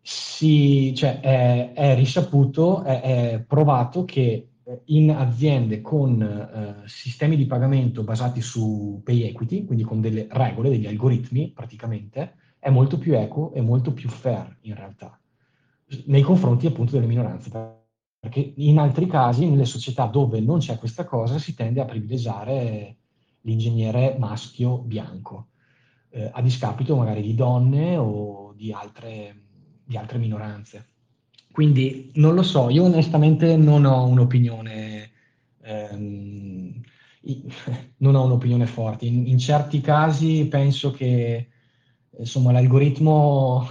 Si, 0.00 0.94
cioè, 0.94 1.20
è, 1.20 1.72
è 1.72 1.94
risaputo, 1.94 2.82
è, 2.82 3.00
è 3.00 3.44
provato 3.46 4.04
che 4.04 4.48
in 4.86 5.10
aziende 5.10 5.80
con 5.80 6.20
eh, 6.22 6.88
sistemi 6.88 7.36
di 7.36 7.46
pagamento 7.46 8.02
basati 8.02 8.40
su 8.40 9.00
pay 9.04 9.22
equity, 9.22 9.64
quindi 9.64 9.84
con 9.84 10.00
delle 10.00 10.26
regole, 10.30 10.70
degli 10.70 10.86
algoritmi 10.86 11.50
praticamente, 11.50 12.34
è 12.58 12.70
molto 12.70 12.98
più 12.98 13.16
equo 13.16 13.52
e 13.52 13.60
molto 13.60 13.92
più 13.92 14.08
fair 14.08 14.58
in 14.62 14.74
realtà, 14.74 15.18
nei 16.06 16.22
confronti 16.22 16.66
appunto 16.66 16.92
delle 16.92 17.06
minoranze. 17.06 17.50
Perché 18.22 18.52
in 18.58 18.78
altri 18.78 19.08
casi, 19.08 19.48
nelle 19.48 19.64
società 19.64 20.06
dove 20.06 20.38
non 20.38 20.60
c'è 20.60 20.78
questa 20.78 21.04
cosa, 21.04 21.40
si 21.40 21.56
tende 21.56 21.80
a 21.80 21.84
privilegiare 21.84 22.98
l'ingegnere 23.40 24.14
maschio 24.16 24.78
bianco, 24.78 25.48
eh, 26.10 26.30
a 26.32 26.40
discapito 26.40 26.94
magari 26.94 27.20
di 27.20 27.34
donne 27.34 27.96
o 27.96 28.52
di 28.56 28.72
altre, 28.72 29.42
di 29.84 29.96
altre 29.96 30.18
minoranze. 30.18 30.86
Quindi 31.50 32.12
non 32.14 32.34
lo 32.36 32.44
so, 32.44 32.70
io 32.70 32.84
onestamente 32.84 33.56
non 33.56 33.84
ho 33.84 34.06
un'opinione, 34.06 35.10
ehm, 35.62 36.80
non 37.98 38.14
ho 38.14 38.24
un'opinione 38.24 38.66
forte. 38.66 39.04
In, 39.04 39.26
in, 39.26 39.38
certi 39.38 39.80
casi 39.80 40.46
penso 40.46 40.92
che 40.92 41.48
insomma, 42.18 42.52
l'algoritmo 42.52 43.66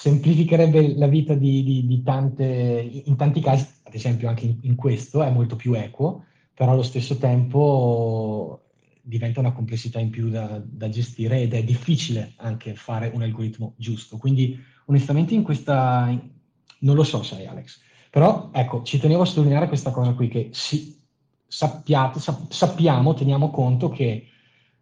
semplificherebbe 0.00 0.96
la 0.96 1.08
vita 1.08 1.34
di, 1.34 1.64
di, 1.64 1.84
di, 1.84 2.02
tante, 2.04 3.02
in 3.04 3.16
tanti 3.16 3.40
casi, 3.40 3.66
ad 3.82 3.92
esempio 3.92 4.28
anche 4.28 4.44
in, 4.44 4.58
in 4.60 4.76
questo, 4.76 5.24
è 5.24 5.30
molto 5.30 5.56
più 5.56 5.74
equo, 5.74 6.24
però 6.54 6.70
allo 6.70 6.84
stesso 6.84 7.16
tempo 7.16 8.62
diventa 9.02 9.40
una 9.40 9.50
complessità 9.50 9.98
in 9.98 10.10
più 10.10 10.28
da, 10.30 10.62
da, 10.64 10.88
gestire 10.88 11.40
ed 11.40 11.52
è 11.52 11.64
difficile 11.64 12.34
anche 12.36 12.76
fare 12.76 13.10
un 13.12 13.22
algoritmo 13.22 13.74
giusto. 13.76 14.18
Quindi 14.18 14.56
onestamente 14.86 15.34
in 15.34 15.42
questa, 15.42 16.06
non 16.80 16.94
lo 16.94 17.02
so, 17.02 17.24
sai 17.24 17.46
Alex, 17.46 17.80
però 18.08 18.50
ecco, 18.52 18.82
ci 18.84 19.00
tenevo 19.00 19.22
a 19.22 19.26
sottolineare 19.26 19.66
questa 19.66 19.90
cosa 19.90 20.12
qui, 20.12 20.28
che 20.28 20.50
si, 20.52 20.96
sappiate, 21.44 22.20
sap, 22.20 22.52
sappiamo, 22.52 23.14
teniamo 23.14 23.50
conto 23.50 23.88
che 23.88 24.28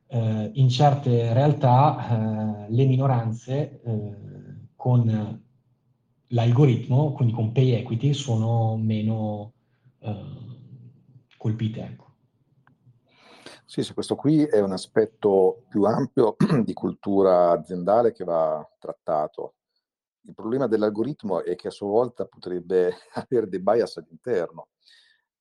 eh, 0.08 0.50
in 0.52 0.68
certe 0.68 1.32
realtà 1.32 2.66
eh, 2.66 2.70
le 2.70 2.84
minoranze 2.84 3.80
eh, 3.82 4.34
con 4.86 5.42
l'algoritmo, 6.28 7.12
quindi 7.12 7.34
con 7.34 7.50
pay 7.50 7.72
equity, 7.72 8.14
sono 8.14 8.76
meno 8.76 9.52
eh, 9.98 10.24
colpite. 11.36 11.80
Ecco. 11.80 12.04
Sì, 13.64 13.82
sì, 13.82 13.92
questo 13.94 14.14
qui 14.14 14.44
è 14.44 14.60
un 14.60 14.70
aspetto 14.70 15.64
più 15.68 15.82
ampio 15.82 16.36
di 16.62 16.72
cultura 16.72 17.50
aziendale 17.50 18.12
che 18.12 18.22
va 18.22 18.64
trattato. 18.78 19.54
Il 20.20 20.34
problema 20.34 20.68
dell'algoritmo 20.68 21.42
è 21.42 21.56
che 21.56 21.66
a 21.66 21.72
sua 21.72 21.88
volta 21.88 22.24
potrebbe 22.24 22.94
avere 23.14 23.48
dei 23.48 23.60
bias 23.60 23.96
all'interno, 23.96 24.68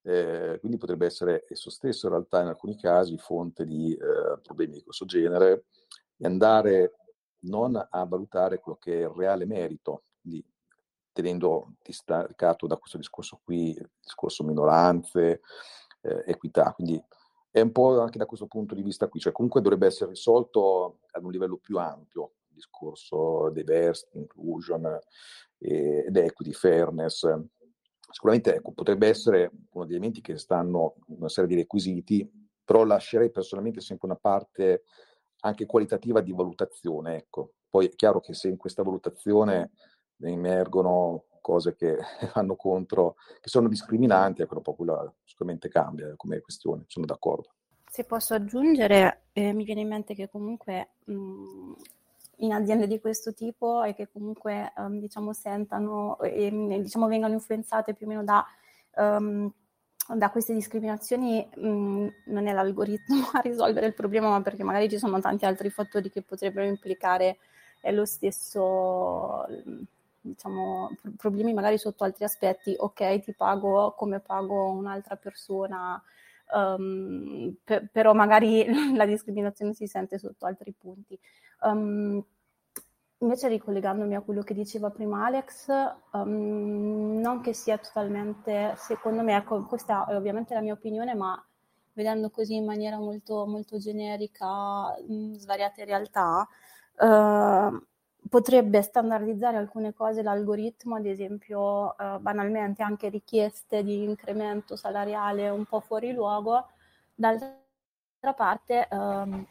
eh, 0.02 0.58
quindi 0.60 0.80
potrebbe 0.80 1.06
essere 1.06 1.46
esso 1.50 1.70
stesso 1.70 2.08
in 2.08 2.14
realtà 2.14 2.42
in 2.42 2.48
alcuni 2.48 2.76
casi 2.78 3.16
fonte 3.20 3.64
di 3.64 3.94
eh, 3.94 4.40
problemi 4.42 4.74
di 4.74 4.82
questo 4.82 5.06
genere 5.06 5.66
e 6.18 6.26
andare 6.26 6.94
non 7.46 7.76
a 7.76 8.06
valutare 8.06 8.60
quello 8.60 8.78
che 8.78 9.00
è 9.00 9.04
il 9.04 9.10
reale 9.10 9.46
merito, 9.46 10.04
quindi 10.22 10.46
tenendo 11.12 11.76
distaccato 11.82 12.68
da 12.68 12.76
questo 12.78 12.98
discorso 12.98 13.40
qui, 13.44 13.78
discorso 14.02 14.44
minoranze, 14.44 15.42
eh, 16.02 16.24
equità. 16.26 16.74
Quindi 16.74 17.02
è 17.50 17.62
un 17.62 17.72
po' 17.72 18.02
anche 18.02 18.18
da 18.18 18.26
questo 18.26 18.48
punto 18.48 18.76
di 18.76 18.82
vista 18.82 19.08
qui, 19.08 19.22
cioè 19.22 19.32
comunque 19.32 19.62
dovrebbe 19.62 19.86
essere 19.86 20.10
risolto 20.10 21.00
ad 21.12 21.24
un 21.24 21.32
livello 21.32 21.56
più 21.56 21.78
ampio, 21.78 22.34
il 22.50 22.56
discorso 22.56 23.50
diversity, 23.50 24.20
inclusion 24.20 25.00
eh, 25.60 26.04
ed 26.06 26.18
equity, 26.18 26.52
fairness. 26.52 27.26
Sicuramente 28.12 28.56
ecco, 28.56 28.74
potrebbe 28.74 29.08
essere 29.08 29.52
uno 29.72 29.86
degli 29.86 29.96
elementi 29.96 30.20
che 30.20 30.38
stanno 30.38 30.96
una 31.08 31.30
serie 31.30 31.50
di 31.50 31.56
requisiti, 31.56 32.30
però 32.64 32.84
lascerei 32.84 33.32
personalmente 33.32 33.80
sempre 33.80 34.08
una 34.08 34.18
parte 34.18 34.84
anche 35.46 35.66
qualitativa 35.66 36.22
di 36.22 36.34
valutazione. 36.34 37.16
Ecco. 37.16 37.54
Poi 37.70 37.88
è 37.88 37.96
chiaro 37.96 38.20
che 38.20 38.34
se 38.34 38.50
in 38.50 38.58
questa 38.58 38.84
valutazione 38.84 39.72
emergono 40.20 41.26
cose 41.42 41.76
che 41.76 41.98
vanno 42.34 42.56
contro, 42.56 43.16
che 43.40 43.50
sono 43.50 43.68
discriminanti, 43.68 44.42
ecco, 44.42 44.56
dopo 44.56 44.74
quella 44.74 45.14
sicuramente 45.24 45.70
cambia 45.70 46.14
come 46.16 46.42
questione, 46.42 46.84
sono 46.88 47.06
d'accordo. 47.06 47.50
Se 47.88 48.04
posso 48.04 48.34
aggiungere, 48.34 49.28
eh, 49.32 49.54
mi 49.54 49.64
viene 49.64 49.82
in 49.82 49.88
mente 49.88 50.16
che 50.16 50.28
comunque 50.30 50.90
mh, 51.06 51.74
in 52.38 52.52
aziende 52.52 52.88
di 52.88 53.00
questo 53.00 53.34
tipo 53.34 53.84
e 53.84 53.94
che 53.94 54.10
comunque 54.12 54.74
um, 54.76 55.00
diciamo 55.00 55.32
sentano 55.32 56.20
e 56.20 56.50
diciamo 56.82 57.08
vengano 57.08 57.34
influenzate 57.34 57.94
più 57.94 58.06
o 58.06 58.10
meno 58.10 58.24
da, 58.24 58.46
um, 58.96 59.50
da 60.14 60.30
queste 60.30 60.54
discriminazioni 60.54 61.48
mh, 61.56 62.08
non 62.26 62.48
è 62.48 62.54
l'algoritmo 62.54 63.30
a 63.34 63.40
risolvere 63.40 63.88
il 63.88 63.94
problema 63.94 64.30
ma 64.30 64.42
perché 64.42 64.64
magari 64.64 64.90
ci 64.90 64.98
sono 64.98 65.20
tanti 65.20 65.46
altri 65.46 65.70
fattori 65.70 66.10
che 66.10 66.22
potrebbero 66.22 66.68
implicare 66.68 67.38
lo 67.92 68.06
stesso 68.06 69.46
diciamo, 70.26 70.96
problemi 71.18 71.54
magari 71.54 71.78
sotto 71.78 72.04
altri 72.04 72.24
aspetti, 72.24 72.76
ok, 72.78 73.20
ti 73.20 73.34
pago 73.34 73.94
come 73.96 74.20
pago 74.20 74.72
un'altra 74.72 75.16
persona, 75.16 76.02
um, 76.54 77.56
per, 77.64 77.90
però 77.92 78.14
magari 78.14 78.66
la 78.96 79.06
discriminazione 79.06 79.74
si 79.74 79.88
sente 79.88 80.18
sotto 80.18 80.46
altri 80.46 80.74
punti. 80.78 81.18
Um, 81.62 82.24
invece 83.20 83.48
ricollegandomi 83.48 84.16
a 84.16 84.22
quello 84.22 84.42
che 84.44 84.54
diceva 84.54 84.90
prima 84.90 85.26
Alex, 85.26 85.68
um, 86.12 87.20
non 87.20 87.42
che 87.42 87.54
sia 87.54 87.78
totalmente, 87.78 88.74
secondo 88.78 89.22
me, 89.24 89.36
ecco, 89.36 89.64
questa 89.66 90.06
è 90.06 90.16
ovviamente 90.16 90.54
la 90.54 90.62
mia 90.62 90.74
opinione, 90.74 91.16
ma 91.16 91.42
vedendo 91.94 92.30
così 92.30 92.56
in 92.56 92.66
maniera 92.66 92.98
molto, 92.98 93.46
molto 93.48 93.78
generica 93.78 94.96
mh, 95.08 95.34
svariate 95.36 95.86
realtà, 95.86 96.48
uh, 96.98 97.82
potrebbe 98.30 98.82
standardizzare 98.82 99.58
alcune 99.58 99.94
cose 99.94 100.22
l'algoritmo, 100.24 100.96
ad 100.96 101.06
esempio 101.06 101.96
eh, 101.98 102.18
banalmente 102.20 102.82
anche 102.82 103.08
richieste 103.10 103.84
di 103.84 104.04
incremento 104.04 104.76
salariale 104.76 105.50
un 105.50 105.66
po' 105.66 105.80
fuori 105.80 106.12
luogo, 106.12 106.70
d'altra 107.14 108.34
parte 108.36 108.88
ehm, 108.90 109.46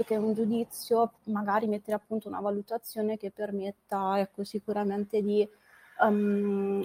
più 0.00 0.04
che 0.04 0.16
un 0.16 0.32
giudizio 0.32 1.12
magari 1.24 1.66
mettere 1.66 1.96
appunto 1.96 2.28
una 2.28 2.40
valutazione 2.40 3.18
che 3.18 3.30
permetta 3.30 4.18
ecco, 4.18 4.44
sicuramente 4.44 5.20
di 5.20 5.46
um, 6.00 6.82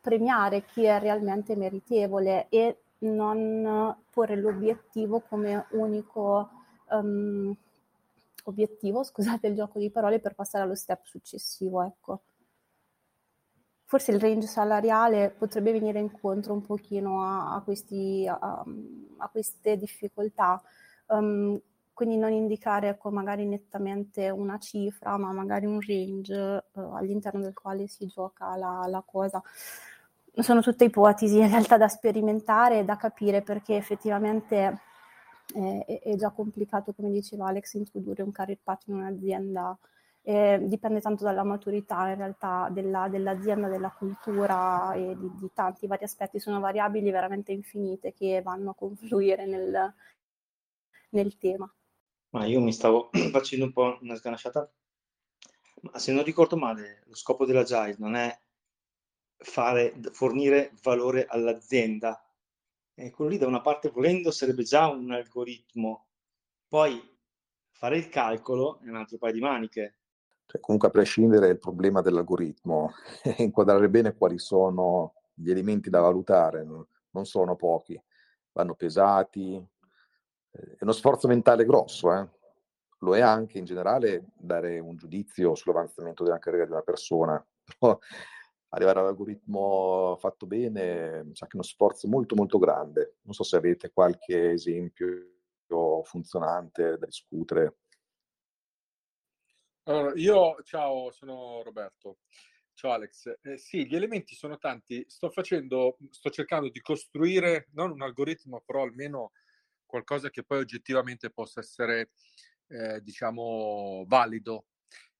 premiare 0.00 0.64
chi 0.64 0.84
è 0.84 0.98
realmente 0.98 1.54
meritevole 1.56 2.48
e 2.48 2.78
non 3.00 3.96
porre 4.10 4.36
l'obiettivo 4.36 5.20
come 5.20 5.66
unico 5.72 6.50
um, 6.90 7.54
obiettivo, 8.44 9.02
scusate 9.02 9.48
il 9.48 9.54
gioco 9.54 9.78
di 9.78 9.90
parole, 9.90 10.20
per 10.20 10.34
passare 10.34 10.64
allo 10.64 10.74
step 10.74 11.04
successivo, 11.04 11.82
ecco. 11.82 12.22
Forse 13.84 14.12
il 14.12 14.20
range 14.20 14.46
salariale 14.46 15.34
potrebbe 15.36 15.72
venire 15.72 15.98
incontro 15.98 16.52
un 16.54 16.62
pochino 16.64 17.22
a, 17.22 17.54
a, 17.56 17.60
questi, 17.60 18.26
a, 18.26 18.64
a 19.16 19.28
queste 19.28 19.76
difficoltà, 19.76 20.62
um, 21.08 21.60
quindi 22.00 22.16
non 22.16 22.32
indicare 22.32 22.88
ecco, 22.88 23.10
magari 23.10 23.44
nettamente 23.44 24.30
una 24.30 24.58
cifra, 24.58 25.18
ma 25.18 25.32
magari 25.32 25.66
un 25.66 25.80
range 25.86 26.64
uh, 26.72 26.80
all'interno 26.94 27.42
del 27.42 27.52
quale 27.52 27.88
si 27.88 28.06
gioca 28.06 28.56
la, 28.56 28.86
la 28.88 29.02
cosa 29.04 29.42
sono 30.36 30.62
tutte 30.62 30.84
ipotesi 30.84 31.38
in 31.38 31.50
realtà 31.50 31.76
da 31.76 31.88
sperimentare 31.88 32.78
e 32.78 32.84
da 32.84 32.96
capire 32.96 33.42
perché 33.42 33.76
effettivamente 33.76 34.80
eh, 35.54 36.00
è, 36.02 36.16
già 36.16 36.30
complicato, 36.30 36.94
come 36.94 37.10
diceva 37.10 37.48
Alex, 37.48 37.74
introdurre 37.74 38.22
un 38.22 38.32
career 38.32 38.60
path 38.62 38.86
in 38.86 38.94
un'azienda. 38.94 39.76
Eh, 40.22 40.58
dipende 40.62 41.02
tanto 41.02 41.24
dalla 41.24 41.44
maturità 41.44 42.08
in 42.08 42.16
realtà 42.16 42.68
della, 42.70 43.08
dell'azienda, 43.08 43.68
della 43.68 43.90
cultura 43.90 44.94
e 44.94 45.16
di, 45.18 45.30
di, 45.38 45.50
tanti 45.52 45.86
vari 45.86 46.04
aspetti. 46.04 46.40
Sono 46.40 46.60
variabili 46.60 47.10
veramente 47.10 47.52
infinite 47.52 48.14
che 48.14 48.40
vanno 48.42 48.70
a 48.70 48.74
confluire 48.74 49.44
nel, 49.44 49.92
nel 51.10 51.36
tema. 51.36 51.70
Ma 52.30 52.46
io 52.46 52.60
mi 52.60 52.72
stavo 52.72 53.10
facendo 53.30 53.64
un 53.64 53.72
po' 53.72 53.98
una 54.00 54.14
sganasciata. 54.14 54.70
Ma 55.82 55.98
se 55.98 56.12
non 56.12 56.24
ricordo 56.24 56.56
male, 56.56 57.02
lo 57.06 57.14
scopo 57.14 57.44
della 57.44 57.62
JAI 57.62 57.96
non 57.98 58.14
è 58.14 58.38
fare, 59.36 59.98
fornire 60.12 60.72
valore 60.82 61.26
all'azienda, 61.26 62.22
e 62.94 63.10
quello 63.10 63.30
lì 63.30 63.38
da 63.38 63.46
una 63.46 63.62
parte 63.62 63.88
volendo 63.88 64.30
sarebbe 64.30 64.62
già 64.62 64.88
un 64.88 65.10
algoritmo, 65.10 66.08
poi 66.68 67.00
fare 67.70 67.96
il 67.96 68.10
calcolo 68.10 68.78
è 68.80 68.88
un 68.88 68.96
altro 68.96 69.16
paio 69.16 69.32
di 69.32 69.40
maniche. 69.40 69.96
Cioè, 70.44 70.60
comunque 70.60 70.88
a 70.88 70.90
prescindere 70.90 71.48
il 71.48 71.58
problema 71.58 72.02
dell'algoritmo, 72.02 72.92
inquadrare 73.38 73.88
bene 73.88 74.14
quali 74.14 74.38
sono 74.38 75.14
gli 75.32 75.50
elementi 75.50 75.88
da 75.88 76.00
valutare, 76.00 76.62
non 76.64 77.24
sono 77.24 77.56
pochi, 77.56 78.00
vanno 78.52 78.74
pesati, 78.74 79.64
è 80.50 80.82
uno 80.82 80.92
sforzo 80.92 81.28
mentale 81.28 81.64
grosso, 81.64 82.12
eh? 82.12 82.28
lo 83.00 83.16
è 83.16 83.20
anche 83.20 83.58
in 83.58 83.64
generale 83.64 84.26
dare 84.36 84.78
un 84.78 84.96
giudizio 84.96 85.54
sull'avanzamento 85.54 86.24
della 86.24 86.38
carriera 86.38 86.66
di 86.66 86.72
una 86.72 86.82
persona, 86.82 87.44
però 87.78 87.98
arrivare 88.72 89.00
all'algoritmo 89.00 90.16
fatto 90.18 90.46
bene, 90.46 91.24
mi 91.24 91.34
sa 91.34 91.46
che 91.46 91.52
è 91.52 91.56
uno 91.56 91.64
sforzo 91.64 92.08
molto 92.08 92.34
molto 92.34 92.58
grande. 92.58 93.16
Non 93.22 93.34
so 93.34 93.42
se 93.42 93.56
avete 93.56 93.90
qualche 93.90 94.52
esempio 94.52 95.38
funzionante 96.02 96.98
da 96.98 97.06
discutere. 97.06 97.76
Allora, 99.84 100.12
io, 100.14 100.56
ciao, 100.62 101.10
sono 101.10 101.62
Roberto. 101.62 102.18
Ciao 102.74 102.92
Alex. 102.92 103.38
Eh, 103.42 103.56
sì, 103.56 103.86
gli 103.86 103.94
elementi 103.94 104.34
sono 104.34 104.58
tanti. 104.58 105.04
Sto 105.08 105.30
facendo, 105.30 105.96
sto 106.10 106.30
cercando 106.30 106.68
di 106.68 106.80
costruire 106.80 107.68
non 107.72 107.90
un 107.90 108.02
algoritmo, 108.02 108.62
però 108.64 108.82
almeno 108.82 109.32
qualcosa 109.90 110.30
che 110.30 110.42
poi 110.42 110.60
oggettivamente 110.60 111.30
possa 111.30 111.60
essere, 111.60 112.12
eh, 112.68 113.02
diciamo, 113.02 114.04
valido. 114.08 114.66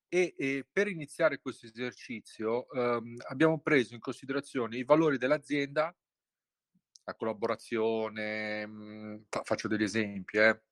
E, 0.09 0.35
e, 0.37 0.67
per 0.73 0.89
iniziare 0.89 1.39
questo 1.39 1.67
esercizio 1.67 2.69
ehm, 2.71 3.17
abbiamo 3.29 3.61
preso 3.61 3.95
in 3.95 4.01
considerazione 4.01 4.77
i 4.77 4.85
valori 4.85 5.19
dell'azienda, 5.19 5.95
la 7.05 7.15
collaborazione, 7.15 8.67
mh, 8.67 8.73
mhmm, 8.73 9.25
faccio 9.45 9.69
degli 9.69 9.85
esempi, 9.85 10.39
eh, 10.39 10.63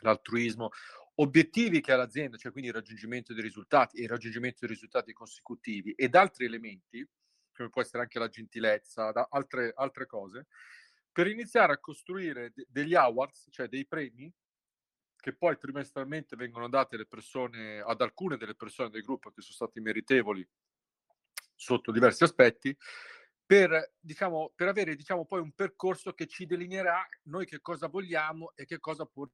l'altruismo, 0.00 0.70
obiettivi 1.16 1.80
che 1.80 1.92
ha 1.92 1.96
l'azienda, 1.96 2.36
cioè 2.36 2.52
quindi 2.52 2.70
il 2.70 2.76
raggiungimento 2.76 3.34
dei 3.34 3.42
risultati 3.42 3.98
e 3.98 4.02
il 4.04 4.08
raggiungimento 4.08 4.58
dei 4.60 4.70
risultati 4.70 5.12
consecutivi 5.12 5.92
ed 5.92 6.14
altri 6.14 6.46
elementi, 6.46 7.06
come 7.52 7.68
può 7.68 7.82
essere 7.82 8.02
anche 8.02 8.18
la 8.18 8.28
gentilezza, 8.28 9.12
altre, 9.28 9.72
altre 9.76 10.06
cose, 10.06 10.46
per 11.12 11.26
iniziare 11.26 11.72
a 11.74 11.78
costruire 11.78 12.50
de- 12.54 12.66
degli 12.68 12.94
awards, 12.94 13.48
cioè 13.50 13.68
dei 13.68 13.86
premi 13.86 14.32
che 15.16 15.34
poi 15.36 15.56
trimestralmente 15.56 16.34
vengono 16.34 16.68
date 16.68 17.06
persone, 17.06 17.78
ad 17.80 18.00
alcune 18.00 18.36
delle 18.36 18.56
persone 18.56 18.90
del 18.90 19.02
gruppo 19.02 19.30
che 19.30 19.40
sono 19.40 19.54
stati 19.54 19.80
meritevoli 19.80 20.46
sotto 21.54 21.92
diversi 21.92 22.24
aspetti, 22.24 22.76
per, 23.46 23.92
diciamo, 24.00 24.52
per 24.54 24.68
avere 24.68 24.96
diciamo, 24.96 25.24
poi 25.24 25.40
un 25.40 25.52
percorso 25.52 26.12
che 26.12 26.26
ci 26.26 26.46
delineerà 26.46 27.06
noi 27.24 27.46
che 27.46 27.60
cosa 27.60 27.86
vogliamo 27.86 28.52
e 28.56 28.64
che 28.64 28.80
cosa 28.80 29.04
può 29.06 29.28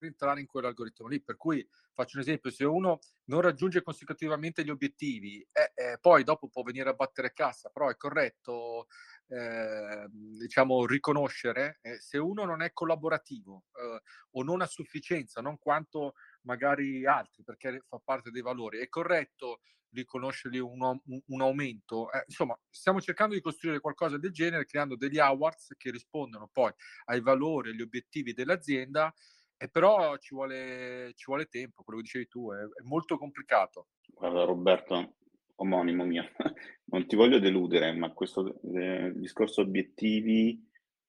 entrare 0.00 0.40
in 0.40 0.46
quell'algoritmo 0.46 1.06
lì. 1.06 1.22
Per 1.22 1.36
cui 1.36 1.66
faccio 1.92 2.16
un 2.16 2.22
esempio: 2.22 2.50
se 2.50 2.64
uno 2.64 2.98
non 3.24 3.40
raggiunge 3.40 3.82
consecutivamente 3.82 4.64
gli 4.64 4.70
obiettivi, 4.70 5.40
eh, 5.52 5.71
eh, 5.82 5.98
poi 6.00 6.22
dopo 6.22 6.48
può 6.48 6.62
venire 6.62 6.90
a 6.90 6.94
battere 6.94 7.32
cassa, 7.32 7.70
però 7.70 7.88
è 7.88 7.96
corretto 7.96 8.86
eh, 9.28 10.06
diciamo, 10.10 10.86
riconoscere 10.86 11.78
eh, 11.82 11.98
se 11.98 12.18
uno 12.18 12.44
non 12.44 12.62
è 12.62 12.72
collaborativo 12.72 13.64
eh, 13.74 14.00
o 14.32 14.42
non 14.42 14.60
a 14.60 14.66
sufficienza, 14.66 15.40
non 15.40 15.58
quanto 15.58 16.14
magari 16.42 17.06
altri, 17.06 17.42
perché 17.42 17.82
fa 17.88 18.00
parte 18.02 18.30
dei 18.30 18.42
valori. 18.42 18.78
È 18.78 18.88
corretto 18.88 19.60
riconoscergli 19.92 20.58
un, 20.58 20.80
un, 20.82 21.22
un 21.26 21.40
aumento. 21.40 22.10
Eh, 22.12 22.24
insomma, 22.26 22.58
stiamo 22.70 23.00
cercando 23.00 23.34
di 23.34 23.40
costruire 23.40 23.80
qualcosa 23.80 24.18
del 24.18 24.32
genere, 24.32 24.64
creando 24.64 24.96
degli 24.96 25.18
awards 25.18 25.74
che 25.76 25.90
rispondono 25.90 26.48
poi 26.52 26.72
ai 27.06 27.20
valori 27.20 27.68
e 27.68 27.72
agli 27.72 27.82
obiettivi 27.82 28.32
dell'azienda 28.32 29.12
e 29.56 29.68
però 29.68 30.16
ci 30.16 30.34
vuole, 30.34 31.12
ci 31.14 31.24
vuole 31.26 31.46
tempo, 31.46 31.84
quello 31.84 32.00
che 32.00 32.06
dicevi 32.06 32.26
tu, 32.26 32.52
è, 32.52 32.58
è 32.58 32.82
molto 32.82 33.16
complicato. 33.16 33.88
Guarda 34.08 34.44
Roberto, 34.44 35.14
omonimo 35.62 36.04
mio, 36.04 36.28
non 36.92 37.06
ti 37.06 37.16
voglio 37.16 37.38
deludere, 37.38 37.92
ma 37.92 38.12
questo 38.12 38.60
eh, 38.74 39.12
discorso 39.14 39.62
obiettivi, 39.62 40.68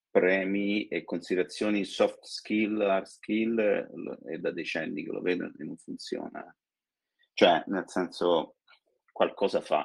premi 0.10 0.88
e 0.88 1.04
considerazioni 1.04 1.84
soft 1.86 2.24
skill, 2.24 2.80
hard 2.82 3.06
skill 3.06 3.60
è 4.26 4.38
da 4.38 4.52
decenni 4.52 5.04
che 5.04 5.12
lo 5.12 5.22
vedo 5.22 5.46
e 5.46 5.64
non 5.64 5.76
funziona. 5.76 6.56
Cioè, 7.34 7.64
nel 7.68 7.86
senso, 7.88 8.58
qualcosa 9.12 9.60
fa, 9.60 9.84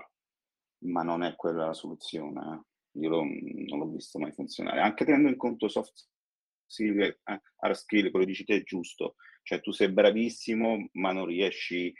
ma 0.84 1.02
non 1.02 1.22
è 1.22 1.34
quella 1.34 1.66
la 1.66 1.72
soluzione. 1.72 2.64
Io 2.92 3.08
lo, 3.08 3.22
non 3.22 3.78
l'ho 3.78 3.88
visto 3.88 4.18
mai 4.18 4.32
funzionare. 4.32 4.80
Anche 4.80 5.06
tenendo 5.06 5.28
in 5.28 5.36
conto 5.36 5.66
soft 5.68 6.08
skill, 6.66 7.00
eh, 7.00 7.16
hard 7.24 7.74
skill, 7.74 8.10
quello 8.10 8.26
che 8.26 8.32
dici 8.32 8.44
te 8.44 8.56
è 8.56 8.62
giusto, 8.62 9.14
cioè 9.42 9.62
tu 9.62 9.70
sei 9.70 9.90
bravissimo 9.90 10.90
ma 10.92 11.12
non 11.12 11.24
riesci 11.24 11.90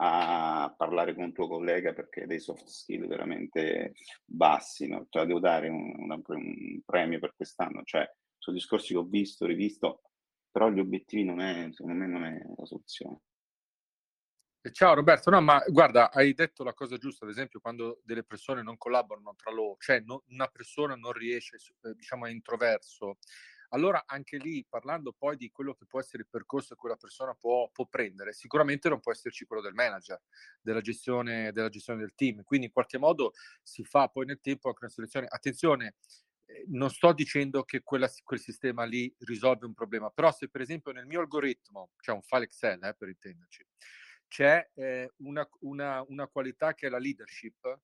a 0.00 0.72
parlare 0.76 1.14
con 1.14 1.24
un 1.24 1.32
tuo 1.32 1.48
collega 1.48 1.92
perché 1.92 2.26
dei 2.26 2.38
soft 2.38 2.66
skill 2.66 3.06
veramente 3.06 3.94
bassi, 4.24 4.86
no? 4.86 5.06
cioè 5.10 5.26
devo 5.26 5.40
dare 5.40 5.68
un, 5.68 5.92
un, 5.98 6.22
un, 6.24 6.80
premio 6.84 7.18
per 7.18 7.34
quest'anno, 7.34 7.82
cioè 7.84 8.08
sono 8.36 8.56
discorsi 8.56 8.92
che 8.92 8.98
ho 8.98 9.04
visto, 9.04 9.44
rivisto, 9.46 10.02
però 10.50 10.70
gli 10.70 10.78
obiettivi 10.78 11.24
non 11.24 11.40
è, 11.40 11.68
secondo 11.72 11.98
me 11.98 12.06
non 12.06 12.24
è 12.24 12.40
la 12.56 12.64
soluzione. 12.64 13.20
Ciao 14.70 14.94
Roberto, 14.94 15.30
no, 15.30 15.40
ma 15.40 15.62
guarda, 15.66 16.10
hai 16.12 16.34
detto 16.34 16.62
la 16.62 16.74
cosa 16.74 16.96
giusta, 16.96 17.24
ad 17.24 17.30
esempio, 17.30 17.60
quando 17.60 18.00
delle 18.04 18.24
persone 18.24 18.62
non 18.62 18.76
collaborano 18.76 19.34
tra 19.34 19.50
loro, 19.50 19.76
cioè 19.78 20.00
no, 20.00 20.24
una 20.28 20.46
persona 20.48 20.94
non 20.94 21.12
riesce, 21.12 21.56
eh, 21.82 21.94
diciamo, 21.94 22.26
è 22.26 22.30
introverso, 22.30 23.18
allora 23.68 24.04
anche 24.06 24.38
lì, 24.38 24.64
parlando 24.68 25.12
poi 25.12 25.36
di 25.36 25.50
quello 25.50 25.74
che 25.74 25.84
può 25.86 26.00
essere 26.00 26.22
il 26.22 26.28
percorso 26.28 26.74
che 26.74 26.80
quella 26.80 26.96
persona 26.96 27.34
può, 27.34 27.68
può 27.70 27.86
prendere, 27.86 28.32
sicuramente 28.32 28.88
non 28.88 29.00
può 29.00 29.12
esserci 29.12 29.44
quello 29.44 29.62
del 29.62 29.74
manager, 29.74 30.20
della 30.60 30.80
gestione, 30.80 31.52
della 31.52 31.68
gestione 31.68 32.00
del 32.00 32.14
team. 32.14 32.42
Quindi 32.44 32.66
in 32.66 32.72
qualche 32.72 32.98
modo 32.98 33.32
si 33.62 33.84
fa 33.84 34.08
poi 34.08 34.26
nel 34.26 34.40
tempo 34.40 34.68
anche 34.68 34.80
una 34.82 34.92
selezione. 34.92 35.26
Attenzione, 35.28 35.96
eh, 36.46 36.64
non 36.68 36.88
sto 36.90 37.12
dicendo 37.12 37.62
che 37.64 37.82
quella, 37.82 38.10
quel 38.24 38.40
sistema 38.40 38.84
lì 38.84 39.14
risolve 39.20 39.66
un 39.66 39.74
problema, 39.74 40.10
però 40.10 40.32
se 40.32 40.48
per 40.48 40.62
esempio 40.62 40.92
nel 40.92 41.06
mio 41.06 41.20
algoritmo, 41.20 41.90
c'è 41.96 42.06
cioè 42.06 42.14
un 42.14 42.22
file 42.22 42.44
Excel 42.44 42.82
eh, 42.82 42.94
per 42.94 43.08
intenderci, 43.08 43.66
c'è 44.28 44.70
eh, 44.74 45.12
una, 45.18 45.46
una, 45.60 46.02
una 46.08 46.26
qualità 46.26 46.72
che 46.74 46.86
è 46.86 46.90
la 46.90 46.98
leadership 46.98 47.80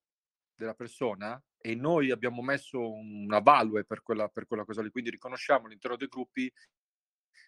della 0.54 0.74
persona, 0.74 1.42
e 1.66 1.74
noi 1.74 2.10
abbiamo 2.10 2.42
messo 2.42 2.92
una 2.92 3.38
value 3.38 3.86
per 3.86 4.02
quella, 4.02 4.28
per 4.28 4.46
quella 4.46 4.66
cosa 4.66 4.82
lì, 4.82 4.90
quindi 4.90 5.08
riconosciamo 5.08 5.64
all'interno 5.64 5.96
dei 5.96 6.08
gruppi 6.08 6.52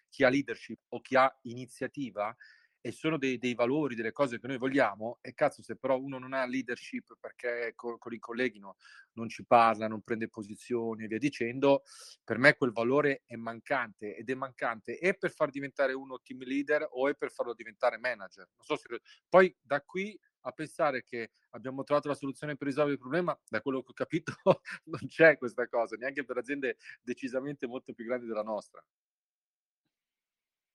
chi 0.09 0.23
ha 0.23 0.29
leadership 0.29 0.79
o 0.87 1.01
chi 1.01 1.15
ha 1.15 1.31
iniziativa 1.43 2.35
e 2.81 2.91
sono 2.91 3.19
dei, 3.19 3.37
dei, 3.37 3.53
valori, 3.53 3.93
delle 3.93 4.11
cose 4.11 4.39
che 4.39 4.47
noi 4.47 4.57
vogliamo 4.57 5.19
e 5.21 5.35
cazzo 5.35 5.61
se 5.61 5.75
però 5.75 5.99
uno 5.99 6.17
non 6.17 6.33
ha 6.33 6.47
leadership 6.47 7.15
perché 7.19 7.73
con, 7.75 7.99
con 7.99 8.11
i 8.11 8.17
colleghi 8.17 8.57
no, 8.57 8.77
non 9.13 9.29
ci 9.29 9.45
parla, 9.45 9.87
non 9.87 10.01
prende 10.01 10.29
posizioni 10.29 11.03
e 11.03 11.07
via 11.07 11.19
dicendo, 11.19 11.83
per 12.23 12.39
me 12.39 12.55
quel 12.55 12.71
valore 12.71 13.21
è 13.27 13.35
mancante 13.35 14.15
ed 14.15 14.31
è 14.31 14.33
mancante 14.33 14.97
e 14.97 15.15
per 15.15 15.31
far 15.31 15.51
diventare 15.51 15.93
uno 15.93 16.19
team 16.23 16.39
leader 16.39 16.87
o 16.89 17.07
è 17.07 17.13
per 17.13 17.31
farlo 17.31 17.53
diventare 17.53 17.99
manager. 17.99 18.49
Non 18.55 18.65
so 18.65 18.77
se... 18.77 18.99
Poi 19.29 19.55
da 19.61 19.79
qui 19.81 20.19
a 20.41 20.51
pensare 20.51 21.03
che 21.03 21.31
abbiamo 21.51 21.83
trovato 21.83 22.07
la 22.07 22.15
soluzione 22.15 22.55
per 22.55 22.67
risolvere 22.67 22.95
il 22.95 23.01
problema, 23.01 23.37
da 23.47 23.61
quello 23.61 23.81
che 23.81 23.91
ho 23.91 23.93
capito 23.93 24.33
non 24.85 25.07
c'è 25.07 25.37
questa 25.37 25.67
cosa, 25.67 25.95
neanche 25.95 26.23
per 26.23 26.37
aziende 26.37 26.77
decisamente 27.01 27.67
molto 27.67 27.93
più 27.93 28.05
grandi 28.05 28.25
della 28.25 28.43
nostra. 28.43 28.83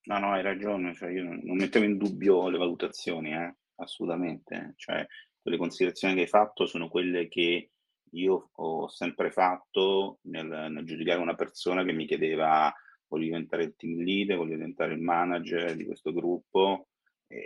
No, 0.05 0.19
no, 0.19 0.33
hai 0.33 0.43
ragione, 0.43 0.95
cioè 0.95 1.11
io 1.11 1.23
non 1.23 1.57
mettevo 1.57 1.85
in 1.85 1.97
dubbio 1.97 2.49
le 2.49 2.59
valutazioni, 2.59 3.33
eh? 3.33 3.55
assolutamente. 3.77 4.75
Cioè, 4.77 5.07
quelle 5.41 5.57
considerazioni 5.57 6.15
che 6.15 6.23
hai 6.23 6.27
fatto 6.27 6.67
sono 6.67 6.89
quelle 6.89 7.29
che 7.29 7.71
io 8.11 8.51
ho 8.53 8.89
sempre 8.89 9.31
fatto 9.31 10.19
nel, 10.23 10.47
nel 10.47 10.85
giudicare 10.85 11.21
una 11.21 11.35
persona 11.35 11.85
che 11.85 11.93
mi 11.93 12.07
chiedeva 12.07 12.73
voglio 13.07 13.25
diventare 13.25 13.65
il 13.65 13.77
team 13.77 13.99
leader, 13.99 14.39
voglio 14.39 14.55
diventare 14.55 14.95
il 14.95 15.01
manager 15.01 15.77
di 15.77 15.85
questo 15.85 16.13
gruppo 16.13 16.89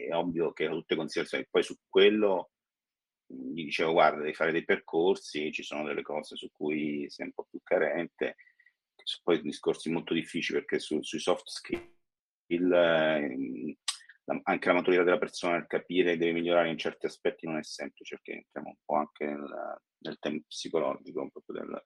è 0.08 0.14
ovvio 0.14 0.52
che 0.52 0.68
ho 0.68 0.74
tutte 0.74 0.96
considerazioni. 0.96 1.46
Poi 1.50 1.62
su 1.62 1.76
quello 1.88 2.50
gli 3.26 3.64
dicevo, 3.64 3.92
guarda, 3.92 4.20
devi 4.20 4.34
fare 4.34 4.52
dei 4.52 4.64
percorsi, 4.64 5.52
ci 5.52 5.62
sono 5.62 5.84
delle 5.84 6.02
cose 6.02 6.36
su 6.36 6.50
cui 6.52 7.06
sei 7.08 7.26
un 7.26 7.32
po' 7.32 7.46
più 7.48 7.60
carente, 7.62 8.36
poi 9.22 9.40
discorsi 9.40 9.90
molto 9.90 10.14
difficili 10.14 10.58
perché 10.58 10.78
su, 10.78 11.00
sui 11.02 11.20
soft 11.20 11.48
skill 11.48 12.72
eh, 12.72 13.76
anche 14.42 14.68
la 14.68 14.74
maturità 14.74 15.04
della 15.04 15.18
persona 15.18 15.54
nel 15.54 15.66
capire 15.68 16.12
che 16.12 16.18
deve 16.18 16.32
migliorare 16.32 16.68
in 16.68 16.78
certi 16.78 17.06
aspetti 17.06 17.46
non 17.46 17.58
è 17.58 17.62
semplice 17.62 18.16
perché 18.16 18.32
entriamo 18.38 18.68
un 18.70 18.76
po' 18.84 18.94
anche 18.96 19.24
nel, 19.24 19.80
nel 19.98 20.18
tema 20.18 20.40
psicologico 20.46 21.28
proprio 21.30 21.60
del, 21.60 21.84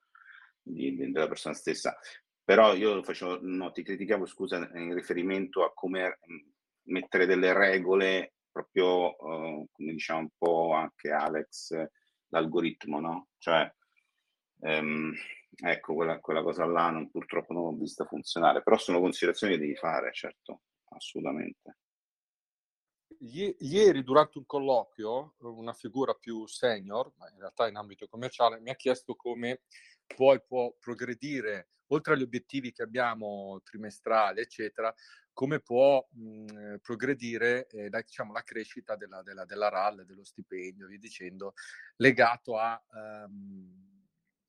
di, 0.63 1.11
della 1.11 1.29
persona 1.29 1.55
stessa. 1.55 1.99
Però 2.43 2.75
io 2.75 3.03
facevo, 3.03 3.41
no, 3.43 3.71
ti 3.73 3.83
criticavo, 3.83 4.27
scusa, 4.27 4.57
in 4.75 4.95
riferimento 4.95 5.65
a 5.65 5.73
come 5.73 6.19
mettere 6.91 7.27
delle 7.27 7.53
regole 7.53 8.35
proprio, 8.51 9.17
uh, 9.17 9.69
come 9.71 9.93
diciamo 9.93 10.21
un 10.21 10.29
po' 10.37 10.73
anche 10.73 11.11
Alex, 11.11 11.75
l'algoritmo, 12.29 13.01
no? 13.01 13.29
Cioè, 13.39 13.73
um, 14.59 15.13
ecco, 15.63 15.95
quella, 15.95 16.19
quella, 16.21 16.43
cosa 16.43 16.67
là 16.67 16.91
non, 16.91 17.11
purtroppo 17.11 17.53
non 17.53 17.65
l'ho 17.65 17.77
vista 17.77 18.05
funzionare, 18.05 18.63
però 18.63 18.77
sono 18.77 19.01
considerazioni 19.01 19.55
che 19.55 19.61
devi 19.61 19.77
fare, 19.77 20.13
certo, 20.13 20.63
assolutamente. 20.91 21.79
ieri 23.21 24.03
durante 24.03 24.39
un 24.39 24.47
colloquio 24.47 25.35
una 25.39 25.73
figura 25.73 26.15
più 26.15 26.47
senior, 26.47 27.13
ma 27.17 27.31
in 27.31 27.39
realtà 27.39 27.69
in 27.69 27.77
ambito 27.77 28.09
commerciale, 28.09 28.61
mi 28.61 28.71
ha 28.71 28.77
chiesto 28.77 29.15
come 29.15 29.63
poi 30.17 30.41
può 30.43 30.73
progredire, 30.79 31.69
oltre 31.93 32.15
agli 32.15 32.23
obiettivi 32.23 32.73
che 32.73 32.83
abbiamo 32.83 33.61
trimestrali, 33.65 34.41
eccetera, 34.41 34.93
come 35.33 35.61
può 35.61 36.07
mh, 36.11 36.77
progredire 36.83 37.67
eh, 37.69 37.89
la, 37.89 38.01
diciamo, 38.01 38.33
la, 38.33 38.43
crescita 38.43 38.97
della, 38.97 39.23
della, 39.23 39.45
della, 39.45 39.69
RAL, 39.69 40.05
dello 40.05 40.25
stipendio, 40.25 40.87
via 40.87 40.99
dicendo, 40.99 41.55
legato 41.97 42.59
a, 42.59 42.81
um, 43.27 43.91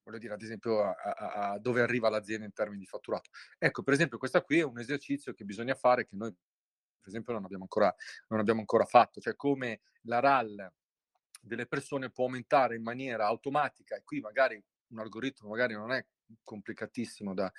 voglio 0.03 0.17
dire, 0.17 0.33
ad 0.33 0.41
esempio, 0.41 0.83
a, 0.83 0.93
a, 0.93 1.51
a, 1.51 1.59
dove 1.59 1.81
arriva 1.81 2.09
l'azienda 2.09 2.45
in 2.45 2.53
termini 2.53 2.79
di 2.79 2.85
fatturato. 2.85 3.29
Ecco, 3.57 3.83
per 3.83 3.93
esempio, 3.93 4.17
questo 4.17 4.41
qui 4.41 4.59
è 4.59 4.63
un 4.63 4.79
esercizio 4.79 5.33
che 5.33 5.45
bisogna 5.45 5.75
fare, 5.75 6.05
che 6.05 6.15
noi, 6.15 6.31
per 6.31 7.07
esempio, 7.07 7.33
non 7.33 7.45
abbiamo 7.45 7.63
ancora, 7.63 7.93
non 8.27 8.39
abbiamo 8.39 8.59
ancora 8.59 8.85
fatto, 8.85 9.21
cioè 9.21 9.35
come 9.35 9.81
la 10.03 10.19
RAL 10.19 10.71
delle 11.41 11.65
persone 11.65 12.11
può 12.11 12.25
aumentare 12.25 12.75
in 12.75 12.83
maniera 12.83 13.25
automatica 13.25 13.95
e 13.95 14.03
qui 14.03 14.19
magari 14.19 14.63
un 14.89 14.99
algoritmo 14.99 15.49
magari 15.49 15.73
non 15.73 15.91
è 15.91 16.05
complicatissimo 16.43 17.34
da, 17.34 17.51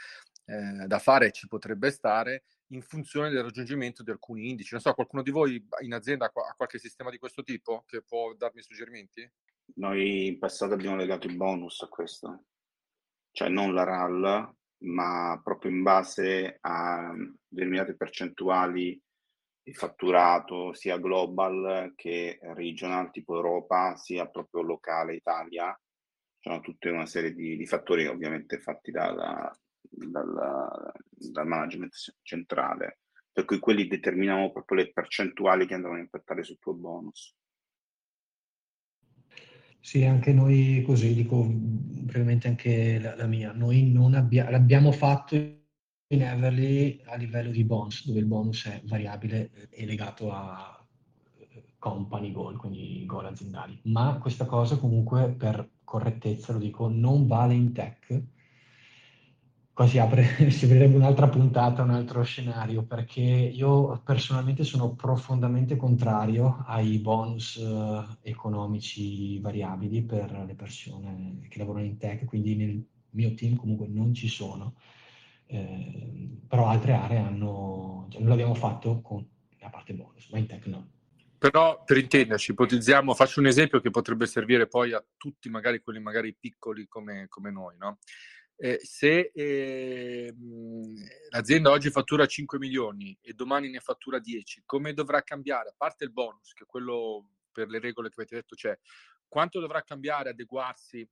eh, 0.46 0.86
da 0.86 0.98
fare, 0.98 1.30
ci 1.30 1.48
potrebbe 1.48 1.90
stare, 1.90 2.44
in 2.72 2.82
funzione 2.82 3.30
del 3.30 3.42
raggiungimento 3.42 4.02
di 4.02 4.10
alcuni 4.10 4.48
indici. 4.48 4.72
Non 4.72 4.80
so, 4.80 4.94
qualcuno 4.94 5.22
di 5.22 5.30
voi 5.30 5.64
in 5.82 5.94
azienda 5.94 6.26
ha 6.26 6.54
qualche 6.56 6.78
sistema 6.78 7.10
di 7.10 7.18
questo 7.18 7.42
tipo 7.42 7.84
che 7.86 8.02
può 8.02 8.34
darmi 8.34 8.62
suggerimenti? 8.62 9.30
Noi 9.74 10.26
in 10.26 10.38
passato 10.38 10.74
abbiamo 10.74 10.96
legato 10.96 11.26
i 11.26 11.36
bonus 11.36 11.82
a 11.82 11.88
questo, 11.88 12.44
cioè 13.30 13.48
non 13.48 13.72
la 13.74 13.84
RAL, 13.84 14.54
ma 14.84 15.40
proprio 15.42 15.70
in 15.70 15.82
base 15.82 16.58
a 16.60 17.14
determinate 17.46 17.96
percentuali 17.96 19.00
di 19.64 19.72
fatturato 19.74 20.74
sia 20.74 20.98
global 20.98 21.92
che 21.94 22.38
regional 22.54 23.10
tipo 23.10 23.36
Europa, 23.36 23.96
sia 23.96 24.28
proprio 24.28 24.62
locale 24.62 25.14
Italia. 25.14 25.78
Sono 26.42 26.58
tutte 26.58 26.90
una 26.90 27.06
serie 27.06 27.32
di, 27.32 27.56
di 27.56 27.66
fattori 27.66 28.06
ovviamente 28.08 28.58
fatti 28.58 28.90
da, 28.90 29.12
da, 29.12 29.56
dal, 29.80 30.92
dal 31.08 31.46
management 31.46 31.94
centrale, 32.20 32.98
per 33.30 33.44
cui 33.44 33.60
quelli 33.60 33.86
determinano 33.86 34.50
proprio 34.50 34.78
le 34.78 34.92
percentuali 34.92 35.66
che 35.66 35.74
andranno 35.74 35.98
a 35.98 36.00
impattare 36.00 36.42
sul 36.42 36.58
tuo 36.58 36.74
bonus. 36.74 37.32
Sì, 39.78 40.04
anche 40.04 40.32
noi 40.32 40.82
così, 40.84 41.14
dico 41.14 41.46
brevemente 41.48 42.48
anche 42.48 42.98
la, 42.98 43.14
la 43.14 43.26
mia, 43.28 43.52
noi 43.52 43.92
non 43.92 44.14
abbia, 44.14 44.50
l'abbiamo 44.50 44.90
fatto 44.90 45.36
in 45.36 46.22
Everly 46.22 47.02
a 47.04 47.14
livello 47.14 47.52
di 47.52 47.62
bonus, 47.64 48.04
dove 48.04 48.18
il 48.18 48.26
bonus 48.26 48.66
è 48.66 48.82
variabile 48.84 49.68
e 49.70 49.86
legato 49.86 50.32
a 50.32 50.84
eh, 51.38 51.74
company 51.78 52.32
goal, 52.32 52.56
quindi 52.56 53.06
goal 53.06 53.26
aziendali. 53.26 53.80
Ma 53.84 54.18
questa 54.18 54.44
cosa 54.44 54.76
comunque 54.76 55.32
per 55.36 55.70
correttezza 55.92 56.54
lo 56.54 56.58
dico, 56.58 56.88
non 56.88 57.26
vale 57.26 57.52
in 57.52 57.72
tech, 57.74 58.22
Qua 59.74 59.86
si 59.86 59.98
apre, 59.98 60.22
si 60.50 60.66
aprirebbe 60.66 60.96
un'altra 60.96 61.28
puntata, 61.28 61.82
un 61.82 61.90
altro 61.90 62.22
scenario, 62.22 62.84
perché 62.84 63.20
io 63.20 64.02
personalmente 64.04 64.64
sono 64.64 64.94
profondamente 64.94 65.76
contrario 65.76 66.62
ai 66.66 66.98
bonus 66.98 67.56
eh, 67.56 68.30
economici 68.30 69.38
variabili 69.38 70.02
per 70.02 70.44
le 70.46 70.54
persone 70.54 71.46
che 71.48 71.58
lavorano 71.58 71.86
in 71.86 71.96
tech, 71.96 72.26
quindi 72.26 72.54
nel 72.54 72.86
mio 73.10 73.32
team 73.32 73.56
comunque 73.56 73.88
non 73.88 74.12
ci 74.12 74.28
sono, 74.28 74.74
eh, 75.46 76.38
però 76.46 76.66
altre 76.66 76.92
aree 76.92 77.18
hanno, 77.18 78.06
cioè, 78.10 78.20
noi 78.20 78.28
l'abbiamo 78.28 78.54
fatto 78.54 79.00
con 79.00 79.26
la 79.58 79.70
parte 79.70 79.94
bonus, 79.94 80.28
ma 80.30 80.38
in 80.38 80.46
tech 80.46 80.66
no. 80.66 80.91
Però 81.42 81.82
per 81.82 81.96
intenderci, 81.96 82.52
ipotizziamo, 82.52 83.14
faccio 83.14 83.40
un 83.40 83.46
esempio 83.46 83.80
che 83.80 83.90
potrebbe 83.90 84.26
servire 84.26 84.68
poi 84.68 84.92
a 84.92 85.04
tutti, 85.16 85.50
magari 85.50 85.80
quelli 85.80 85.98
magari 85.98 86.36
piccoli 86.38 86.86
come, 86.86 87.26
come 87.28 87.50
noi, 87.50 87.76
no? 87.78 87.98
eh, 88.62 88.78
se 88.80 89.32
eh, 89.34 90.32
l'azienda 91.30 91.70
oggi 91.70 91.90
fattura 91.90 92.26
5 92.26 92.58
milioni 92.58 93.18
e 93.20 93.32
domani 93.32 93.68
ne 93.68 93.80
fattura 93.80 94.20
10, 94.20 94.62
come 94.64 94.92
dovrà 94.92 95.22
cambiare? 95.22 95.70
A 95.70 95.74
parte 95.76 96.04
il 96.04 96.12
bonus, 96.12 96.52
che 96.52 96.64
quello 96.64 97.26
per 97.50 97.68
le 97.68 97.80
regole 97.80 98.08
che 98.08 98.14
avete 98.18 98.36
detto 98.36 98.54
c'è, 98.54 98.78
quanto 99.26 99.58
dovrà 99.58 99.82
cambiare, 99.82 100.30
adeguarsi 100.30 101.04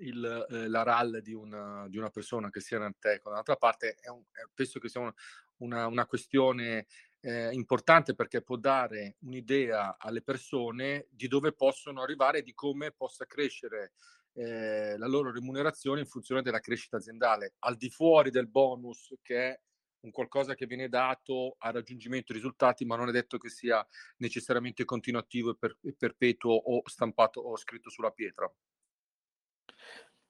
il, 0.00 0.46
eh, 0.50 0.68
la 0.68 0.82
RAL 0.82 1.22
di 1.22 1.32
una, 1.32 1.86
di 1.88 1.96
una, 1.96 2.10
persona 2.10 2.50
che 2.50 2.60
sia 2.60 2.78
nel 2.78 2.96
tech? 2.98 3.22
Dall'altra 3.24 3.56
parte 3.56 3.94
è 3.98 4.10
un, 4.10 4.22
è, 4.30 4.46
penso 4.52 4.78
che 4.78 4.90
sia 4.90 5.00
un, 5.00 5.12
una, 5.60 5.86
una, 5.86 6.04
questione 6.04 6.86
eh, 7.20 7.52
importante 7.52 8.14
perché 8.14 8.42
può 8.42 8.56
dare 8.56 9.16
un'idea 9.20 9.96
alle 9.98 10.22
persone 10.22 11.06
di 11.10 11.28
dove 11.28 11.52
possono 11.52 12.02
arrivare 12.02 12.38
e 12.38 12.42
di 12.42 12.54
come 12.54 12.92
possa 12.92 13.26
crescere 13.26 13.92
eh, 14.34 14.96
la 14.96 15.06
loro 15.06 15.32
remunerazione 15.32 16.00
in 16.00 16.06
funzione 16.06 16.42
della 16.42 16.60
crescita 16.60 16.98
aziendale, 16.98 17.54
al 17.60 17.76
di 17.76 17.90
fuori 17.90 18.30
del 18.30 18.48
bonus 18.48 19.14
che 19.22 19.36
è 19.36 19.60
un 20.00 20.10
qualcosa 20.12 20.54
che 20.54 20.66
viene 20.66 20.88
dato 20.88 21.56
a 21.58 21.70
raggiungimento 21.70 22.32
di 22.32 22.38
risultati, 22.38 22.84
ma 22.84 22.96
non 22.96 23.08
è 23.08 23.12
detto 23.12 23.36
che 23.36 23.48
sia 23.48 23.84
necessariamente 24.18 24.84
continuativo 24.84 25.50
e, 25.50 25.56
per, 25.58 25.76
e 25.82 25.94
perpetuo 25.96 26.52
o 26.52 26.82
stampato 26.84 27.40
o 27.40 27.56
scritto 27.56 27.90
sulla 27.90 28.12
pietra. 28.12 28.50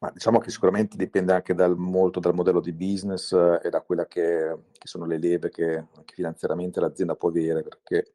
Ma 0.00 0.10
diciamo 0.12 0.38
che 0.38 0.50
sicuramente 0.50 0.96
dipende 0.96 1.32
anche 1.32 1.54
dal, 1.54 1.76
molto 1.76 2.20
dal 2.20 2.34
modello 2.34 2.60
di 2.60 2.72
business 2.72 3.32
eh, 3.32 3.60
e 3.64 3.68
da 3.68 3.80
quelle 3.80 4.06
che, 4.06 4.56
che, 4.72 4.86
sono 4.86 5.06
le 5.06 5.18
leve 5.18 5.48
che 5.50 5.76
anche 5.76 6.14
finanziariamente 6.14 6.78
l'azienda 6.78 7.16
può 7.16 7.30
avere, 7.30 7.62
perché 7.62 8.12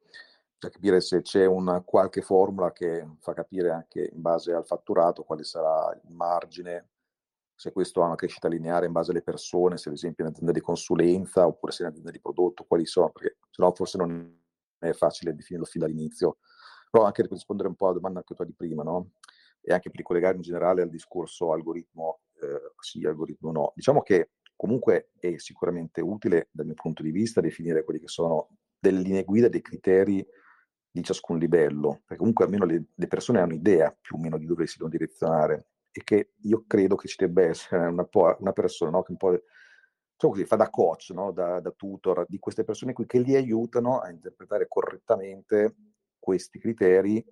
da 0.57 0.69
capire 0.69 1.01
se 1.01 1.21
c'è 1.21 1.45
una 1.45 1.81
qualche 1.81 2.21
formula 2.21 2.71
che 2.71 3.05
fa 3.19 3.34
capire 3.34 3.71
anche 3.71 4.09
in 4.13 4.21
base 4.21 4.53
al 4.53 4.65
fatturato 4.65 5.23
quale 5.23 5.43
sarà 5.43 5.93
il 6.01 6.09
margine, 6.13 6.88
se 7.53 7.73
questo 7.73 8.01
ha 8.01 8.05
una 8.05 8.15
crescita 8.15 8.47
lineare 8.47 8.86
in 8.86 8.93
base 8.93 9.11
alle 9.11 9.21
persone, 9.21 9.77
se 9.77 9.89
ad 9.89 9.95
esempio 9.95 10.23
è 10.23 10.27
un'azienda 10.27 10.53
di 10.53 10.61
consulenza 10.61 11.45
oppure 11.45 11.73
se 11.73 11.84
è 11.84 11.86
un'azienda 11.86 12.11
di 12.11 12.21
prodotto, 12.21 12.63
quali 12.63 12.86
sono, 12.86 13.09
perché 13.09 13.38
sennò 13.49 13.73
forse 13.73 13.97
non 13.97 14.41
è 14.79 14.93
facile 14.93 15.36
definirlo 15.36 15.65
fin 15.65 15.81
dall'inizio. 15.81 16.38
Però 16.89 17.05
anche 17.05 17.23
per 17.23 17.31
rispondere 17.31 17.67
un 17.67 17.75
po' 17.75 17.86
alla 17.86 17.95
domanda 17.95 18.19
anche 18.19 18.36
tua 18.36 18.45
di 18.45 18.53
prima, 18.53 18.84
no? 18.84 19.11
E 19.64 19.72
anche 19.72 19.89
per 19.89 19.99
ricollegare 19.99 20.36
in 20.36 20.41
generale 20.41 20.82
al 20.82 20.89
discorso 20.89 21.53
algoritmo 21.53 22.20
eh, 22.41 22.74
sì, 22.80 23.05
algoritmo 23.05 23.51
no. 23.51 23.72
Diciamo 23.76 24.01
che 24.01 24.32
comunque 24.55 25.11
è 25.18 25.38
sicuramente 25.38 26.01
utile 26.01 26.49
dal 26.51 26.66
mio 26.66 26.76
punto 26.76 27.01
di 27.01 27.11
vista 27.11 27.41
definire 27.41 27.84
quelli 27.84 27.99
che 27.99 28.07
sono 28.07 28.49
delle 28.78 28.99
linee 28.99 29.24
guida, 29.24 29.47
dei 29.47 29.61
criteri 29.61 30.26
di 30.91 31.03
ciascun 31.03 31.39
livello, 31.39 32.01
perché 32.05 32.18
comunque 32.18 32.45
almeno 32.45 32.66
le, 32.66 32.86
le, 32.93 33.07
persone 33.07 33.39
hanno 33.39 33.53
idea 33.53 33.95
più 33.99 34.16
o 34.16 34.20
meno 34.20 34.38
di 34.38 34.45
dove 34.45 34.68
si 34.68 34.78
devono 34.78 34.95
direzionare 34.95 35.68
e 35.91 36.03
che 36.03 36.34
io 36.41 36.66
credo 36.68 36.95
che 36.95 37.07
ci 37.07 37.16
debba 37.18 37.43
essere 37.43 37.88
una, 37.88 38.07
una 38.39 38.51
persona 38.51 38.91
no, 38.91 39.01
che 39.01 39.11
un 39.11 39.18
po' 39.18 39.32
diciamo 39.32 40.34
così, 40.34 40.45
fa 40.45 40.55
da 40.55 40.70
coach, 40.70 41.09
no, 41.09 41.32
da, 41.32 41.59
da, 41.59 41.72
tutor 41.72 42.26
di 42.28 42.38
queste 42.38 42.64
persone 42.64 42.93
qui 42.93 43.05
che 43.05 43.20
li 43.20 43.36
aiutano 43.36 43.99
a 43.99 44.09
interpretare 44.11 44.68
correttamente 44.68 45.76
questi 46.20 46.59
criteri 46.59 47.24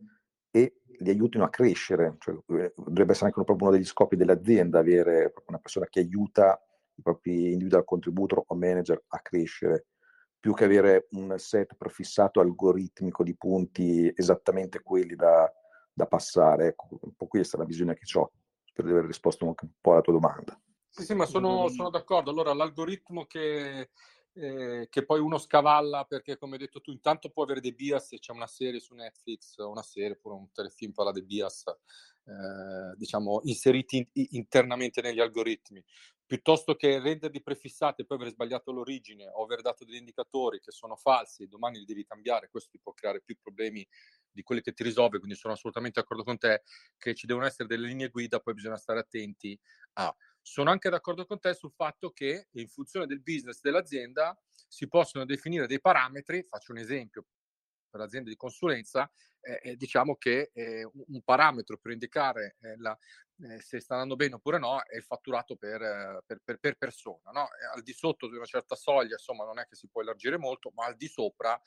e 0.51 0.81
li 0.99 1.09
aiutino 1.09 1.43
a 1.43 1.49
crescere. 1.49 2.15
Cioè, 2.19 2.35
eh, 2.35 2.73
dovrebbe 2.75 3.13
essere 3.13 3.27
anche 3.27 3.43
proprio 3.43 3.67
uno 3.67 3.71
degli 3.71 3.85
scopi 3.85 4.15
dell'azienda 4.15 4.79
avere 4.79 5.33
una 5.47 5.57
persona 5.57 5.87
che 5.87 6.01
aiuta 6.01 6.61
i 6.93 7.01
propri 7.01 7.53
individual 7.53 7.85
contributor 7.85 8.43
o 8.45 8.55
manager 8.55 9.01
a 9.07 9.19
crescere 9.19 9.85
più 10.41 10.53
che 10.55 10.63
avere 10.63 11.07
un 11.11 11.35
set 11.37 11.75
prefissato 11.75 12.39
algoritmico 12.39 13.23
di 13.23 13.35
punti 13.37 14.11
esattamente 14.15 14.81
quelli 14.81 15.15
da, 15.15 15.49
da 15.93 16.07
passare. 16.07 16.67
Ecco, 16.67 16.87
un 16.99 17.13
po' 17.15 17.27
questa 17.27 17.57
è 17.57 17.59
la 17.59 17.65
visione 17.67 17.93
che 17.93 18.17
ho. 18.17 18.31
Spero 18.65 18.87
di 18.87 18.93
aver 18.93 19.05
risposto 19.05 19.45
un 19.45 19.53
po' 19.79 19.91
alla 19.91 20.01
tua 20.01 20.13
domanda. 20.13 20.59
Sì, 20.89 21.03
sì, 21.03 21.13
ma 21.13 21.27
sono, 21.27 21.69
sono 21.69 21.91
d'accordo. 21.91 22.31
Allora, 22.31 22.53
l'algoritmo 22.53 23.25
che, 23.25 23.91
eh, 24.33 24.87
che 24.89 25.05
poi 25.05 25.19
uno 25.19 25.37
scavalla 25.37 26.05
perché, 26.05 26.37
come 26.37 26.53
hai 26.53 26.59
detto 26.59 26.81
tu, 26.81 26.91
intanto 26.91 27.29
può 27.29 27.43
avere 27.43 27.59
dei 27.61 27.73
bias 27.73 28.07
se 28.07 28.19
c'è 28.19 28.31
una 28.31 28.47
serie 28.47 28.79
su 28.79 28.93
Netflix, 28.95 29.57
una 29.57 29.81
serie, 29.81 30.11
oppure 30.11 30.35
un 30.35 30.51
telefilm 30.51 30.91
parla 30.93 31.11
dei 31.11 31.23
bias, 31.23 31.63
eh, 31.67 32.95
diciamo, 32.95 33.41
inseriti 33.43 33.97
in, 33.97 34.27
internamente 34.31 35.01
negli 35.01 35.19
algoritmi 35.19 35.83
piuttosto 36.31 36.75
che 36.75 36.97
renderli 36.99 37.41
prefissati 37.41 38.01
e 38.01 38.05
poi 38.05 38.15
aver 38.15 38.29
sbagliato 38.29 38.71
l'origine 38.71 39.27
o 39.27 39.43
aver 39.43 39.59
dato 39.59 39.83
degli 39.83 39.95
indicatori 39.97 40.61
che 40.61 40.71
sono 40.71 40.95
falsi 40.95 41.43
e 41.43 41.47
domani 41.47 41.79
li 41.79 41.83
devi 41.83 42.05
cambiare, 42.05 42.47
questo 42.49 42.69
ti 42.71 42.79
può 42.81 42.93
creare 42.93 43.21
più 43.21 43.35
problemi 43.41 43.85
di 44.31 44.41
quelli 44.41 44.61
che 44.61 44.71
ti 44.71 44.81
risolve, 44.83 45.17
quindi 45.19 45.35
sono 45.35 45.53
assolutamente 45.55 45.99
d'accordo 45.99 46.23
con 46.23 46.37
te 46.37 46.61
che 46.97 47.13
ci 47.15 47.25
devono 47.25 47.45
essere 47.45 47.67
delle 47.67 47.85
linee 47.87 48.07
guida, 48.07 48.39
poi 48.39 48.53
bisogna 48.53 48.77
stare 48.77 48.99
attenti 48.99 49.59
a. 49.95 50.15
Sono 50.41 50.71
anche 50.71 50.89
d'accordo 50.89 51.25
con 51.25 51.39
te 51.39 51.53
sul 51.53 51.71
fatto 51.71 52.11
che 52.11 52.47
in 52.51 52.67
funzione 52.67 53.05
del 53.05 53.21
business 53.21 53.61
dell'azienda 53.61 54.37
si 54.67 54.87
possono 54.87 55.25
definire 55.25 55.67
dei 55.67 55.79
parametri, 55.79 56.43
faccio 56.43 56.71
un 56.71 56.79
esempio 56.79 57.25
per 57.89 57.99
l'azienda 57.99 58.29
di 58.29 58.37
consulenza, 58.37 59.11
eh, 59.41 59.59
eh 59.61 59.75
diciamo 59.75 60.15
che 60.15 60.51
eh, 60.53 60.89
un 60.93 61.21
parametro 61.23 61.77
per 61.77 61.91
indicare 61.91 62.55
eh, 62.61 62.77
la, 62.77 62.97
eh, 63.43 63.59
se 63.59 63.79
sta 63.79 63.93
andando 63.95 64.15
bene 64.15 64.35
oppure 64.35 64.59
no 64.59 64.81
è 64.83 64.95
il 64.95 65.03
fatturato 65.03 65.55
per, 65.55 65.81
eh, 65.81 66.21
per, 66.25 66.41
per, 66.43 66.57
per 66.57 66.77
persona. 66.77 67.31
No? 67.31 67.47
al 67.73 67.81
di 67.81 67.93
sotto 67.93 68.29
di 68.29 68.35
una 68.35 68.45
certa 68.45 68.75
soglia, 68.75 69.13
insomma, 69.13 69.45
non 69.45 69.59
è 69.59 69.65
che 69.67 69.75
si 69.75 69.87
può 69.87 70.01
elargire 70.01 70.37
molto, 70.37 70.71
ma 70.73 70.85
al 70.85 70.95
di 70.95 71.07
sopra 71.07 71.59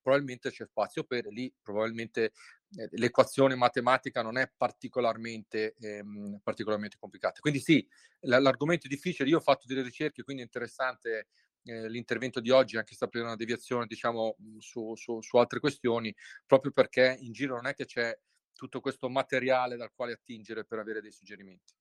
probabilmente 0.00 0.50
c'è 0.50 0.66
spazio 0.66 1.04
per 1.04 1.26
lì, 1.26 1.52
probabilmente 1.60 2.32
eh, 2.76 2.88
l'equazione 2.92 3.54
matematica 3.54 4.22
non 4.22 4.38
è 4.38 4.50
particolarmente, 4.56 5.74
ehm, 5.80 6.40
particolarmente 6.42 6.96
complicata. 6.98 7.40
Quindi 7.40 7.60
sì, 7.60 7.86
l- 8.20 8.36
l'argomento 8.36 8.86
è 8.86 8.88
difficile, 8.90 9.28
io 9.28 9.38
ho 9.38 9.40
fatto 9.40 9.66
delle 9.66 9.82
ricerche, 9.82 10.22
quindi 10.22 10.42
è 10.42 10.46
interessante 10.46 11.28
eh, 11.64 11.88
l'intervento 11.88 12.40
di 12.40 12.50
oggi, 12.50 12.76
anche 12.76 12.94
se 12.94 13.08
per 13.08 13.22
una 13.22 13.36
deviazione 13.36 13.86
diciamo 13.86 14.36
su, 14.58 14.94
su, 14.94 15.20
su 15.20 15.36
altre 15.36 15.60
questioni, 15.60 16.14
proprio 16.46 16.72
perché 16.72 17.16
in 17.20 17.32
giro 17.32 17.56
non 17.56 17.66
è 17.66 17.74
che 17.74 17.84
c'è 17.84 18.18
tutto 18.52 18.80
questo 18.80 19.08
materiale 19.08 19.76
dal 19.76 19.92
quale 19.94 20.12
attingere 20.12 20.64
per 20.64 20.78
avere 20.78 21.00
dei 21.00 21.12
suggerimenti. 21.12 21.74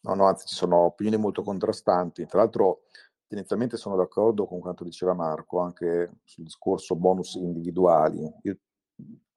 No, 0.00 0.14
no, 0.14 0.26
anzi 0.26 0.46
ci 0.46 0.54
sono 0.54 0.76
opinioni 0.76 1.20
molto 1.20 1.42
contrastanti. 1.42 2.26
Tra 2.26 2.38
l'altro 2.38 2.84
tendenzialmente 3.32 3.78
sono 3.78 3.96
d'accordo 3.96 4.46
con 4.46 4.60
quanto 4.60 4.84
diceva 4.84 5.14
Marco 5.14 5.60
anche 5.60 6.18
sul 6.22 6.44
discorso 6.44 6.96
bonus 6.96 7.36
individuali. 7.36 8.30
Io, 8.42 8.58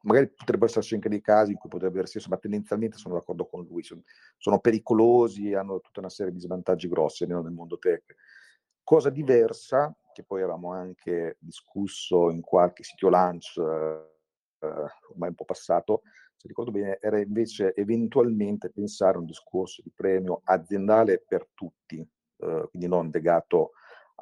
magari 0.01 0.27
potrebbero 0.27 0.69
esserci 0.69 0.95
anche 0.95 1.07
dei 1.07 1.21
casi 1.21 1.51
in 1.53 1.57
cui 1.57 1.69
potrebbe 1.69 1.99
aver 1.99 2.09
senso, 2.09 2.27
ma 2.27 2.35
tendenzialmente 2.35 2.97
sono 2.97 3.13
d'accordo 3.13 3.45
con 3.45 3.63
lui. 3.63 3.83
Sono, 3.83 4.01
sono 4.37 4.59
pericolosi, 4.59 5.53
hanno 5.53 5.79
tutta 5.79 6.01
una 6.01 6.09
serie 6.09 6.33
di 6.33 6.41
svantaggi 6.41 6.89
grossi 6.89 7.23
almeno 7.23 7.41
nel 7.41 7.53
mondo 7.53 7.77
tech. 7.77 8.15
Cosa 8.83 9.09
diversa, 9.09 9.95
che 10.13 10.25
poi 10.25 10.41
avevamo 10.41 10.73
anche 10.73 11.37
discusso 11.39 12.29
in 12.31 12.41
qualche 12.41 12.83
sito 12.83 13.07
lunch 13.07 13.57
eh, 13.57 14.67
ormai 15.11 15.29
un 15.29 15.35
po' 15.35 15.45
passato, 15.45 16.01
se 16.35 16.49
ricordo 16.49 16.71
bene, 16.71 16.97
era 16.99 17.17
invece 17.17 17.73
eventualmente 17.75 18.69
pensare 18.71 19.15
a 19.15 19.19
un 19.19 19.25
discorso 19.25 19.81
di 19.81 19.91
premio 19.95 20.41
aziendale 20.43 21.23
per 21.25 21.47
tutti, 21.53 21.97
eh, 21.99 22.67
quindi 22.69 22.89
non 22.89 23.09
legato 23.09 23.71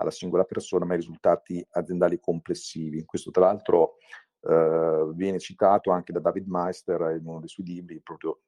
alla 0.03 0.11
singola 0.11 0.43
persona, 0.43 0.85
ma 0.85 0.93
ai 0.93 0.99
risultati 0.99 1.65
aziendali 1.71 2.19
complessivi. 2.19 3.03
Questo 3.05 3.31
tra 3.31 3.45
l'altro 3.45 3.95
eh, 4.41 5.11
viene 5.13 5.39
citato 5.39 5.91
anche 5.91 6.13
da 6.13 6.19
David 6.19 6.47
Meister 6.47 7.15
in 7.19 7.25
uno 7.25 7.39
dei 7.39 7.49
suoi 7.49 7.65
libri, 7.65 8.01
proprio 8.01 8.41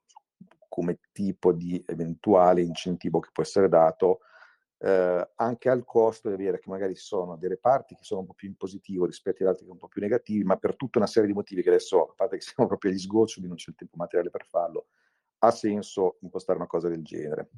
come 0.67 0.99
tipo 1.11 1.53
di 1.53 1.81
eventuale 1.87 2.61
incentivo 2.61 3.19
che 3.19 3.29
può 3.31 3.43
essere 3.43 3.69
dato 3.69 4.19
eh, 4.79 5.31
anche 5.35 5.69
al 5.69 5.85
costo 5.85 6.27
di 6.27 6.35
avere 6.35 6.59
che 6.59 6.69
magari 6.69 6.95
sono 6.95 7.37
delle 7.37 7.57
parti 7.57 7.95
che 7.95 8.03
sono 8.03 8.21
un 8.21 8.27
po' 8.27 8.33
più 8.33 8.47
in 8.49 8.55
positivo 8.55 9.05
rispetto 9.05 9.43
ad 9.43 9.49
altre 9.49 9.61
che 9.61 9.67
sono 9.67 9.73
un 9.73 9.79
po' 9.79 9.87
più 9.87 10.01
negativi, 10.01 10.43
ma 10.43 10.57
per 10.57 10.75
tutta 10.75 10.97
una 10.97 11.07
serie 11.07 11.27
di 11.27 11.33
motivi 11.33 11.61
che 11.61 11.69
adesso, 11.69 12.09
a 12.09 12.13
parte 12.15 12.37
che 12.37 12.43
siamo 12.53 12.67
proprio 12.67 12.91
agli 12.91 12.99
sgoccioli, 12.99 13.47
non 13.47 13.55
c'è 13.55 13.69
il 13.69 13.77
tempo 13.77 13.95
materiale 13.97 14.29
per 14.29 14.45
farlo, 14.45 14.87
ha 15.39 15.51
senso 15.51 16.17
impostare 16.21 16.57
una 16.57 16.67
cosa 16.67 16.87
del 16.87 17.03
genere. 17.03 17.49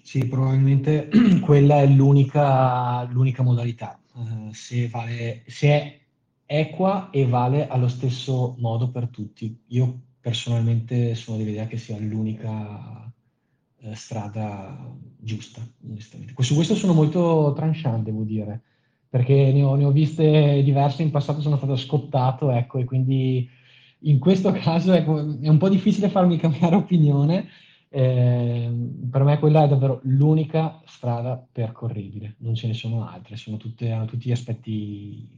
Sì, 0.00 0.26
probabilmente 0.26 1.08
quella 1.42 1.80
è 1.80 1.86
l'unica, 1.86 3.04
l'unica 3.04 3.42
modalità. 3.42 4.00
Uh, 4.14 4.52
se, 4.52 4.88
vale, 4.88 5.42
se 5.46 5.68
è 5.68 6.00
equa 6.46 7.10
e 7.10 7.26
vale 7.26 7.66
allo 7.68 7.88
stesso 7.88 8.54
modo 8.58 8.90
per 8.90 9.08
tutti. 9.08 9.62
Io 9.68 10.00
personalmente 10.20 11.14
sono 11.14 11.36
dell'idea 11.38 11.66
che 11.66 11.78
sia 11.78 11.98
l'unica 11.98 13.12
eh, 13.78 13.94
strada 13.94 14.94
giusta, 15.18 15.60
onestamente. 15.84 16.34
Su 16.42 16.54
questo 16.54 16.74
sono 16.74 16.92
molto 16.92 17.52
tranchant, 17.56 18.04
devo 18.04 18.22
dire, 18.22 18.62
perché 19.08 19.52
ne 19.52 19.62
ho, 19.62 19.74
ne 19.74 19.84
ho 19.84 19.90
viste 19.92 20.62
diverse 20.62 21.02
in 21.02 21.10
passato, 21.10 21.40
sono 21.40 21.56
stato 21.56 21.76
scottato, 21.76 22.50
ecco, 22.50 22.78
e 22.78 22.84
quindi 22.84 23.48
in 24.00 24.18
questo 24.18 24.52
caso 24.54 24.92
ecco, 24.92 25.18
è 25.40 25.48
un 25.48 25.58
po' 25.58 25.68
difficile 25.68 26.08
farmi 26.10 26.36
cambiare 26.38 26.76
opinione. 26.76 27.48
Eh, 27.94 28.72
per 29.10 29.22
me 29.22 29.38
quella 29.38 29.64
è 29.64 29.68
davvero 29.68 30.00
l'unica 30.04 30.80
strada 30.86 31.36
percorribile, 31.36 32.36
non 32.38 32.54
ce 32.54 32.66
ne 32.66 32.72
sono 32.72 33.06
altre, 33.06 33.36
sono 33.36 33.58
tutte, 33.58 34.02
tutti 34.06 34.28
gli 34.28 34.32
aspetti 34.32 35.28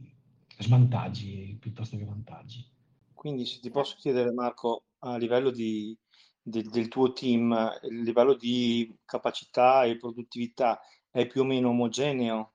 svantaggi 0.59 1.57
piuttosto 1.59 1.97
che 1.97 2.05
vantaggi. 2.05 2.65
Quindi 3.13 3.45
se 3.45 3.59
ti 3.59 3.69
posso 3.69 3.97
chiedere 3.99 4.31
Marco, 4.31 4.85
a 4.99 5.17
livello 5.17 5.49
di, 5.49 5.97
del, 6.41 6.69
del 6.69 6.87
tuo 6.87 7.11
team, 7.11 7.53
il 7.89 8.03
livello 8.03 8.35
di 8.35 8.89
capacità 9.03 9.83
e 9.83 9.97
produttività 9.97 10.79
è 11.11 11.27
più 11.27 11.41
o 11.41 11.43
meno 11.43 11.69
omogeneo 11.69 12.53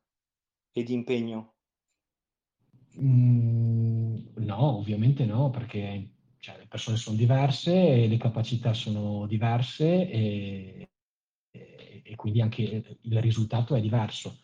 e 0.72 0.82
di 0.82 0.94
impegno? 0.94 1.56
Mm, 2.98 4.16
no, 4.36 4.78
ovviamente 4.78 5.26
no, 5.26 5.50
perché 5.50 6.08
cioè, 6.40 6.56
le 6.56 6.66
persone 6.66 6.96
sono 6.96 7.16
diverse, 7.16 8.06
le 8.06 8.16
capacità 8.16 8.72
sono 8.72 9.26
diverse 9.26 10.10
e, 10.10 10.88
e, 11.50 12.02
e, 12.02 12.16
quindi 12.16 12.40
anche 12.40 12.96
il 13.00 13.20
risultato 13.20 13.74
è 13.74 13.80
diverso. 13.80 14.40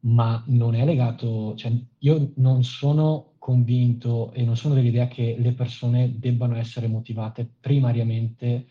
Ma 0.00 0.42
non 0.46 0.74
è 0.74 0.84
legato, 0.84 1.54
cioè, 1.56 1.72
io 1.98 2.32
non 2.36 2.64
sono 2.64 3.34
convinto 3.38 4.32
e 4.32 4.44
non 4.44 4.56
sono 4.56 4.74
dell'idea 4.74 5.08
che 5.08 5.36
le 5.38 5.52
persone 5.52 6.18
debbano 6.18 6.56
essere 6.56 6.88
motivate 6.88 7.46
primariamente 7.60 8.68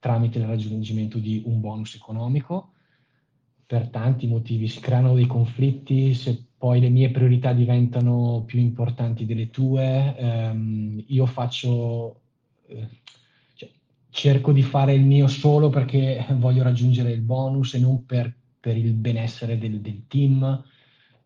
tramite 0.00 0.38
il 0.38 0.46
raggiungimento 0.46 1.18
di 1.18 1.42
un 1.46 1.60
bonus 1.60 1.94
economico. 1.94 2.72
Per 3.64 3.90
tanti 3.90 4.26
motivi 4.26 4.66
si 4.66 4.80
creano 4.80 5.14
dei 5.14 5.26
conflitti, 5.26 6.14
se 6.14 6.46
poi 6.62 6.78
le 6.78 6.90
mie 6.90 7.10
priorità 7.10 7.52
diventano 7.52 8.44
più 8.46 8.60
importanti 8.60 9.26
delle 9.26 9.50
tue, 9.50 10.14
ehm, 10.16 11.02
io 11.08 11.26
faccio, 11.26 12.20
eh, 12.68 12.86
cioè, 13.56 13.68
cerco 14.10 14.52
di 14.52 14.62
fare 14.62 14.94
il 14.94 15.02
mio 15.02 15.26
solo 15.26 15.70
perché 15.70 16.24
voglio 16.36 16.62
raggiungere 16.62 17.10
il 17.10 17.20
bonus 17.20 17.74
e 17.74 17.80
non 17.80 18.06
per, 18.06 18.32
per 18.60 18.76
il 18.76 18.92
benessere 18.92 19.58
del, 19.58 19.80
del 19.80 20.06
team 20.06 20.64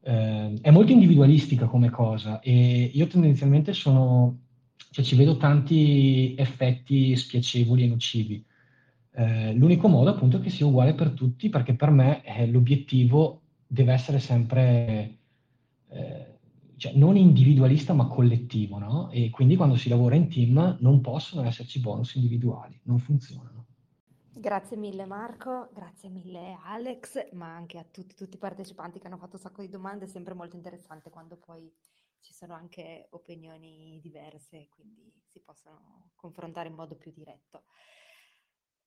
eh, 0.01 0.59
è 0.59 0.71
molto 0.71 0.93
individualistica 0.93 1.67
come 1.67 1.91
cosa 1.91 2.41
e 2.41 2.91
io 2.95 3.07
tendenzialmente 3.07 3.75
sono, 3.75 4.39
cioè 4.91 5.05
ci 5.05 5.17
vedo 5.17 5.37
tanti 5.37 6.35
effetti 6.35 7.15
spiacevoli 7.15 7.83
e 7.83 7.89
nocivi. 7.89 8.43
Eh, 9.13 9.53
l'unico 9.53 9.87
modo 9.89 10.09
appunto 10.09 10.39
è 10.39 10.41
che 10.41 10.49
sia 10.49 10.65
uguale 10.65 10.95
per 10.95 11.11
tutti 11.11 11.51
perché 11.51 11.75
per 11.75 11.91
me 11.91 12.25
eh, 12.25 12.47
l'obiettivo 12.47 13.43
deve 13.67 13.93
essere 13.93 14.19
sempre 14.19 15.17
eh, 15.97 16.39
cioè, 16.77 16.93
non 16.93 17.17
individualista 17.17 17.95
ma 17.95 18.07
collettivo, 18.07 18.79
no? 18.79 19.11
E 19.11 19.31
quindi 19.31 19.57
quando 19.57 19.77
si 19.77 19.89
lavora 19.89 20.15
in 20.15 20.29
team 20.29 20.77
non 20.81 21.01
possono 21.01 21.47
esserci 21.47 21.81
bonus 21.81 22.15
individuali, 22.15 22.79
non 22.85 22.99
funzionano. 22.99 23.65
Grazie 24.39 24.77
mille 24.77 25.07
Marco, 25.07 25.71
grazie 25.73 26.11
mille 26.11 26.59
Alex, 26.63 27.33
ma 27.33 27.55
anche 27.55 27.79
a 27.79 27.85
tutti, 27.91 28.15
tutti 28.15 28.37
i 28.37 28.39
partecipanti 28.39 28.99
che 28.99 29.07
hanno 29.07 29.17
fatto 29.17 29.37
un 29.37 29.41
sacco 29.41 29.63
di 29.63 29.71
domande, 29.71 30.05
è 30.05 30.09
sempre 30.09 30.35
molto 30.35 30.57
interessante 30.57 31.09
quando 31.09 31.39
poi 31.39 31.73
ci 32.21 32.35
sono 32.35 32.53
anche 32.53 33.07
opinioni 33.13 33.99
diverse, 34.03 34.69
quindi 34.69 35.11
si 35.25 35.41
possono 35.41 36.11
confrontare 36.17 36.69
in 36.69 36.75
modo 36.75 36.97
più 36.97 37.13
diretto. 37.15 37.63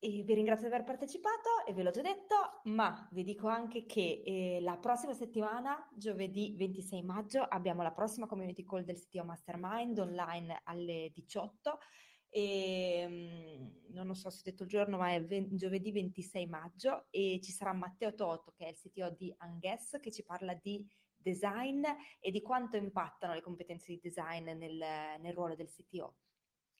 E 0.02 0.24
vi 0.24 0.34
ringrazio 0.34 0.70
di 0.70 0.74
aver 0.74 0.86
partecipato 0.86 1.66
e 1.68 1.74
ve 1.74 1.84
l'ho 1.84 1.91
già 1.91 2.02
detto, 2.02 2.62
ma 2.66 3.10
vi 3.12 3.26
dico 3.26 3.50
anche 3.50 3.86
che 3.86 4.22
eh, 4.26 4.62
la 4.62 4.78
prossima 4.78 5.14
settimana, 5.14 5.86
giovedì 5.93 6.56
26 6.56 7.04
maggio, 7.04 7.41
abbiamo 7.41 7.82
la 7.82 7.91
prossima 7.91 8.26
community 8.26 8.64
call 8.64 8.86
del 8.86 8.97
CTO 8.97 9.26
Mastermind 9.26 10.00
online 10.00 10.62
alle 10.64 11.12
18 11.14 11.80
e, 12.30 13.00
ehm, 13.02 13.72
non 13.89 14.16
so 14.16 14.30
se 14.30 14.39
ho 14.39 14.41
detto 14.45 14.64
il 14.64 14.70
giorno, 14.70 14.95
ma 14.97 15.12
è 15.12 15.22
ve- 15.22 15.47
giovedì 15.52 15.91
26 15.91 16.45
maggio 16.47 17.08
e 17.10 17.41
ci 17.43 17.52
sarà 17.52 17.74
Matteo 17.74 18.14
Toto, 18.14 18.54
che 18.56 18.68
è 18.68 18.70
il 18.70 18.78
CTO 18.78 19.10
di 19.10 19.34
Anguess, 19.39 20.00
che 20.00 20.12
ci 20.12 20.24
parla 20.24 20.54
di 20.54 20.82
design 21.14 21.84
e 22.20 22.32
di 22.32 22.41
quanto 22.41 22.78
impattano 22.78 23.34
le 23.34 23.41
competenze 23.41 23.91
di 23.91 24.00
design 24.02 24.50
nel, 24.52 24.78
nel 25.20 25.34
ruolo 25.34 25.56
del 25.56 25.68
CTO. 25.68 26.16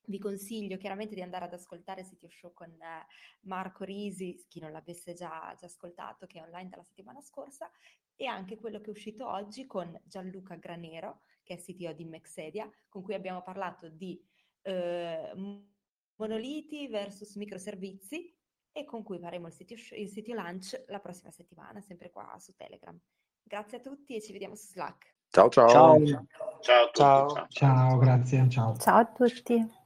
Vi 0.06 0.18
consiglio 0.18 0.78
chiaramente 0.78 1.16
di 1.16 1.22
andare 1.22 1.46
ad 1.46 1.54
ascoltare 1.54 2.02
il 2.02 2.08
CTO 2.08 2.30
Show 2.30 2.54
con 2.54 2.70
uh, 2.70 3.48
Marco 3.48 3.84
Risi, 3.84 4.46
chi 4.48 4.60
non 4.60 4.72
l'avesse 4.72 5.14
già, 5.14 5.54
già, 5.58 5.66
ascoltato, 5.66 6.26
che 6.26 6.40
è 6.40 6.42
online 6.42 6.70
dalla 6.70 6.84
settimana 6.84 7.22
scorsa, 7.22 7.70
e 8.16 8.26
anche 8.26 8.58
quello 8.58 8.80
che 8.80 8.88
è 8.88 8.90
uscito 8.90 9.28
oggi 9.28 9.66
con 9.66 10.00
Gianluca 10.04 10.56
Granero, 10.56 11.22
che 11.44 11.54
è 11.54 11.58
CTO 11.58 11.94
di 11.94 12.06
Mexedia, 12.06 12.70
con 12.88 13.04
cui 13.04 13.14
abbiamo 13.14 13.42
parlato 13.44 13.88
di 13.88 14.20
eh, 14.62 15.32
monoliti 16.16 16.88
versus 16.88 17.36
microservizi 17.36 18.36
e 18.72 18.86
con 18.86 19.04
cui 19.04 19.20
faremo 19.20 19.48
il 19.48 19.54
sito, 19.54 19.74
il 19.74 20.10
sito 20.10 20.34
launch 20.34 20.84
la 20.88 21.00
prossima 21.00 21.32
settimana, 21.32 21.82
sempre 21.82 22.10
qua 22.12 22.36
su 22.40 22.54
Telegram. 22.56 22.98
Grazie 23.42 23.78
a 23.78 23.82
tutti 23.82 24.16
e 24.16 24.22
ci 24.22 24.32
vediamo 24.32 24.56
su 24.56 24.68
Slack. 24.68 25.16
Ciao 25.30 25.50
ciao. 25.50 25.70
Ciao, 25.70 26.06
ciao, 26.06 26.90
ciao. 26.94 27.30
ciao, 27.30 27.48
ciao 27.50 27.98
grazie, 27.98 28.50
ciao. 28.50 28.76
Ciao 28.78 28.98
a 28.98 29.06
tutti. 29.06 29.78